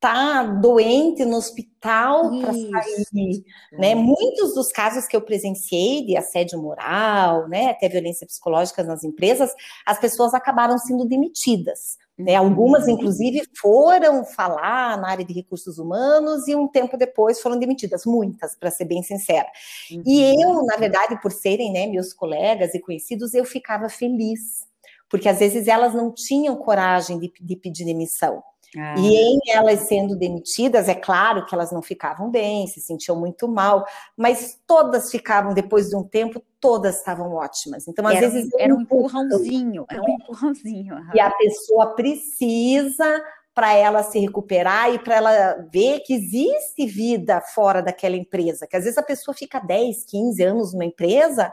tá 0.01 0.43
doente 0.43 1.27
no 1.27 1.37
hospital 1.37 2.31
para 2.41 2.53
sair, 2.55 3.45
né? 3.71 3.95
Muitos 3.95 4.55
dos 4.55 4.69
casos 4.69 5.07
que 5.07 5.15
eu 5.15 5.21
presenciei 5.21 6.07
de 6.07 6.17
assédio 6.17 6.61
moral, 6.61 7.47
né, 7.49 7.71
até 7.71 7.89
violência 7.89 8.27
psicológica 8.27 8.83
nas 8.83 9.05
empresas, 9.05 9.53
as 9.87 10.01
pessoas 10.01 10.33
acabaram 10.33 10.79
sendo 10.79 11.05
demitidas. 11.05 11.99
Né? 12.19 12.35
Algumas, 12.35 12.85
uhum. 12.85 12.91
inclusive, 12.91 13.43
foram 13.59 14.25
falar 14.25 14.99
na 14.99 15.11
área 15.11 15.25
de 15.25 15.33
recursos 15.33 15.79
humanos 15.79 16.47
e 16.49 16.55
um 16.55 16.69
tempo 16.69 16.97
depois 16.97 17.41
foram 17.41 17.59
demitidas, 17.59 18.05
muitas, 18.05 18.55
para 18.57 18.71
ser 18.71 18.85
bem 18.85 19.03
sincera. 19.03 19.49
Uhum. 19.91 20.03
E 20.07 20.43
eu, 20.43 20.65
na 20.65 20.77
verdade, 20.77 21.21
por 21.21 21.33
serem 21.33 21.73
né, 21.73 21.87
meus 21.87 22.13
colegas 22.13 22.75
e 22.75 22.81
conhecidos, 22.81 23.33
eu 23.35 23.45
ficava 23.45 23.89
feliz, 23.89 24.67
porque 25.09 25.29
às 25.29 25.39
vezes 25.39 25.67
elas 25.67 25.95
não 25.95 26.13
tinham 26.13 26.57
coragem 26.57 27.19
de, 27.19 27.33
de 27.41 27.57
pedir 27.57 27.85
demissão. 27.85 28.43
Ah. 28.77 28.95
E 28.99 29.16
em 29.16 29.39
elas 29.49 29.81
sendo 29.81 30.16
demitidas, 30.16 30.89
é 30.89 30.95
claro 30.95 31.45
que 31.45 31.55
elas 31.55 31.73
não 31.73 31.83
ficavam 31.83 32.31
bem, 32.31 32.66
se 32.66 32.81
sentiam 32.81 33.18
muito 33.18 33.49
mal, 33.49 33.85
mas 34.16 34.59
todas 34.66 35.11
ficavam, 35.11 35.53
depois 35.53 35.89
de 35.89 35.97
um 35.97 36.05
tempo, 36.05 36.43
todas 36.61 36.99
estavam 36.99 37.33
ótimas. 37.33 37.89
Então, 37.89 38.07
às 38.07 38.16
era, 38.16 38.29
vezes. 38.29 38.51
Era 38.59 38.75
um 38.75 38.83
empurrãozinho, 38.83 39.87
era 39.91 40.01
um 40.03 40.09
empurrãozinho. 40.14 40.95
Uhum. 40.95 41.11
E 41.14 41.21
a 41.21 41.31
pessoa 41.31 41.95
precisa 41.95 43.23
para 43.53 43.75
ela 43.75 44.03
se 44.03 44.18
recuperar 44.18 44.95
e 44.95 44.99
para 44.99 45.16
ela 45.16 45.66
ver 45.73 46.01
que 46.01 46.14
existe 46.14 46.87
vida 46.87 47.41
fora 47.41 47.83
daquela 47.83 48.16
empresa. 48.16 48.66
Que 48.66 48.77
às 48.77 48.85
vezes 48.85 48.99
a 48.99 49.03
pessoa 49.03 49.35
fica 49.35 49.59
10, 49.59 50.05
15 50.05 50.43
anos 50.43 50.73
numa 50.73 50.85
empresa 50.85 51.53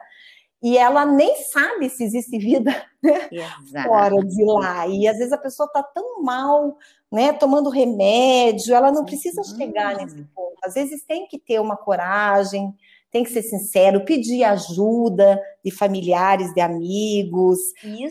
e 0.61 0.77
ela 0.77 1.05
nem 1.05 1.35
sabe 1.43 1.89
se 1.89 2.03
existe 2.03 2.37
vida 2.37 2.71
né, 3.03 3.29
fora 3.85 4.15
de 4.25 4.43
lá. 4.43 4.87
E 4.87 5.07
às 5.07 5.17
vezes 5.17 5.31
a 5.31 5.37
pessoa 5.37 5.67
está 5.67 5.83
tão 5.83 6.21
mal, 6.23 6.77
né, 7.11 7.31
tomando 7.33 7.69
remédio, 7.69 8.73
ela 8.73 8.91
não 8.91 9.05
precisa 9.05 9.41
uhum. 9.41 9.57
chegar 9.57 9.95
nesse 9.97 10.23
ponto. 10.35 10.57
Às 10.63 10.73
vezes 10.73 11.03
tem 11.05 11.27
que 11.27 11.37
ter 11.37 11.59
uma 11.59 11.77
coragem, 11.77 12.73
tem 13.11 13.23
que 13.23 13.29
ser 13.29 13.43
sincero, 13.43 14.03
pedir 14.03 14.43
ajuda 14.43 15.39
de 15.63 15.71
familiares, 15.71 16.53
de 16.53 16.61
amigos, 16.61 17.59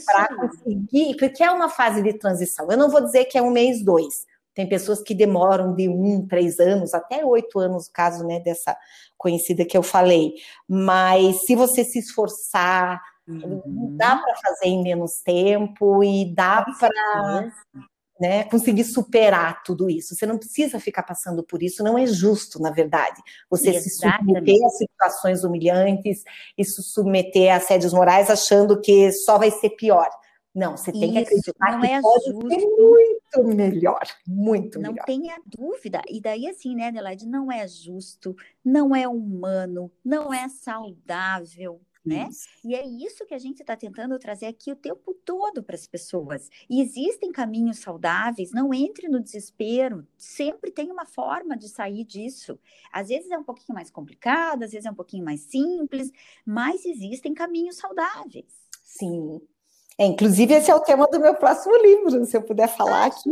para 0.04 0.28
conseguir, 0.36 1.16
porque 1.16 1.42
é 1.42 1.50
uma 1.50 1.68
fase 1.68 2.02
de 2.02 2.12
transição. 2.14 2.68
Eu 2.70 2.78
não 2.78 2.88
vou 2.88 3.00
dizer 3.00 3.24
que 3.26 3.36
é 3.36 3.42
um 3.42 3.50
mês, 3.50 3.84
dois. 3.84 4.24
Tem 4.56 4.66
pessoas 4.66 5.02
que 5.02 5.14
demoram 5.14 5.74
de 5.74 5.86
um, 5.86 6.26
três 6.26 6.58
anos, 6.58 6.94
até 6.94 7.22
oito 7.22 7.58
anos, 7.58 7.88
o 7.88 7.92
caso 7.92 8.24
né, 8.24 8.40
dessa 8.40 8.74
conhecida 9.18 9.66
que 9.66 9.76
eu 9.76 9.82
falei. 9.82 10.32
Mas 10.66 11.44
se 11.44 11.54
você 11.54 11.84
se 11.84 11.98
esforçar, 11.98 12.98
uhum. 13.28 13.94
dá 13.98 14.16
para 14.16 14.34
fazer 14.36 14.68
em 14.68 14.82
menos 14.82 15.20
tempo 15.22 16.02
e 16.02 16.34
dá 16.34 16.64
para 16.80 17.52
né, 18.18 18.44
conseguir 18.44 18.84
superar 18.84 19.62
tudo 19.62 19.90
isso. 19.90 20.14
Você 20.14 20.24
não 20.24 20.38
precisa 20.38 20.80
ficar 20.80 21.02
passando 21.02 21.44
por 21.44 21.62
isso, 21.62 21.84
não 21.84 21.98
é 21.98 22.06
justo, 22.06 22.58
na 22.58 22.70
verdade. 22.70 23.20
Você 23.50 23.68
Exatamente. 23.68 23.90
se 23.90 24.00
submeter 24.00 24.66
a 24.66 24.70
situações 24.70 25.44
humilhantes 25.44 26.22
e 26.56 26.64
se 26.64 26.82
submeter 26.82 27.52
a 27.52 27.56
assédios 27.56 27.92
morais 27.92 28.30
achando 28.30 28.80
que 28.80 29.12
só 29.12 29.36
vai 29.36 29.50
ser 29.50 29.68
pior. 29.76 30.08
Não, 30.56 30.74
você 30.74 30.90
tem 30.90 31.04
Isso, 31.04 31.12
que 31.12 31.18
acreditar 31.18 31.72
não 31.72 31.80
que 31.82 31.86
é 31.86 32.00
pode 32.00 32.24
justo. 32.24 32.48
ser 32.48 32.66
muito 32.66 33.54
melhor, 33.54 34.00
muito 34.26 34.80
não 34.80 34.92
melhor. 34.92 34.96
Não 34.96 35.04
tenha 35.04 35.38
dúvida. 35.44 36.00
E 36.08 36.18
daí, 36.18 36.48
assim, 36.48 36.74
né, 36.74 36.86
Adelaide, 36.86 37.28
não 37.28 37.52
é 37.52 37.68
justo, 37.68 38.34
não 38.64 38.96
é 38.96 39.06
humano, 39.06 39.92
não 40.02 40.32
é 40.32 40.48
saudável, 40.48 41.78
né? 42.02 42.30
E 42.64 42.74
é 42.74 42.86
isso 42.86 43.26
que 43.26 43.34
a 43.34 43.38
gente 43.38 43.60
está 43.60 43.76
tentando 43.76 44.18
trazer 44.18 44.46
aqui 44.46 44.72
o 44.72 44.76
tempo 44.76 45.12
todo 45.26 45.62
para 45.62 45.74
as 45.74 45.86
pessoas. 45.86 46.48
E 46.70 46.80
existem 46.80 47.30
caminhos 47.32 47.80
saudáveis, 47.80 48.50
não 48.50 48.72
entre 48.72 49.08
no 49.08 49.20
desespero, 49.20 50.06
sempre 50.16 50.70
tem 50.70 50.90
uma 50.90 51.04
forma 51.04 51.54
de 51.54 51.68
sair 51.68 52.04
disso. 52.04 52.58
Às 52.90 53.08
vezes 53.08 53.30
é 53.30 53.36
um 53.36 53.44
pouquinho 53.44 53.74
mais 53.74 53.90
complicado, 53.90 54.62
às 54.62 54.70
vezes 54.70 54.86
é 54.86 54.90
um 54.90 54.94
pouquinho 54.94 55.24
mais 55.24 55.40
simples, 55.40 56.10
mas 56.46 56.86
existem 56.86 57.34
caminhos 57.34 57.76
saudáveis. 57.76 58.46
Sim, 58.82 59.40
é, 59.98 60.04
inclusive, 60.04 60.52
esse 60.52 60.70
é 60.70 60.74
o 60.74 60.80
tema 60.80 61.06
do 61.06 61.18
meu 61.18 61.34
próximo 61.34 61.74
livro, 61.78 62.24
se 62.26 62.36
eu 62.36 62.42
puder 62.42 62.68
falar 62.68 63.06
aqui. 63.06 63.30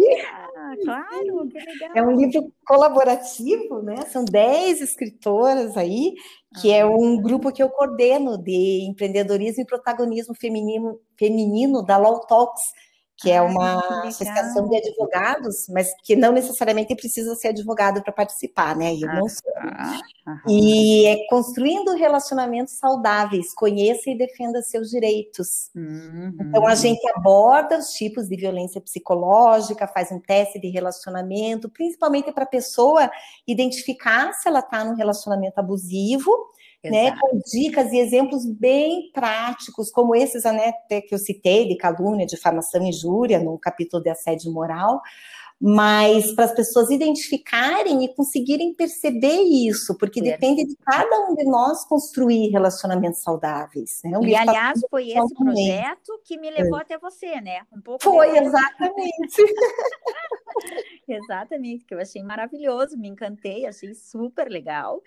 Ah, 0.57 0.75
claro, 0.83 1.49
que 1.49 1.59
legal. 1.59 1.91
É 1.95 2.03
um 2.03 2.13
livro 2.13 2.51
colaborativo, 2.67 3.83
né? 3.83 3.97
São 4.11 4.25
10 4.25 4.81
escritoras 4.81 5.77
aí, 5.77 6.15
que 6.61 6.73
ah, 6.73 6.77
é 6.79 6.87
um 6.87 7.21
grupo 7.21 7.53
que 7.53 7.63
eu 7.63 7.69
coordeno 7.69 8.39
de 8.39 8.87
empreendedorismo 8.89 9.63
e 9.63 9.67
protagonismo 9.67 10.35
feminino, 10.35 10.99
feminino 11.19 11.83
da 11.83 11.99
Law 11.99 12.21
Talks, 12.27 12.63
que 13.17 13.31
é 13.31 13.41
uma 13.41 14.03
associação 14.07 14.69
de 14.69 14.77
advogados, 14.77 15.67
mas 15.69 15.89
que 16.03 16.17
não 16.17 16.33
necessariamente 16.33 16.97
precisa 16.97 17.35
ser 17.37 17.49
advogado 17.49 18.03
para 18.03 18.13
participar, 18.13 18.77
né? 18.77 18.93
Eu 18.95 19.07
não 19.09 19.29
sou. 19.29 19.53
E 20.49 21.07
é 21.07 21.27
construindo 21.29 21.95
relacionamentos 21.95 22.75
saudáveis, 22.75 23.55
conheça 23.55 24.11
e 24.11 24.19
defenda 24.19 24.61
seus 24.63 24.91
direitos. 24.91 25.71
Uhum. 25.75 26.37
Então 26.41 26.67
a 26.67 26.75
gente 26.75 27.07
aborda 27.11 27.79
os 27.79 27.91
tipos 27.91 28.29
de 28.29 28.37
violência 28.37 28.81
psicológica, 28.81 29.87
faz 29.87 30.11
um 30.11 30.19
teste 30.19 30.59
de 30.59 30.69
relacionamento, 30.69 31.69
principalmente 31.69 32.33
para 32.33 32.45
a 32.45 32.49
pessoa 32.49 33.11
identificar 33.47 34.33
se 34.33 34.49
ela 34.49 34.61
está 34.61 34.85
num 34.85 34.97
relacionamento 34.97 35.59
abusivo 35.59 36.31
né, 36.91 37.17
com 37.19 37.39
dicas 37.47 37.93
e 37.93 37.99
exemplos 37.99 38.45
bem 38.47 39.11
práticos, 39.13 39.91
como 39.91 40.15
esses 40.15 40.45
né, 40.45 40.73
que 40.89 41.15
eu 41.15 41.19
citei, 41.19 41.69
de 41.69 41.77
calúnia, 41.77 42.27
difamação 42.27 42.83
e 42.83 42.89
injúria, 42.89 43.39
no 43.39 43.59
capítulo 43.59 44.03
de 44.03 44.11
assédio 44.11 44.53
moral, 44.53 45.01
mas 45.61 46.33
para 46.33 46.45
as 46.45 46.53
pessoas 46.53 46.91
identificarem 46.91 48.05
e 48.05 48.15
conseguirem 48.15 48.75
perceber 48.75 49.41
isso, 49.43 49.97
porque 49.97 50.21
depende 50.21 50.65
de 50.65 50.77
cada 50.77 51.21
um 51.31 51.35
de 51.35 51.45
nós 51.45 51.85
construir 51.87 52.51
relacionamentos 52.51 53.23
saudáveis. 53.23 54.01
Né? 54.05 54.19
e, 54.25 54.35
aliás, 54.35 54.81
foi 54.91 55.11
esse 55.11 55.35
projeto 55.35 56.21
que 56.25 56.39
me 56.39 56.51
levou 56.51 56.79
é. 56.79 56.83
até 56.83 56.99
você, 56.99 57.41
né? 57.41 57.63
Um 57.73 57.81
pouco 57.81 58.03
foi, 58.03 58.33
depois. 58.33 58.49
exatamente. 58.49 59.43
exatamente, 61.09 61.85
que 61.87 61.95
eu 61.95 62.01
achei 62.01 62.23
maravilhoso, 62.23 62.99
me 62.99 63.09
encantei, 63.09 63.65
achei 63.65 63.95
super 63.95 64.51
legal. 64.51 65.01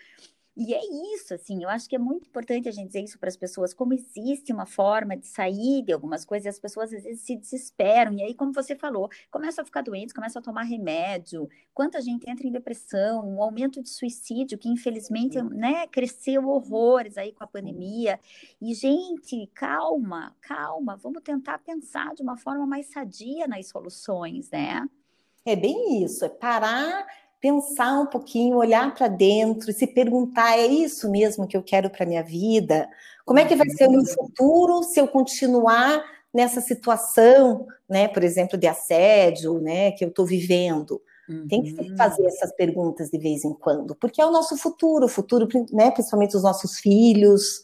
E 0.59 0.73
é 0.73 0.81
isso, 1.13 1.35
assim, 1.35 1.61
eu 1.61 1.69
acho 1.69 1.87
que 1.87 1.95
é 1.95 1.99
muito 1.99 2.27
importante 2.27 2.67
a 2.67 2.71
gente 2.71 2.87
dizer 2.87 3.03
isso 3.03 3.19
para 3.19 3.29
as 3.29 3.37
pessoas, 3.37 3.75
como 3.75 3.93
existe 3.93 4.51
uma 4.51 4.65
forma 4.65 5.15
de 5.15 5.27
sair 5.27 5.83
de 5.83 5.93
algumas 5.93 6.25
coisas, 6.25 6.47
e 6.47 6.49
as 6.49 6.57
pessoas 6.57 6.91
às 6.91 7.03
vezes 7.03 7.21
se 7.21 7.35
desesperam, 7.35 8.13
e 8.13 8.23
aí, 8.23 8.33
como 8.33 8.51
você 8.51 8.75
falou, 8.75 9.07
começam 9.29 9.61
a 9.61 9.65
ficar 9.65 9.83
doentes, 9.83 10.15
começam 10.15 10.39
a 10.39 10.43
tomar 10.43 10.63
remédio, 10.63 11.47
quanta 11.75 12.01
gente 12.01 12.27
entra 12.27 12.47
em 12.47 12.51
depressão, 12.51 13.23
um 13.23 13.43
aumento 13.43 13.83
de 13.83 13.89
suicídio, 13.89 14.57
que 14.57 14.67
infelizmente, 14.67 15.39
né, 15.43 15.85
cresceu 15.85 16.47
horrores 16.47 17.19
aí 17.19 17.31
com 17.31 17.43
a 17.43 17.47
pandemia, 17.47 18.19
e 18.59 18.73
gente, 18.73 19.45
calma, 19.53 20.35
calma, 20.41 20.97
vamos 20.97 21.21
tentar 21.21 21.59
pensar 21.59 22.15
de 22.15 22.23
uma 22.23 22.35
forma 22.35 22.65
mais 22.65 22.87
sadia 22.87 23.47
nas 23.47 23.67
soluções, 23.67 24.49
né? 24.49 24.83
É 25.45 25.55
bem 25.55 26.03
isso, 26.03 26.25
é 26.25 26.29
parar 26.29 27.05
pensar 27.39 27.99
um 27.99 28.05
pouquinho, 28.07 28.57
olhar 28.57 28.93
para 28.93 29.07
dentro, 29.07 29.71
se 29.71 29.87
perguntar: 29.87 30.57
é 30.57 30.65
isso 30.65 31.09
mesmo 31.09 31.47
que 31.47 31.55
eu 31.55 31.63
quero 31.63 31.89
para 31.89 32.05
minha 32.05 32.23
vida? 32.23 32.89
Como 33.25 33.39
é 33.39 33.45
que 33.45 33.55
vai 33.55 33.69
ser 33.69 33.87
o 33.87 33.91
meu 33.91 34.01
uhum. 34.01 34.05
futuro 34.05 34.83
se 34.83 34.99
eu 34.99 35.07
continuar 35.07 36.03
nessa 36.33 36.61
situação, 36.61 37.67
né, 37.89 38.07
por 38.07 38.23
exemplo, 38.23 38.57
de 38.57 38.67
assédio, 38.67 39.59
né, 39.59 39.91
que 39.91 40.03
eu 40.03 40.09
estou 40.09 40.25
vivendo? 40.25 41.01
Uhum. 41.27 41.47
Tem 41.47 41.61
que 41.61 41.95
fazer 41.97 42.25
essas 42.25 42.53
perguntas 42.55 43.09
de 43.09 43.17
vez 43.17 43.43
em 43.43 43.53
quando, 43.53 43.95
porque 43.95 44.21
é 44.21 44.25
o 44.25 44.31
nosso 44.31 44.55
futuro, 44.57 45.05
o 45.05 45.09
futuro, 45.09 45.47
né, 45.73 45.91
principalmente 45.91 46.37
os 46.37 46.43
nossos 46.43 46.79
filhos, 46.79 47.61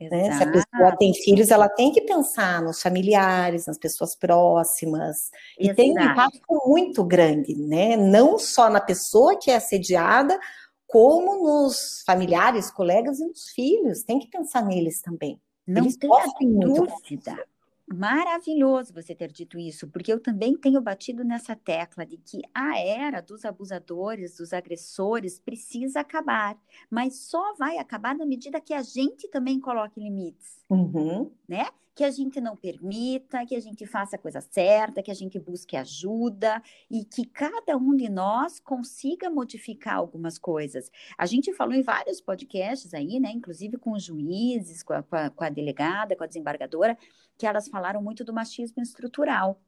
né? 0.00 0.36
Se 0.36 0.42
a 0.42 0.52
pessoa 0.52 0.96
tem 0.98 1.14
filhos, 1.14 1.50
ela 1.50 1.68
tem 1.68 1.90
que 1.90 2.02
pensar 2.02 2.60
nos 2.62 2.82
familiares, 2.82 3.66
nas 3.66 3.78
pessoas 3.78 4.14
próximas. 4.14 5.30
E 5.58 5.64
Exato. 5.64 5.76
tem 5.76 5.92
um 5.92 6.00
impacto 6.00 6.62
muito 6.66 7.02
grande, 7.02 7.54
né? 7.56 7.96
Não 7.96 8.38
só 8.38 8.68
na 8.68 8.80
pessoa 8.80 9.38
que 9.38 9.50
é 9.50 9.56
assediada, 9.56 10.38
como 10.86 11.42
nos 11.42 12.02
familiares, 12.06 12.70
colegas 12.70 13.20
e 13.20 13.26
nos 13.26 13.50
filhos. 13.50 14.02
Tem 14.02 14.18
que 14.18 14.28
pensar 14.28 14.62
neles 14.62 15.00
também. 15.00 15.40
Não 15.66 15.82
Eles 15.82 15.96
tenha 15.96 16.10
dúvida. 16.38 17.44
Maravilhoso 17.88 18.92
você 18.92 19.14
ter 19.14 19.30
dito 19.30 19.58
isso, 19.58 19.88
porque 19.88 20.12
eu 20.12 20.20
também 20.20 20.56
tenho 20.56 20.80
batido 20.80 21.22
nessa 21.22 21.54
tecla 21.54 22.04
de 22.04 22.16
que 22.16 22.42
a 22.52 22.76
era 22.78 23.20
dos 23.20 23.44
abusadores, 23.44 24.38
dos 24.38 24.52
agressores, 24.52 25.38
precisa 25.38 26.00
acabar, 26.00 26.58
mas 26.90 27.28
só 27.28 27.54
vai 27.54 27.78
acabar 27.78 28.16
na 28.16 28.26
medida 28.26 28.60
que 28.60 28.74
a 28.74 28.82
gente 28.82 29.28
também 29.30 29.60
coloque 29.60 30.00
limites, 30.00 30.64
uhum. 30.68 31.30
né? 31.48 31.66
Que 31.96 32.04
a 32.04 32.10
gente 32.10 32.42
não 32.42 32.54
permita, 32.54 33.46
que 33.46 33.56
a 33.56 33.60
gente 33.60 33.86
faça 33.86 34.16
a 34.16 34.18
coisa 34.18 34.42
certa, 34.42 35.02
que 35.02 35.10
a 35.10 35.14
gente 35.14 35.40
busque 35.40 35.78
ajuda 35.78 36.62
e 36.90 37.06
que 37.06 37.24
cada 37.24 37.74
um 37.78 37.96
de 37.96 38.10
nós 38.10 38.60
consiga 38.60 39.30
modificar 39.30 39.94
algumas 39.94 40.38
coisas. 40.38 40.90
A 41.16 41.24
gente 41.24 41.54
falou 41.54 41.74
em 41.74 41.80
vários 41.80 42.20
podcasts 42.20 42.92
aí, 42.92 43.18
né, 43.18 43.30
inclusive 43.30 43.78
com 43.78 43.92
os 43.92 44.04
juízes, 44.04 44.82
com 44.82 44.92
a, 44.92 45.02
com 45.02 45.16
a, 45.16 45.30
com 45.30 45.44
a 45.44 45.48
delegada, 45.48 46.14
com 46.14 46.22
a 46.22 46.26
desembargadora, 46.26 46.98
que 47.38 47.46
elas 47.46 47.66
falaram 47.66 48.02
muito 48.02 48.22
do 48.22 48.32
machismo 48.32 48.82
estrutural 48.82 49.58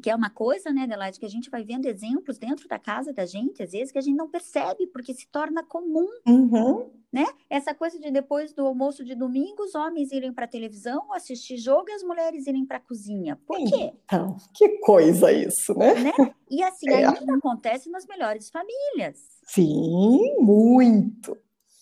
que 0.00 0.10
é 0.10 0.14
uma 0.14 0.30
coisa, 0.30 0.72
né, 0.72 0.84
Adelaide, 0.84 1.18
que 1.18 1.26
a 1.26 1.30
gente 1.30 1.50
vai 1.50 1.64
vendo 1.64 1.86
exemplos 1.86 2.38
dentro 2.38 2.66
da 2.68 2.78
casa 2.78 3.12
da 3.12 3.26
gente, 3.26 3.62
às 3.62 3.72
vezes, 3.72 3.92
que 3.92 3.98
a 3.98 4.02
gente 4.02 4.16
não 4.16 4.28
percebe, 4.28 4.86
porque 4.86 5.12
se 5.12 5.26
torna 5.28 5.62
comum, 5.62 6.08
uhum. 6.26 6.90
né? 7.12 7.26
Essa 7.50 7.74
coisa 7.74 7.98
de 7.98 8.10
depois 8.10 8.52
do 8.52 8.66
almoço 8.66 9.04
de 9.04 9.14
domingo, 9.14 9.62
os 9.62 9.74
homens 9.74 10.10
irem 10.12 10.32
para 10.32 10.46
a 10.46 10.48
televisão, 10.48 11.12
assistir 11.12 11.58
jogo 11.58 11.90
e 11.90 11.92
as 11.92 12.02
mulheres 12.02 12.46
irem 12.46 12.64
para 12.64 12.78
a 12.78 12.80
cozinha. 12.80 13.38
Por 13.46 13.58
quê? 13.58 13.92
Então, 14.04 14.36
que 14.54 14.78
coisa 14.78 15.30
isso, 15.30 15.74
né? 15.74 15.94
né? 15.94 16.12
E 16.50 16.62
assim, 16.62 16.88
é. 16.90 17.06
ainda 17.06 17.34
acontece 17.34 17.90
nas 17.90 18.06
melhores 18.06 18.50
famílias. 18.50 19.18
Sim, 19.46 20.36
muito. 20.40 21.36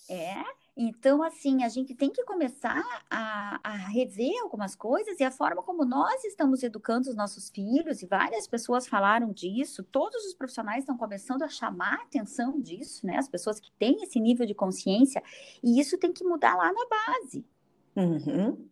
É, 0.08 0.34
então, 0.82 1.22
assim, 1.22 1.62
a 1.62 1.68
gente 1.68 1.94
tem 1.94 2.08
que 2.08 2.24
começar 2.24 2.82
a, 3.10 3.60
a, 3.62 3.76
rever 3.76 4.32
algumas 4.42 4.74
coisas 4.74 5.20
e 5.20 5.22
a 5.22 5.30
forma 5.30 5.62
como 5.62 5.84
nós 5.84 6.24
estamos 6.24 6.62
educando 6.62 7.10
os 7.10 7.14
nossos 7.14 7.50
filhos, 7.50 8.00
e 8.00 8.06
várias 8.06 8.46
pessoas 8.46 8.86
falaram 8.86 9.30
disso, 9.30 9.82
todos 9.82 10.24
os 10.24 10.32
profissionais 10.32 10.78
estão 10.78 10.96
começando 10.96 11.42
a 11.42 11.48
chamar 11.48 11.98
a 11.98 12.02
atenção 12.04 12.58
disso, 12.58 13.06
né? 13.06 13.18
As 13.18 13.28
pessoas 13.28 13.60
que 13.60 13.70
têm 13.72 14.02
esse 14.02 14.18
nível 14.18 14.46
de 14.46 14.54
consciência, 14.54 15.22
e 15.62 15.78
isso 15.78 15.98
tem 15.98 16.14
que 16.14 16.24
mudar 16.24 16.56
lá 16.56 16.72
na 16.72 16.86
base. 16.88 17.44
Uhum 17.94 18.69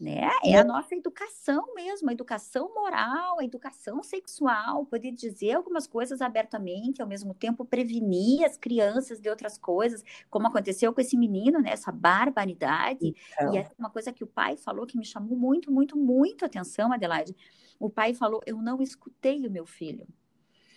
né? 0.00 0.30
É 0.42 0.56
a 0.56 0.64
nossa 0.64 0.94
educação 0.94 1.74
mesmo, 1.74 2.08
a 2.08 2.12
educação 2.12 2.72
moral, 2.74 3.38
a 3.38 3.44
educação 3.44 4.02
sexual, 4.02 4.86
poder 4.86 5.12
dizer 5.12 5.52
algumas 5.52 5.86
coisas 5.86 6.22
abertamente, 6.22 7.02
ao 7.02 7.08
mesmo 7.08 7.34
tempo 7.34 7.64
prevenir 7.64 8.44
as 8.44 8.56
crianças 8.56 9.20
de 9.20 9.28
outras 9.28 9.58
coisas, 9.58 10.02
como 10.30 10.46
aconteceu 10.46 10.94
com 10.94 11.00
esse 11.00 11.16
menino, 11.16 11.60
né? 11.60 11.70
Essa 11.72 11.92
barbaridade. 11.92 13.14
Então. 13.32 13.54
E 13.54 13.58
é 13.58 13.70
uma 13.78 13.90
coisa 13.90 14.12
que 14.12 14.24
o 14.24 14.26
pai 14.26 14.56
falou 14.56 14.86
que 14.86 14.96
me 14.96 15.04
chamou 15.04 15.36
muito, 15.36 15.70
muito, 15.70 15.98
muito 15.98 16.44
atenção, 16.44 16.92
Adelaide. 16.92 17.36
O 17.78 17.90
pai 17.90 18.14
falou: 18.14 18.40
Eu 18.46 18.60
não 18.62 18.80
escutei 18.80 19.46
o 19.46 19.50
meu 19.50 19.66
filho. 19.66 20.06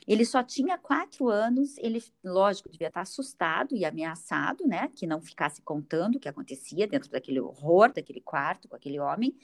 Ele 0.08 0.26
só 0.26 0.44
tinha 0.44 0.78
quatro 0.78 1.30
anos, 1.30 1.78
ele, 1.78 2.04
lógico, 2.24 2.70
devia 2.70 2.88
estar 2.88 3.02
assustado 3.02 3.76
e 3.76 3.86
ameaçado, 3.86 4.68
né? 4.68 4.90
Que 4.90 5.08
não 5.08 5.22
ficasse 5.22 5.62
contando 5.62 6.16
o 6.16 6.20
que 6.20 6.28
acontecia 6.28 6.88
dentro 6.88 7.10
daquele 7.10 7.40
horror, 7.40 7.92
daquele 7.94 8.20
quarto 8.22 8.68
com 8.68 8.76
aquele 8.76 9.00
homem. 9.00 9.36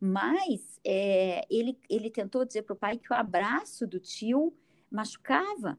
Mas 0.00 0.80
é, 0.84 1.46
ele, 1.50 1.78
ele 1.88 2.10
tentou 2.10 2.44
dizer 2.44 2.62
para 2.62 2.72
o 2.74 2.78
pai 2.78 2.98
que 2.98 3.12
o 3.12 3.16
abraço 3.16 3.86
do 3.86 4.00
tio 4.00 4.52
machucava. 4.90 5.78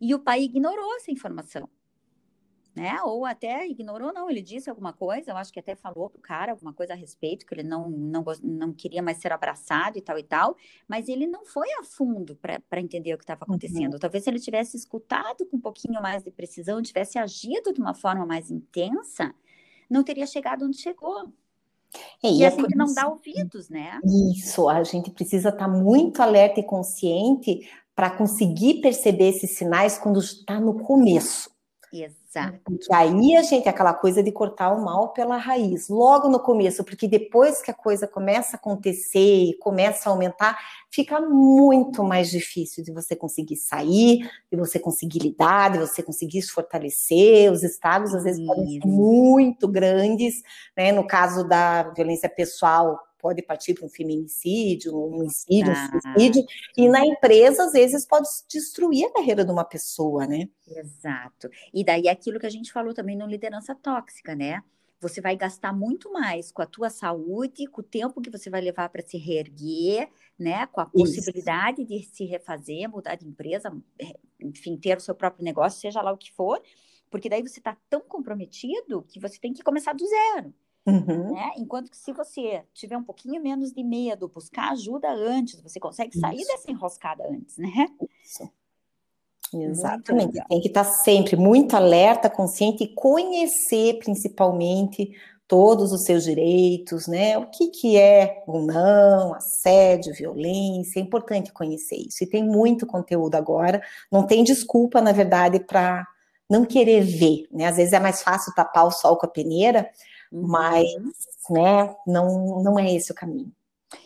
E 0.00 0.14
o 0.14 0.18
pai 0.18 0.42
ignorou 0.42 0.96
essa 0.96 1.10
informação 1.10 1.68
né? 2.76 2.98
Ou 3.02 3.24
até 3.24 3.66
ignorou, 3.66 4.12
não, 4.12 4.28
ele 4.28 4.42
disse 4.42 4.68
alguma 4.68 4.92
coisa, 4.92 5.30
eu 5.30 5.36
acho 5.38 5.50
que 5.50 5.58
até 5.58 5.74
falou 5.74 6.10
pro 6.10 6.20
cara 6.20 6.52
alguma 6.52 6.74
coisa 6.74 6.92
a 6.92 6.96
respeito, 6.96 7.46
que 7.46 7.54
ele 7.54 7.62
não, 7.62 7.88
não, 7.88 8.22
não 8.42 8.72
queria 8.72 9.02
mais 9.02 9.16
ser 9.16 9.32
abraçado 9.32 9.96
e 9.96 10.02
tal 10.02 10.18
e 10.18 10.22
tal, 10.22 10.54
mas 10.86 11.08
ele 11.08 11.26
não 11.26 11.46
foi 11.46 11.66
a 11.80 11.82
fundo 11.82 12.36
para 12.36 12.80
entender 12.80 13.14
o 13.14 13.18
que 13.18 13.24
estava 13.24 13.44
acontecendo. 13.44 13.94
Uhum. 13.94 13.98
Talvez 13.98 14.22
se 14.22 14.28
ele 14.28 14.38
tivesse 14.38 14.76
escutado 14.76 15.46
com 15.46 15.56
um 15.56 15.60
pouquinho 15.60 16.02
mais 16.02 16.22
de 16.22 16.30
precisão, 16.30 16.82
tivesse 16.82 17.18
agido 17.18 17.72
de 17.72 17.80
uma 17.80 17.94
forma 17.94 18.26
mais 18.26 18.50
intensa, 18.50 19.34
não 19.88 20.04
teria 20.04 20.26
chegado 20.26 20.66
onde 20.66 20.76
chegou. 20.76 21.32
É, 22.22 22.28
e, 22.28 22.40
e 22.40 22.44
a 22.44 22.50
gente 22.50 22.76
não 22.76 22.92
dá 22.92 23.08
ouvidos, 23.08 23.70
né? 23.70 23.98
Isso, 24.36 24.68
a 24.68 24.84
gente 24.84 25.10
precisa 25.10 25.48
estar 25.48 25.64
tá 25.64 25.68
muito 25.68 26.20
alerta 26.20 26.60
e 26.60 26.62
consciente 26.62 27.66
para 27.94 28.10
conseguir 28.10 28.82
perceber 28.82 29.30
esses 29.30 29.56
sinais 29.56 29.96
quando 29.96 30.20
está 30.20 30.60
no 30.60 30.78
começo. 30.80 31.55
Exato. 32.04 32.60
Porque 32.64 32.92
aí 32.92 33.36
a 33.36 33.42
gente, 33.42 33.68
aquela 33.68 33.94
coisa 33.94 34.22
de 34.22 34.30
cortar 34.30 34.72
o 34.72 34.84
mal 34.84 35.12
pela 35.12 35.36
raiz, 35.36 35.88
logo 35.88 36.28
no 36.28 36.38
começo, 36.38 36.84
porque 36.84 37.08
depois 37.08 37.62
que 37.62 37.70
a 37.70 37.74
coisa 37.74 38.06
começa 38.06 38.56
a 38.56 38.58
acontecer 38.58 39.44
e 39.44 39.58
começa 39.58 40.08
a 40.08 40.12
aumentar, 40.12 40.58
fica 40.90 41.20
muito 41.20 42.04
mais 42.04 42.30
difícil 42.30 42.84
de 42.84 42.92
você 42.92 43.16
conseguir 43.16 43.56
sair, 43.56 44.28
de 44.50 44.58
você 44.58 44.78
conseguir 44.78 45.20
lidar, 45.20 45.72
de 45.72 45.78
você 45.78 46.02
conseguir 46.02 46.42
se 46.42 46.50
fortalecer. 46.50 47.50
Os 47.50 47.62
estados 47.62 48.14
às 48.14 48.24
vezes 48.24 48.44
podem 48.44 48.80
ser 48.80 48.86
muito 48.86 49.66
grandes, 49.68 50.42
né? 50.76 50.92
No 50.92 51.06
caso 51.06 51.46
da 51.46 51.84
violência 51.94 52.28
pessoal, 52.28 52.98
pode 53.26 53.42
partir 53.42 53.74
para 53.74 53.84
um 53.84 53.88
feminicídio, 53.88 54.96
um 54.96 55.24
incídio, 55.24 55.72
ah. 55.74 55.90
um 55.92 56.00
suicídio, 56.00 56.44
e 56.76 56.88
na 56.88 57.04
empresa, 57.04 57.64
às 57.64 57.72
vezes, 57.72 58.06
pode 58.06 58.28
destruir 58.48 59.06
a 59.06 59.12
carreira 59.12 59.44
de 59.44 59.50
uma 59.50 59.64
pessoa, 59.64 60.28
né? 60.28 60.48
Exato. 60.64 61.50
E 61.74 61.84
daí 61.84 62.08
aquilo 62.08 62.38
que 62.38 62.46
a 62.46 62.50
gente 62.50 62.72
falou 62.72 62.94
também 62.94 63.16
no 63.16 63.26
liderança 63.26 63.74
tóxica, 63.74 64.36
né? 64.36 64.62
você 64.98 65.20
vai 65.20 65.36
gastar 65.36 65.74
muito 65.74 66.10
mais 66.10 66.50
com 66.50 66.62
a 66.62 66.66
tua 66.66 66.88
saúde, 66.88 67.66
com 67.66 67.82
o 67.82 67.84
tempo 67.84 68.20
que 68.20 68.30
você 68.30 68.48
vai 68.48 68.62
levar 68.62 68.88
para 68.88 69.02
se 69.02 69.18
reerguer, 69.18 70.08
né? 70.38 70.66
Com 70.68 70.80
a 70.80 70.86
possibilidade 70.86 71.82
Isso. 71.82 71.90
de 71.90 72.02
se 72.16 72.24
refazer, 72.24 72.88
mudar 72.88 73.14
de 73.14 73.28
empresa, 73.28 73.70
é, 74.00 74.18
enfim, 74.40 74.74
ter 74.74 74.96
o 74.96 75.00
seu 75.00 75.14
próprio 75.14 75.44
negócio, 75.44 75.78
seja 75.78 76.00
lá 76.00 76.10
o 76.10 76.16
que 76.16 76.32
for, 76.32 76.62
porque 77.10 77.28
daí 77.28 77.42
você 77.42 77.60
está 77.60 77.76
tão 77.90 78.00
comprometido 78.00 79.02
que 79.02 79.20
você 79.20 79.38
tem 79.38 79.52
que 79.52 79.62
começar 79.62 79.92
do 79.92 80.06
zero. 80.06 80.54
Uhum. 80.86 81.32
Né? 81.32 81.50
Enquanto 81.56 81.90
que 81.90 81.96
se 81.96 82.12
você 82.12 82.62
tiver 82.72 82.96
um 82.96 83.02
pouquinho 83.02 83.42
menos 83.42 83.72
de 83.72 83.82
medo, 83.82 84.28
buscar 84.28 84.70
ajuda 84.70 85.08
antes, 85.10 85.60
você 85.60 85.80
consegue 85.80 86.16
sair 86.16 86.38
Isso. 86.38 86.46
dessa 86.46 86.70
enroscada 86.70 87.24
antes, 87.28 87.58
né? 87.58 87.88
Isso. 88.24 88.48
Exatamente. 89.52 90.42
Tem 90.48 90.60
que 90.60 90.68
estar 90.68 90.84
sempre 90.84 91.36
muito 91.36 91.74
alerta, 91.74 92.30
consciente 92.30 92.84
e 92.84 92.94
conhecer 92.94 93.98
principalmente 93.98 95.12
todos 95.48 95.92
os 95.92 96.02
seus 96.02 96.24
direitos, 96.24 97.06
né? 97.06 97.38
O 97.38 97.46
que, 97.46 97.68
que 97.68 97.96
é 97.96 98.42
ou 98.46 98.62
não, 98.62 99.34
assédio, 99.34 100.14
violência, 100.14 100.98
é 100.98 101.02
importante 101.02 101.52
conhecer 101.52 101.96
isso. 101.96 102.24
E 102.24 102.26
tem 102.26 102.44
muito 102.44 102.86
conteúdo 102.86 103.36
agora, 103.36 103.80
não 104.10 104.26
tem 104.26 104.42
desculpa, 104.42 105.00
na 105.00 105.12
verdade, 105.12 105.60
para 105.60 106.06
não 106.50 106.64
querer 106.64 107.02
ver, 107.02 107.46
né? 107.52 107.66
Às 107.66 107.76
vezes 107.76 107.92
é 107.92 108.00
mais 108.00 108.22
fácil 108.22 108.52
tapar 108.54 108.86
o 108.86 108.90
sol 108.90 109.16
com 109.16 109.26
a 109.26 109.30
peneira. 109.30 109.88
Mas, 110.32 110.88
né, 111.50 111.94
não, 112.06 112.62
não 112.62 112.78
é 112.78 112.92
esse 112.94 113.12
o 113.12 113.14
caminho. 113.14 113.52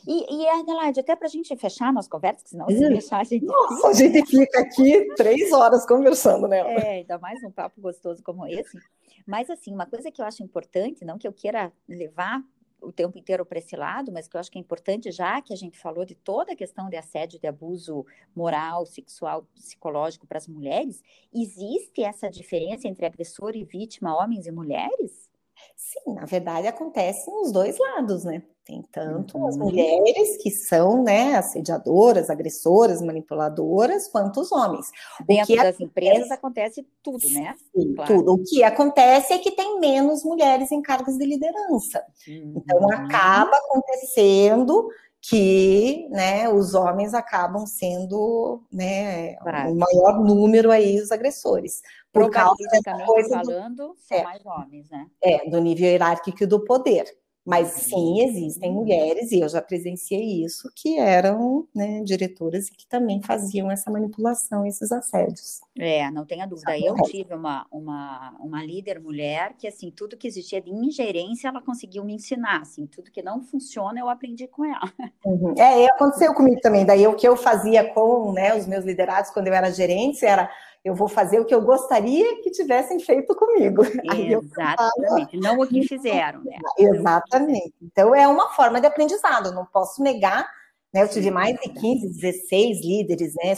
E, 0.07 0.43
e 0.43 0.49
Adelaide, 0.49 1.01
até 1.01 1.17
para 1.17 1.27
a 1.27 1.31
gente 1.31 1.55
fechar 1.57 1.93
nossa 1.93 2.09
conversa, 2.09 2.43
senão 2.47 2.69
se 2.69 2.89
deixar 2.89 3.21
a 3.21 3.25
gente. 3.25 3.47
Nossa, 3.47 3.89
a 3.89 3.93
gente 3.93 4.25
fica 4.27 4.61
aqui 4.61 5.15
três 5.17 5.53
horas 5.53 5.87
conversando, 5.87 6.47
né? 6.47 6.59
É, 6.59 6.91
ainda 6.99 7.19
mais 7.19 7.43
um 7.43 7.51
papo 7.51 7.81
gostoso 7.81 8.23
como 8.23 8.47
esse. 8.47 8.79
Mas, 9.27 9.49
assim, 9.49 9.73
uma 9.73 9.87
coisa 9.87 10.11
que 10.11 10.21
eu 10.21 10.27
acho 10.27 10.43
importante, 10.43 11.05
não 11.05 11.19
que 11.19 11.27
eu 11.27 11.33
queira 11.33 11.73
levar 11.89 12.43
o 12.83 12.93
tempo 12.93 13.19
inteiro 13.19 13.45
para 13.45 13.59
esse 13.59 13.77
lado, 13.77 14.11
mas 14.11 14.27
que 14.27 14.37
eu 14.37 14.41
acho 14.41 14.51
que 14.51 14.59
é 14.59 14.61
importante, 14.61 15.11
já 15.11 15.41
que 15.41 15.53
a 15.53 15.57
gente 15.57 15.79
falou 15.79 16.05
de 16.05 16.15
toda 16.15 16.53
a 16.53 16.57
questão 16.57 16.89
de 16.89 16.97
assédio, 16.97 17.39
de 17.39 17.47
abuso 17.47 18.07
moral, 18.35 18.87
sexual, 18.87 19.47
psicológico 19.55 20.27
para 20.27 20.39
as 20.39 20.49
mulheres, 20.49 21.03
existe 21.33 22.03
essa 22.03 22.31
diferença 22.31 22.89
entre 22.89 23.05
agressor 23.05 23.55
e 23.55 23.65
vítima, 23.65 24.17
homens 24.17 24.47
e 24.47 24.51
mulheres? 24.51 25.30
Sim, 25.77 26.15
na 26.15 26.25
verdade 26.25 26.69
acontece 26.69 27.29
nos 27.31 27.51
dois 27.51 27.77
lados, 27.79 28.25
né? 28.25 28.43
Tem 28.65 28.83
tanto 28.93 29.37
uhum. 29.37 29.49
as 29.49 29.57
mulheres 29.57 30.37
que 30.41 30.51
são, 30.51 31.03
né, 31.03 31.35
assediadoras, 31.35 32.31
agressoras, 32.31 33.03
manipuladoras, 33.03 34.07
quanto 34.07 34.41
os 34.41 34.53
homens. 34.53 34.87
Dentro 35.27 35.57
das 35.57 35.67
acontece... 35.67 35.83
empresas 35.83 36.31
acontece 36.31 36.87
tudo, 37.03 37.29
né? 37.31 37.57
Sim, 37.75 37.95
claro. 37.95 38.15
tudo. 38.15 38.35
O 38.35 38.45
que 38.45 38.63
acontece 38.63 39.33
é 39.33 39.39
que 39.39 39.51
tem 39.51 39.81
menos 39.81 40.23
mulheres 40.23 40.71
em 40.71 40.81
cargos 40.81 41.19
de 41.19 41.27
liderança. 41.27 42.05
Uhum. 42.29 42.55
Então 42.57 42.91
acaba 42.93 43.57
acontecendo 43.57 44.89
que 45.23 46.09
né, 46.11 46.49
os 46.49 46.75
homens 46.75 47.13
acabam 47.13 47.67
sendo 47.67 48.63
né, 48.73 49.35
claro. 49.37 49.73
o 49.73 49.77
maior 49.77 50.21
número 50.25 50.71
aí 50.71 51.01
os 51.01 51.13
agressores. 51.13 51.83
Por 52.13 52.31
causa 52.31 52.57
dessa 52.71 53.05
coisa 53.05 53.43
falando, 53.45 53.77
do, 53.77 53.97
são 53.97 54.19
é, 54.19 54.23
mais 54.25 54.45
homens, 54.45 54.91
né? 54.91 55.07
É, 55.23 55.49
do 55.49 55.61
nível 55.61 55.87
hierárquico 55.87 56.47
do 56.47 56.65
poder. 56.65 57.07
Mas 57.45 57.69
sim, 57.69 58.21
existem 58.23 58.71
mulheres, 58.71 59.33
e 59.33 59.41
eu 59.41 59.49
já 59.49 59.63
presenciei 59.63 60.45
isso, 60.45 60.71
que 60.77 60.99
eram 60.99 61.67
né, 61.75 62.03
diretoras 62.05 62.69
e 62.69 62.73
que 62.73 62.87
também 62.87 63.23
faziam 63.23 63.71
essa 63.71 63.91
manipulação, 63.91 64.67
esses 64.67 64.93
assédios. 64.93 65.61
É, 65.79 66.11
não 66.11 66.27
tenha 66.27 66.47
dúvida. 66.47 66.79
Eu 66.79 66.95
tive 66.97 67.35
uma, 67.35 67.67
uma, 67.73 68.37
uma 68.39 68.63
líder 68.63 69.01
mulher 69.01 69.55
que, 69.59 69.67
assim, 69.67 69.91
tudo 69.91 70.19
que 70.19 70.29
existia 70.29 70.61
de 70.61 70.71
ingerência, 70.71 71.49
ela 71.49 71.63
conseguiu 71.63 72.05
me 72.05 72.15
ensinar, 72.15 72.61
assim, 72.61 72.87
tudo 72.87 73.11
que 73.11 73.23
não 73.23 73.43
funciona, 73.43 73.99
eu 73.99 74.11
aprendi 74.11 74.47
com 74.47 74.65
ela. 74.65 74.93
Uhum. 75.25 75.55
É, 75.59 75.87
aconteceu 75.87 76.35
comigo 76.35 76.61
também. 76.61 76.85
Daí, 76.85 77.07
o 77.07 77.17
que 77.17 77.27
eu 77.27 77.37
fazia 77.37 77.85
com 77.93 78.33
né, 78.33 78.55
os 78.55 78.67
meus 78.67 78.85
liderados 78.85 79.31
quando 79.31 79.49
eu 79.49 79.55
era 79.55 79.71
gerente 79.73 80.25
era 80.25 80.51
eu 80.85 80.95
vou 80.95 81.09
fazer 81.09 81.39
o 81.39 81.45
que 81.45 81.55
eu 81.55 81.63
gostaria 81.63 82.43
que 82.43 82.51
tivessem 82.51 82.99
feito 83.01 83.35
comigo. 83.35 83.83
Exatamente, 84.17 85.37
não 85.37 85.61
o 85.61 85.67
que 85.67 85.87
fizeram, 85.87 86.43
né? 86.43 86.57
Exatamente. 86.79 87.75
Então 87.83 88.15
é 88.15 88.27
uma 88.27 88.49
forma 88.51 88.81
de 88.81 88.87
aprendizado, 88.87 89.53
não 89.53 89.67
posso 89.67 90.03
negar. 90.03 90.49
Né, 90.93 91.05
eu 91.05 91.09
tive 91.09 91.31
mais 91.31 91.55
de 91.61 91.69
15, 91.69 92.21
16 92.21 92.81
líderes 92.81 93.35
né, 93.37 93.55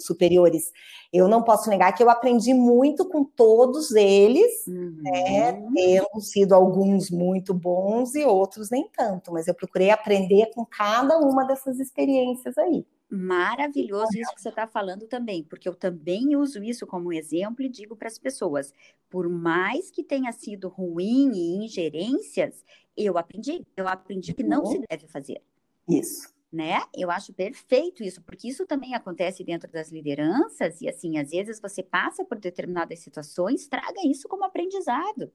superiores. 0.00 0.72
Eu 1.12 1.28
não 1.28 1.40
posso 1.40 1.70
negar 1.70 1.92
que 1.92 2.02
eu 2.02 2.10
aprendi 2.10 2.52
muito 2.52 3.08
com 3.08 3.22
todos 3.22 3.92
eles, 3.92 4.66
né, 4.66 5.52
uhum. 5.52 5.70
né, 5.70 6.00
tendo 6.02 6.20
sido 6.20 6.52
alguns 6.52 7.12
muito 7.12 7.54
bons 7.54 8.16
e 8.16 8.24
outros 8.24 8.70
nem 8.70 8.88
tanto, 8.88 9.32
mas 9.32 9.46
eu 9.46 9.54
procurei 9.54 9.92
aprender 9.92 10.50
com 10.52 10.66
cada 10.66 11.16
uma 11.18 11.44
dessas 11.44 11.78
experiências 11.78 12.58
aí. 12.58 12.84
Maravilhoso 13.16 14.10
isso 14.18 14.34
que 14.34 14.42
você 14.42 14.48
está 14.48 14.66
falando 14.66 15.06
também, 15.06 15.44
porque 15.44 15.68
eu 15.68 15.74
também 15.76 16.34
uso 16.34 16.64
isso 16.64 16.84
como 16.84 17.12
exemplo 17.12 17.64
e 17.64 17.68
digo 17.68 17.94
para 17.94 18.08
as 18.08 18.18
pessoas: 18.18 18.72
por 19.08 19.28
mais 19.28 19.88
que 19.88 20.02
tenha 20.02 20.32
sido 20.32 20.68
ruim 20.68 21.30
e 21.32 21.64
ingerências, 21.64 22.64
eu 22.96 23.16
aprendi, 23.16 23.64
eu 23.76 23.86
aprendi 23.86 24.34
que 24.34 24.42
não 24.42 24.66
se 24.66 24.78
uhum. 24.78 24.84
deve 24.90 25.06
fazer. 25.06 25.40
Isso. 25.88 26.34
Né? 26.52 26.82
Eu 26.92 27.08
acho 27.08 27.32
perfeito 27.32 28.02
isso, 28.02 28.20
porque 28.22 28.48
isso 28.48 28.66
também 28.66 28.94
acontece 28.94 29.44
dentro 29.44 29.70
das 29.70 29.92
lideranças, 29.92 30.80
e 30.80 30.88
assim, 30.88 31.16
às 31.18 31.30
vezes 31.30 31.60
você 31.60 31.84
passa 31.84 32.24
por 32.24 32.38
determinadas 32.38 32.98
situações, 32.98 33.68
traga 33.68 34.00
isso 34.04 34.28
como 34.28 34.44
aprendizado 34.44 35.32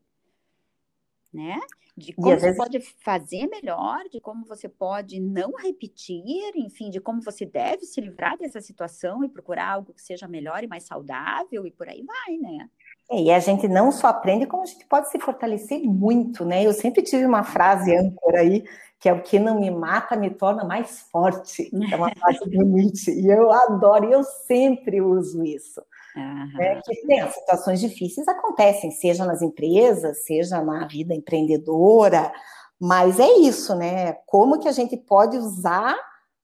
né? 1.34 1.60
De 1.96 2.14
como 2.14 2.30
você 2.30 2.38
vezes... 2.38 2.58
pode 2.58 2.80
fazer 3.04 3.48
melhor, 3.48 4.04
de 4.10 4.22
como 4.22 4.46
você 4.46 4.70
pode 4.70 5.20
não 5.20 5.54
repetir, 5.56 6.24
enfim, 6.56 6.90
de 6.90 7.02
como 7.02 7.22
você 7.22 7.46
deve 7.46 7.86
se 7.86 8.00
livrar 8.00 8.38
dessa 8.38 8.62
situação 8.62 9.24
e 9.24 9.30
procurar 9.30 9.74
algo 9.74 9.94
que 9.94 10.02
seja 10.02 10.28
melhor 10.28 10.64
e 10.64 10.68
mais 10.68 10.84
saudável 10.84 11.66
e 11.66 11.72
por 11.72 11.90
aí 11.90 12.04
vai, 12.04 12.38
né? 12.38 12.70
É, 13.12 13.22
e 13.24 13.32
a 13.32 13.40
gente 13.40 13.68
não 13.68 13.92
só 13.92 14.08
aprende, 14.08 14.46
como 14.46 14.64
a 14.64 14.66
gente 14.66 14.86
pode 14.86 15.10
se 15.10 15.20
fortalecer 15.20 15.82
muito, 15.82 16.46
né? 16.46 16.66
Eu 16.66 16.74
sempre 16.74 17.02
tive 17.02 17.26
uma 17.26 17.44
frase 17.44 17.94
âncora 17.96 18.42
aí, 18.42 18.64
que 19.00 19.10
é 19.10 19.14
o 19.14 19.22
que 19.22 19.40
não 19.40 19.60
me 19.60 19.72
mata 19.72 20.16
me 20.16 20.30
torna 20.30 20.64
mais 20.64 21.02
forte. 21.12 21.70
É 21.92 21.96
uma 21.96 22.12
frase 22.12 22.40
bonita, 22.50 23.12
e 23.12 23.28
eu 23.28 23.52
adoro, 23.52 24.10
e 24.10 24.14
eu 24.14 24.24
sempre 24.24 25.02
uso 25.02 25.44
isso. 25.44 25.82
Uhum. 26.16 26.54
Né, 26.54 26.82
que 26.84 27.06
tem 27.06 27.32
situações 27.32 27.80
difíceis 27.80 28.28
acontecem, 28.28 28.92
seja 28.92 29.26
nas 29.26 29.42
empresas, 29.42 30.26
seja 30.26 30.62
na 30.62 30.88
vida 30.88 31.14
empreendedora, 31.14 32.32
mas 32.80 33.20
é 33.20 33.32
isso, 33.38 33.76
né? 33.76 34.14
Como 34.26 34.60
que 34.60 34.68
a 34.68 34.72
gente 34.72 34.98
pode 34.98 35.38
usar 35.38 35.96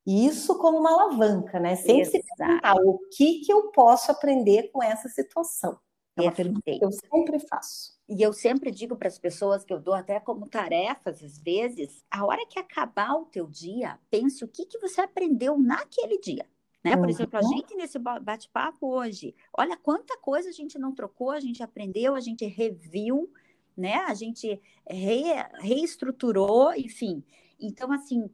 isso 0.06 0.58
como 0.60 0.78
uma 0.78 0.92
alavanca, 0.92 1.60
né? 1.60 1.76
Sempre 1.76 2.02
Exato. 2.02 2.18
se 2.18 2.24
perguntar 2.38 2.76
o 2.84 3.00
que 3.16 3.40
que 3.40 3.52
eu 3.52 3.72
posso 3.72 4.12
aprender 4.12 4.70
com 4.72 4.84
essa 4.84 5.10
situação. 5.10 5.80
É 6.18 6.22
uma 6.22 6.32
pergunta 6.32 6.62
que 6.64 6.84
eu 6.84 6.92
sempre 6.92 7.40
faço. 7.40 7.96
E 8.08 8.22
eu 8.22 8.32
sempre 8.32 8.72
digo 8.72 8.96
para 8.96 9.08
as 9.08 9.18
pessoas 9.18 9.66
que 9.66 9.74
eu 9.74 9.80
dou 9.80 9.94
até 9.94 10.20
como 10.20 10.48
tarefas, 10.48 11.22
às 11.22 11.38
vezes, 11.40 12.04
a 12.10 12.26
hora 12.26 12.46
que 12.48 12.60
acabar 12.60 13.16
o 13.16 13.26
teu 13.26 13.48
dia, 13.48 14.00
pense 14.10 14.44
o 14.44 14.48
que, 14.48 14.66
que 14.66 14.80
você 14.80 15.02
aprendeu 15.02 15.58
naquele 15.58 16.20
dia. 16.20 16.46
Né? 16.86 16.96
Por 16.96 17.10
exemplo, 17.10 17.40
a 17.40 17.42
uhum. 17.42 17.50
gente 17.50 17.76
nesse 17.76 17.98
bate-papo 17.98 18.86
hoje, 18.86 19.34
olha 19.52 19.76
quanta 19.76 20.16
coisa 20.20 20.50
a 20.50 20.52
gente 20.52 20.78
não 20.78 20.94
trocou, 20.94 21.32
a 21.32 21.40
gente 21.40 21.64
aprendeu, 21.64 22.14
a 22.14 22.20
gente 22.20 22.46
reviu, 22.46 23.28
né? 23.76 23.96
A 24.08 24.14
gente 24.14 24.62
re, 24.88 25.24
reestruturou, 25.62 26.76
enfim. 26.76 27.24
Então, 27.60 27.92
assim, 27.92 28.30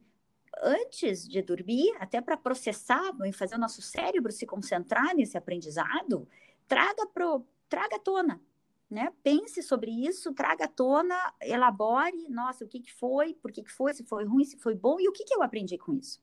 antes 0.62 1.26
de 1.26 1.40
dormir, 1.40 1.96
até 1.98 2.20
para 2.20 2.36
processar 2.36 3.14
e 3.24 3.32
fazer 3.32 3.54
o 3.54 3.58
nosso 3.58 3.80
cérebro 3.80 4.30
se 4.30 4.44
concentrar 4.44 5.16
nesse 5.16 5.38
aprendizado, 5.38 6.28
traga 6.68 7.06
pro, 7.06 7.46
traga 7.70 7.96
à 7.96 8.00
tona, 8.00 8.38
né? 8.90 9.14
Pense 9.22 9.62
sobre 9.62 9.90
isso, 9.90 10.34
traga 10.34 10.66
à 10.66 10.68
tona, 10.68 11.16
elabore, 11.40 12.28
nossa, 12.28 12.66
o 12.66 12.68
que, 12.68 12.80
que 12.80 12.92
foi, 12.92 13.32
por 13.32 13.50
que, 13.50 13.62
que 13.62 13.72
foi, 13.72 13.94
se 13.94 14.04
foi 14.04 14.26
ruim, 14.26 14.44
se 14.44 14.58
foi 14.58 14.74
bom, 14.74 15.00
e 15.00 15.08
o 15.08 15.12
que, 15.12 15.24
que 15.24 15.34
eu 15.34 15.42
aprendi 15.42 15.78
com 15.78 15.94
isso. 15.94 16.20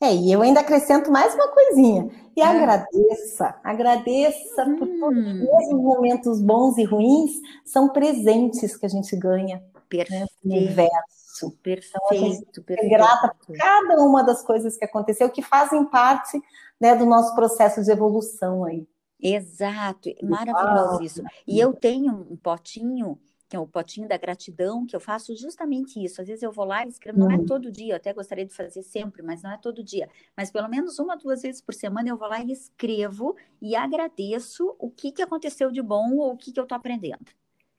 É, 0.00 0.14
e 0.14 0.30
eu 0.30 0.42
ainda 0.42 0.60
acrescento 0.60 1.10
mais 1.10 1.34
uma 1.34 1.48
coisinha. 1.48 2.10
E 2.36 2.40
é. 2.40 2.44
agradeça, 2.44 3.58
agradeça 3.64 4.64
hum. 4.64 4.76
por 4.76 4.88
todos 4.88 5.24
os 5.24 5.72
momentos 5.72 6.40
bons 6.40 6.76
e 6.76 6.84
ruins, 6.84 7.32
são 7.64 7.88
presentes 7.88 8.76
que 8.76 8.86
a 8.86 8.88
gente 8.88 9.16
ganha 9.16 9.62
perfeito, 9.88 10.20
né, 10.20 10.26
no 10.44 10.54
universo. 10.54 11.50
Perfeito, 11.62 12.62
perfeito. 12.62 12.86
é 12.86 12.88
grata 12.88 13.34
por 13.46 13.56
cada 13.56 14.02
uma 14.02 14.22
das 14.22 14.42
coisas 14.42 14.76
que 14.76 14.84
aconteceu, 14.84 15.28
que 15.30 15.42
fazem 15.42 15.84
parte 15.84 16.40
né, 16.80 16.94
do 16.94 17.06
nosso 17.06 17.34
processo 17.34 17.82
de 17.82 17.90
evolução 17.90 18.64
aí. 18.64 18.86
Exato, 19.20 20.10
maravilhoso 20.22 21.02
isso. 21.02 21.22
E 21.46 21.58
eu 21.58 21.72
tenho 21.72 22.26
um 22.30 22.36
potinho 22.36 23.18
que 23.48 23.56
é 23.56 23.58
o 23.58 23.66
potinho 23.66 24.08
da 24.08 24.16
gratidão, 24.16 24.84
que 24.84 24.96
eu 24.96 25.00
faço 25.00 25.36
justamente 25.36 26.02
isso. 26.02 26.20
Às 26.20 26.26
vezes 26.26 26.42
eu 26.42 26.50
vou 26.50 26.64
lá 26.64 26.84
e 26.84 26.88
escrevo, 26.88 27.18
não 27.18 27.30
é 27.30 27.36
uhum. 27.36 27.46
todo 27.46 27.70
dia, 27.70 27.92
eu 27.92 27.96
até 27.96 28.12
gostaria 28.12 28.44
de 28.44 28.54
fazer 28.54 28.82
sempre, 28.82 29.22
mas 29.22 29.42
não 29.42 29.52
é 29.52 29.58
todo 29.58 29.84
dia. 29.84 30.08
Mas 30.36 30.50
pelo 30.50 30.68
menos 30.68 30.98
uma, 30.98 31.16
duas 31.16 31.42
vezes 31.42 31.60
por 31.60 31.74
semana 31.74 32.08
eu 32.08 32.16
vou 32.16 32.28
lá 32.28 32.40
e 32.40 32.50
escrevo 32.50 33.36
e 33.60 33.76
agradeço 33.76 34.74
o 34.78 34.90
que, 34.90 35.12
que 35.12 35.22
aconteceu 35.22 35.70
de 35.70 35.80
bom 35.80 36.16
ou 36.16 36.32
o 36.32 36.36
que, 36.36 36.52
que 36.52 36.58
eu 36.58 36.64
estou 36.64 36.76
aprendendo. 36.76 37.26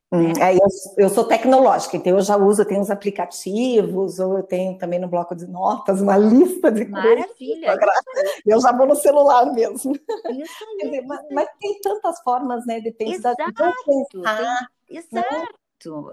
Hum, 0.10 0.32
é, 0.40 0.56
eu, 0.56 0.68
eu, 0.98 1.10
sou 1.10 1.26
tecnológica, 1.26 1.98
então 1.98 2.14
eu 2.14 2.22
já 2.22 2.38
uso, 2.38 2.62
eu 2.62 2.66
tenho 2.66 2.80
os 2.80 2.90
aplicativos, 2.90 4.20
ou 4.20 4.38
eu 4.38 4.44
tenho 4.44 4.78
também 4.78 5.00
no 5.00 5.08
bloco 5.10 5.36
de 5.36 5.46
notas 5.46 6.00
uma 6.00 6.16
lista 6.16 6.72
de 6.72 6.86
Maravilha! 6.86 7.78
Coisas, 7.78 8.04
eu 8.48 8.62
já 8.62 8.72
vou 8.72 8.88
no 8.88 8.96
celular 8.96 9.52
mesmo. 9.54 9.94
Isso, 9.94 10.66
dizer, 10.82 11.02
mas, 11.06 11.20
mas, 11.30 11.50
tem 11.60 11.78
tantas 11.82 12.22
formas, 12.22 12.66
né? 12.66 12.80
Depende 12.80 13.16
Exato, 13.16 13.36
da 13.52 13.74
pensar. 13.86 14.70
Exato. 14.90 15.58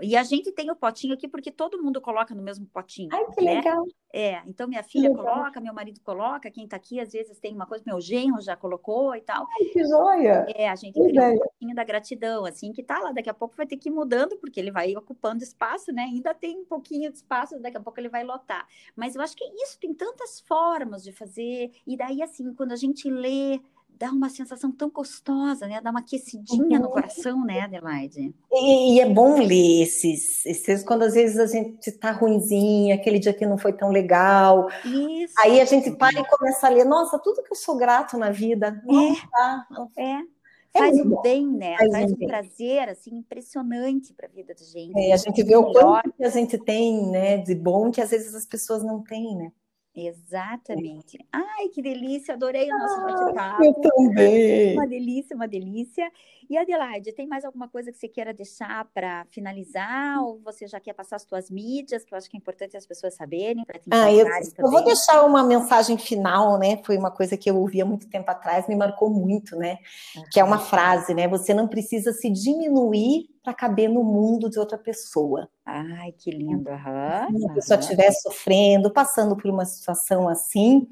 E 0.02 0.14
a 0.14 0.22
gente 0.22 0.52
tem 0.52 0.70
o 0.70 0.76
potinho 0.76 1.14
aqui 1.14 1.26
porque 1.26 1.50
todo 1.50 1.82
mundo 1.82 2.00
coloca 2.00 2.34
no 2.34 2.42
mesmo 2.42 2.66
potinho. 2.66 3.08
Ai, 3.12 3.24
que 3.26 3.44
né? 3.44 3.54
legal. 3.54 3.84
É, 4.12 4.42
então 4.46 4.68
minha 4.68 4.82
filha 4.82 5.12
coloca, 5.12 5.60
meu 5.60 5.74
marido 5.74 6.00
coloca, 6.04 6.50
quem 6.50 6.68
tá 6.68 6.76
aqui 6.76 7.00
às 7.00 7.12
vezes 7.12 7.38
tem 7.40 7.52
uma 7.52 7.66
coisa, 7.66 7.82
meu 7.84 8.00
genro 8.00 8.40
já 8.40 8.54
colocou 8.56 9.16
e 9.16 9.20
tal. 9.22 9.44
Ai, 9.58 9.64
que 9.72 9.82
joia! 9.84 10.46
É, 10.54 10.68
a 10.68 10.76
gente 10.76 11.00
cria 11.00 11.30
um 11.30 11.38
pouquinho 11.38 11.74
da 11.74 11.82
gratidão, 11.82 12.44
assim, 12.44 12.72
que 12.72 12.82
tá 12.82 13.00
lá, 13.00 13.10
daqui 13.10 13.28
a 13.28 13.34
pouco 13.34 13.56
vai 13.56 13.66
ter 13.66 13.76
que 13.76 13.88
ir 13.88 13.92
mudando, 13.92 14.36
porque 14.36 14.60
ele 14.60 14.70
vai 14.70 14.94
ocupando 14.94 15.42
espaço, 15.42 15.92
né? 15.92 16.02
Ainda 16.02 16.32
tem 16.32 16.58
um 16.58 16.64
pouquinho 16.64 17.10
de 17.10 17.16
espaço, 17.16 17.58
daqui 17.58 17.76
a 17.76 17.80
pouco 17.80 17.98
ele 17.98 18.08
vai 18.08 18.22
lotar. 18.22 18.68
Mas 18.94 19.16
eu 19.16 19.22
acho 19.22 19.34
que 19.34 19.44
isso 19.44 19.80
tem 19.80 19.92
tantas 19.92 20.40
formas 20.40 21.02
de 21.02 21.10
fazer, 21.10 21.72
e 21.84 21.96
daí, 21.96 22.22
assim, 22.22 22.54
quando 22.54 22.70
a 22.70 22.76
gente 22.76 23.10
lê 23.10 23.60
dá 23.98 24.10
uma 24.10 24.28
sensação 24.28 24.70
tão 24.70 24.90
gostosa, 24.90 25.66
né? 25.66 25.80
Dá 25.80 25.90
uma 25.90 26.00
aquecidinha 26.00 26.78
uhum. 26.78 26.84
no 26.84 26.90
coração, 26.90 27.44
né, 27.44 27.60
Adelaide? 27.60 28.34
E, 28.52 28.94
e, 28.96 29.00
é 29.00 29.08
bom 29.08 29.38
ler 29.38 29.82
esses, 29.82 30.44
esses, 30.46 30.82
quando 30.82 31.02
às 31.02 31.14
vezes 31.14 31.38
a 31.38 31.46
gente 31.46 31.92
tá 31.92 32.10
ruimzinha, 32.10 32.94
aquele 32.94 33.18
dia 33.18 33.32
que 33.32 33.46
não 33.46 33.58
foi 33.58 33.72
tão 33.72 33.90
legal. 33.90 34.68
Isso. 34.84 35.34
Aí 35.38 35.60
a 35.60 35.64
gente 35.64 35.90
para 35.92 36.20
e 36.20 36.24
começa 36.26 36.66
a 36.66 36.70
ler, 36.70 36.84
nossa, 36.84 37.18
tudo 37.18 37.42
que 37.42 37.52
eu 37.52 37.56
sou 37.56 37.76
grato 37.76 38.18
na 38.18 38.30
vida. 38.30 38.82
É, 38.88 39.28
tá. 39.30 39.66
é. 39.96 40.34
É 40.76 40.78
faz 40.80 40.98
um 40.98 41.22
bem, 41.22 41.46
né? 41.46 41.76
Faz, 41.78 41.92
faz 41.92 42.12
um, 42.12 42.14
um 42.16 42.26
prazer, 42.26 42.88
assim, 42.88 43.14
impressionante 43.14 44.12
para 44.12 44.26
a 44.26 44.30
vida 44.30 44.52
da 44.52 44.64
gente. 44.64 44.98
É, 44.98 45.12
a 45.12 45.16
gente 45.16 45.40
vê 45.44 45.56
o 45.56 45.72
quanto 45.72 46.12
que 46.12 46.24
a 46.24 46.30
gente 46.30 46.58
tem, 46.58 47.06
né, 47.12 47.36
de 47.38 47.54
bom 47.54 47.92
que 47.92 48.00
às 48.00 48.10
vezes 48.10 48.34
as 48.34 48.44
pessoas 48.44 48.82
não 48.82 49.00
têm, 49.00 49.36
né? 49.36 49.52
Exatamente. 49.96 51.18
Ai, 51.32 51.68
que 51.68 51.80
delícia, 51.80 52.34
adorei 52.34 52.68
o 52.72 52.76
nosso 52.76 53.00
bate-papo. 53.00 53.62
Eu 53.64 53.74
também. 53.74 54.72
Uma 54.72 54.86
delícia, 54.88 55.36
uma 55.36 55.46
delícia. 55.46 56.10
E 56.48 56.58
Adelaide, 56.58 57.12
tem 57.12 57.26
mais 57.26 57.44
alguma 57.44 57.68
coisa 57.68 57.90
que 57.90 57.98
você 57.98 58.08
queira 58.08 58.32
deixar 58.32 58.84
para 58.92 59.26
finalizar? 59.30 60.22
Ou 60.22 60.40
você 60.40 60.66
já 60.66 60.78
quer 60.80 60.92
passar 60.92 61.16
as 61.16 61.22
suas 61.22 61.50
mídias, 61.50 62.04
que 62.04 62.14
eu 62.14 62.18
acho 62.18 62.28
que 62.28 62.36
é 62.36 62.38
importante 62.38 62.76
as 62.76 62.86
pessoas 62.86 63.14
saberem, 63.14 63.64
ah, 63.90 64.12
eu, 64.12 64.26
eu, 64.26 64.70
vou 64.70 64.84
deixar 64.84 65.24
uma 65.24 65.42
mensagem 65.42 65.96
final, 65.96 66.58
né? 66.58 66.80
Foi 66.84 66.96
uma 66.96 67.10
coisa 67.10 67.36
que 67.36 67.50
eu 67.50 67.56
ouvi 67.56 67.80
há 67.80 67.84
muito 67.84 68.08
tempo 68.08 68.30
atrás, 68.30 68.68
me 68.68 68.76
marcou 68.76 69.10
muito, 69.10 69.56
né? 69.56 69.78
Uhum. 70.16 70.24
Que 70.30 70.40
é 70.40 70.44
uma 70.44 70.58
frase, 70.58 71.14
né? 71.14 71.26
Você 71.28 71.54
não 71.54 71.68
precisa 71.68 72.12
se 72.12 72.30
diminuir 72.30 73.28
para 73.42 73.52
caber 73.52 73.88
no 73.88 74.02
mundo 74.02 74.48
de 74.48 74.58
outra 74.58 74.78
pessoa. 74.78 75.48
Ai, 75.66 76.12
que 76.12 76.30
lindo. 76.30 76.70
Uhum, 76.70 77.38
Se 77.38 77.50
a 77.50 77.54
pessoa 77.54 77.80
estiver 77.80 78.10
sofrendo, 78.12 78.90
passando 78.90 79.36
por 79.36 79.50
uma 79.50 79.64
situação 79.64 80.28
assim, 80.28 80.86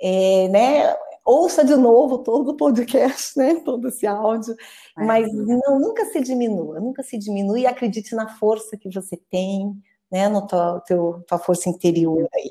é, 0.00 0.48
né? 0.48 0.94
Ouça 1.28 1.62
de 1.62 1.76
novo 1.76 2.20
todo 2.20 2.52
o 2.52 2.56
podcast, 2.56 3.36
né? 3.36 3.56
Todo 3.62 3.88
esse 3.88 4.06
áudio, 4.06 4.56
é. 4.96 5.04
mas 5.04 5.30
não, 5.30 5.78
nunca 5.78 6.06
se 6.06 6.22
diminua, 6.22 6.80
nunca 6.80 7.02
se 7.02 7.18
diminua 7.18 7.60
e 7.60 7.66
acredite 7.66 8.14
na 8.14 8.26
força 8.38 8.78
que 8.78 8.88
você 8.88 9.14
tem, 9.30 9.70
né? 10.10 10.26
No 10.26 10.46
tua, 10.46 10.80
teu, 10.86 11.22
tua 11.26 11.38
força 11.38 11.68
interior 11.68 12.26
aí. 12.34 12.50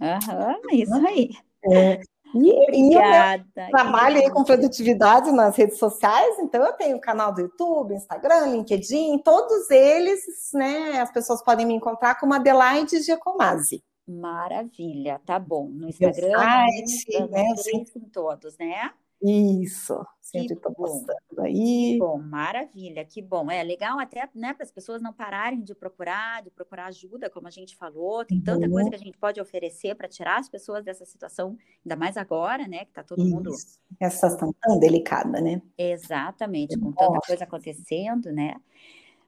Aham, 0.00 0.56
isso 0.72 1.06
aí. 1.06 1.30
É, 1.70 2.00
e, 2.34 2.50
Obrigada. 2.50 3.44
E 3.56 3.70
trabalho 3.70 4.16
aí 4.16 4.28
com 4.28 4.42
produtividade 4.42 5.30
nas 5.30 5.56
redes 5.56 5.78
sociais, 5.78 6.36
então 6.40 6.64
eu 6.64 6.72
tenho 6.72 6.96
o 6.96 7.00
canal 7.00 7.32
do 7.32 7.42
YouTube, 7.42 7.94
Instagram, 7.94 8.46
LinkedIn, 8.46 9.18
todos 9.18 9.70
eles, 9.70 10.20
né? 10.52 11.00
As 11.00 11.12
pessoas 11.12 11.44
podem 11.44 11.64
me 11.64 11.74
encontrar 11.74 12.18
como 12.18 12.34
Adelaide 12.34 13.00
Giacomazzi. 13.02 13.84
Maravilha, 14.06 15.20
tá 15.24 15.38
bom. 15.38 15.68
No 15.68 15.88
Instagram, 15.88 16.38
site, 16.38 17.20
no, 17.20 17.28
né? 17.28 17.44
em 17.74 18.08
todos, 18.08 18.56
né? 18.56 18.92
Isso, 19.22 20.06
sempre 20.20 20.54
estou 20.54 20.72
postando 20.74 21.40
aí. 21.40 21.94
Que 21.94 21.98
bom, 21.98 22.18
maravilha, 22.18 23.04
que 23.04 23.22
bom. 23.22 23.50
É 23.50 23.62
legal 23.62 23.98
até 23.98 24.28
né, 24.34 24.52
para 24.52 24.62
as 24.62 24.70
pessoas 24.70 25.00
não 25.00 25.12
pararem 25.12 25.62
de 25.62 25.74
procurar, 25.74 26.42
de 26.42 26.50
procurar 26.50 26.86
ajuda, 26.86 27.30
como 27.30 27.48
a 27.48 27.50
gente 27.50 27.76
falou. 27.76 28.24
Tem 28.24 28.40
tanta 28.40 28.66
uhum. 28.66 28.72
coisa 28.72 28.90
que 28.90 28.96
a 28.96 28.98
gente 28.98 29.16
pode 29.16 29.40
oferecer 29.40 29.94
para 29.94 30.06
tirar 30.06 30.38
as 30.38 30.48
pessoas 30.48 30.84
dessa 30.84 31.06
situação, 31.06 31.56
ainda 31.84 31.96
mais 31.96 32.16
agora, 32.16 32.68
né? 32.68 32.84
Que 32.84 32.90
está 32.90 33.02
todo 33.02 33.22
Isso. 33.22 33.34
mundo. 33.34 33.50
Essa 33.98 34.28
situação 34.28 34.54
tão 34.60 34.78
delicada, 34.78 35.40
né? 35.40 35.62
Exatamente, 35.78 36.78
com 36.78 36.92
tanta 36.92 37.18
coisa 37.26 37.44
acontecendo, 37.44 38.30
né? 38.30 38.54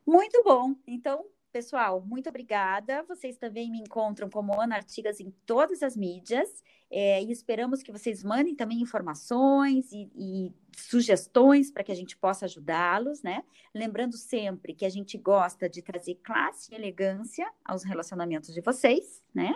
Muito 0.07 0.43
bom. 0.45 0.75
Então, 0.87 1.25
Pessoal, 1.59 2.01
muito 2.07 2.29
obrigada. 2.29 3.03
Vocês 3.09 3.37
também 3.37 3.69
me 3.69 3.81
encontram 3.81 4.31
como 4.31 4.61
Ana 4.61 4.77
Artigas 4.77 5.19
em 5.19 5.35
todas 5.45 5.83
as 5.83 5.97
mídias. 5.97 6.63
É, 6.89 7.21
e 7.21 7.33
esperamos 7.33 7.83
que 7.83 7.91
vocês 7.91 8.23
mandem 8.23 8.55
também 8.55 8.81
informações 8.81 9.91
e, 9.91 10.09
e 10.15 10.53
sugestões 10.73 11.73
para 11.73 11.83
que 11.83 11.91
a 11.91 11.97
gente 11.97 12.17
possa 12.17 12.45
ajudá-los, 12.45 13.25
né? 13.25 13.43
Lembrando 13.75 14.17
sempre 14.17 14.73
que 14.73 14.85
a 14.85 14.89
gente 14.89 15.19
gosta 15.19 15.69
de 15.69 15.83
trazer 15.83 16.15
classe 16.23 16.73
e 16.73 16.77
elegância 16.77 17.51
aos 17.65 17.83
relacionamentos 17.83 18.55
de 18.55 18.61
vocês, 18.61 19.21
né? 19.35 19.53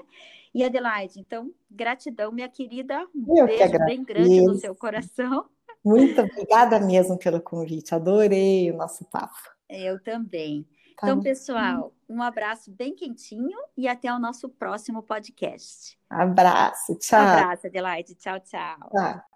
E 0.52 0.64
Adelaide, 0.64 1.20
então, 1.20 1.54
gratidão, 1.70 2.32
minha 2.32 2.48
querida. 2.48 3.06
Um 3.14 3.38
Eu 3.38 3.46
beijo 3.46 3.78
bem 3.86 4.02
grande 4.02 4.40
no 4.40 4.56
seu 4.56 4.74
coração. 4.74 5.48
Muito 5.84 6.20
obrigada 6.20 6.80
mesmo 6.80 7.16
pelo 7.16 7.40
convite. 7.40 7.94
Adorei 7.94 8.72
o 8.72 8.76
nosso 8.76 9.04
papo. 9.04 9.52
Eu 9.68 10.02
também. 10.02 10.66
Tá 10.96 11.06
então, 11.08 11.20
pessoal, 11.20 11.92
um 12.08 12.22
abraço 12.22 12.70
bem 12.70 12.94
quentinho 12.94 13.58
e 13.76 13.88
até 13.88 14.12
o 14.12 14.18
nosso 14.18 14.48
próximo 14.48 15.02
podcast. 15.02 15.98
Abraço, 16.08 16.96
tchau. 16.98 17.20
Um 17.20 17.28
abraço, 17.28 17.66
Adelaide. 17.66 18.14
Tchau, 18.14 18.40
tchau. 18.40 18.90
tchau. 18.90 19.31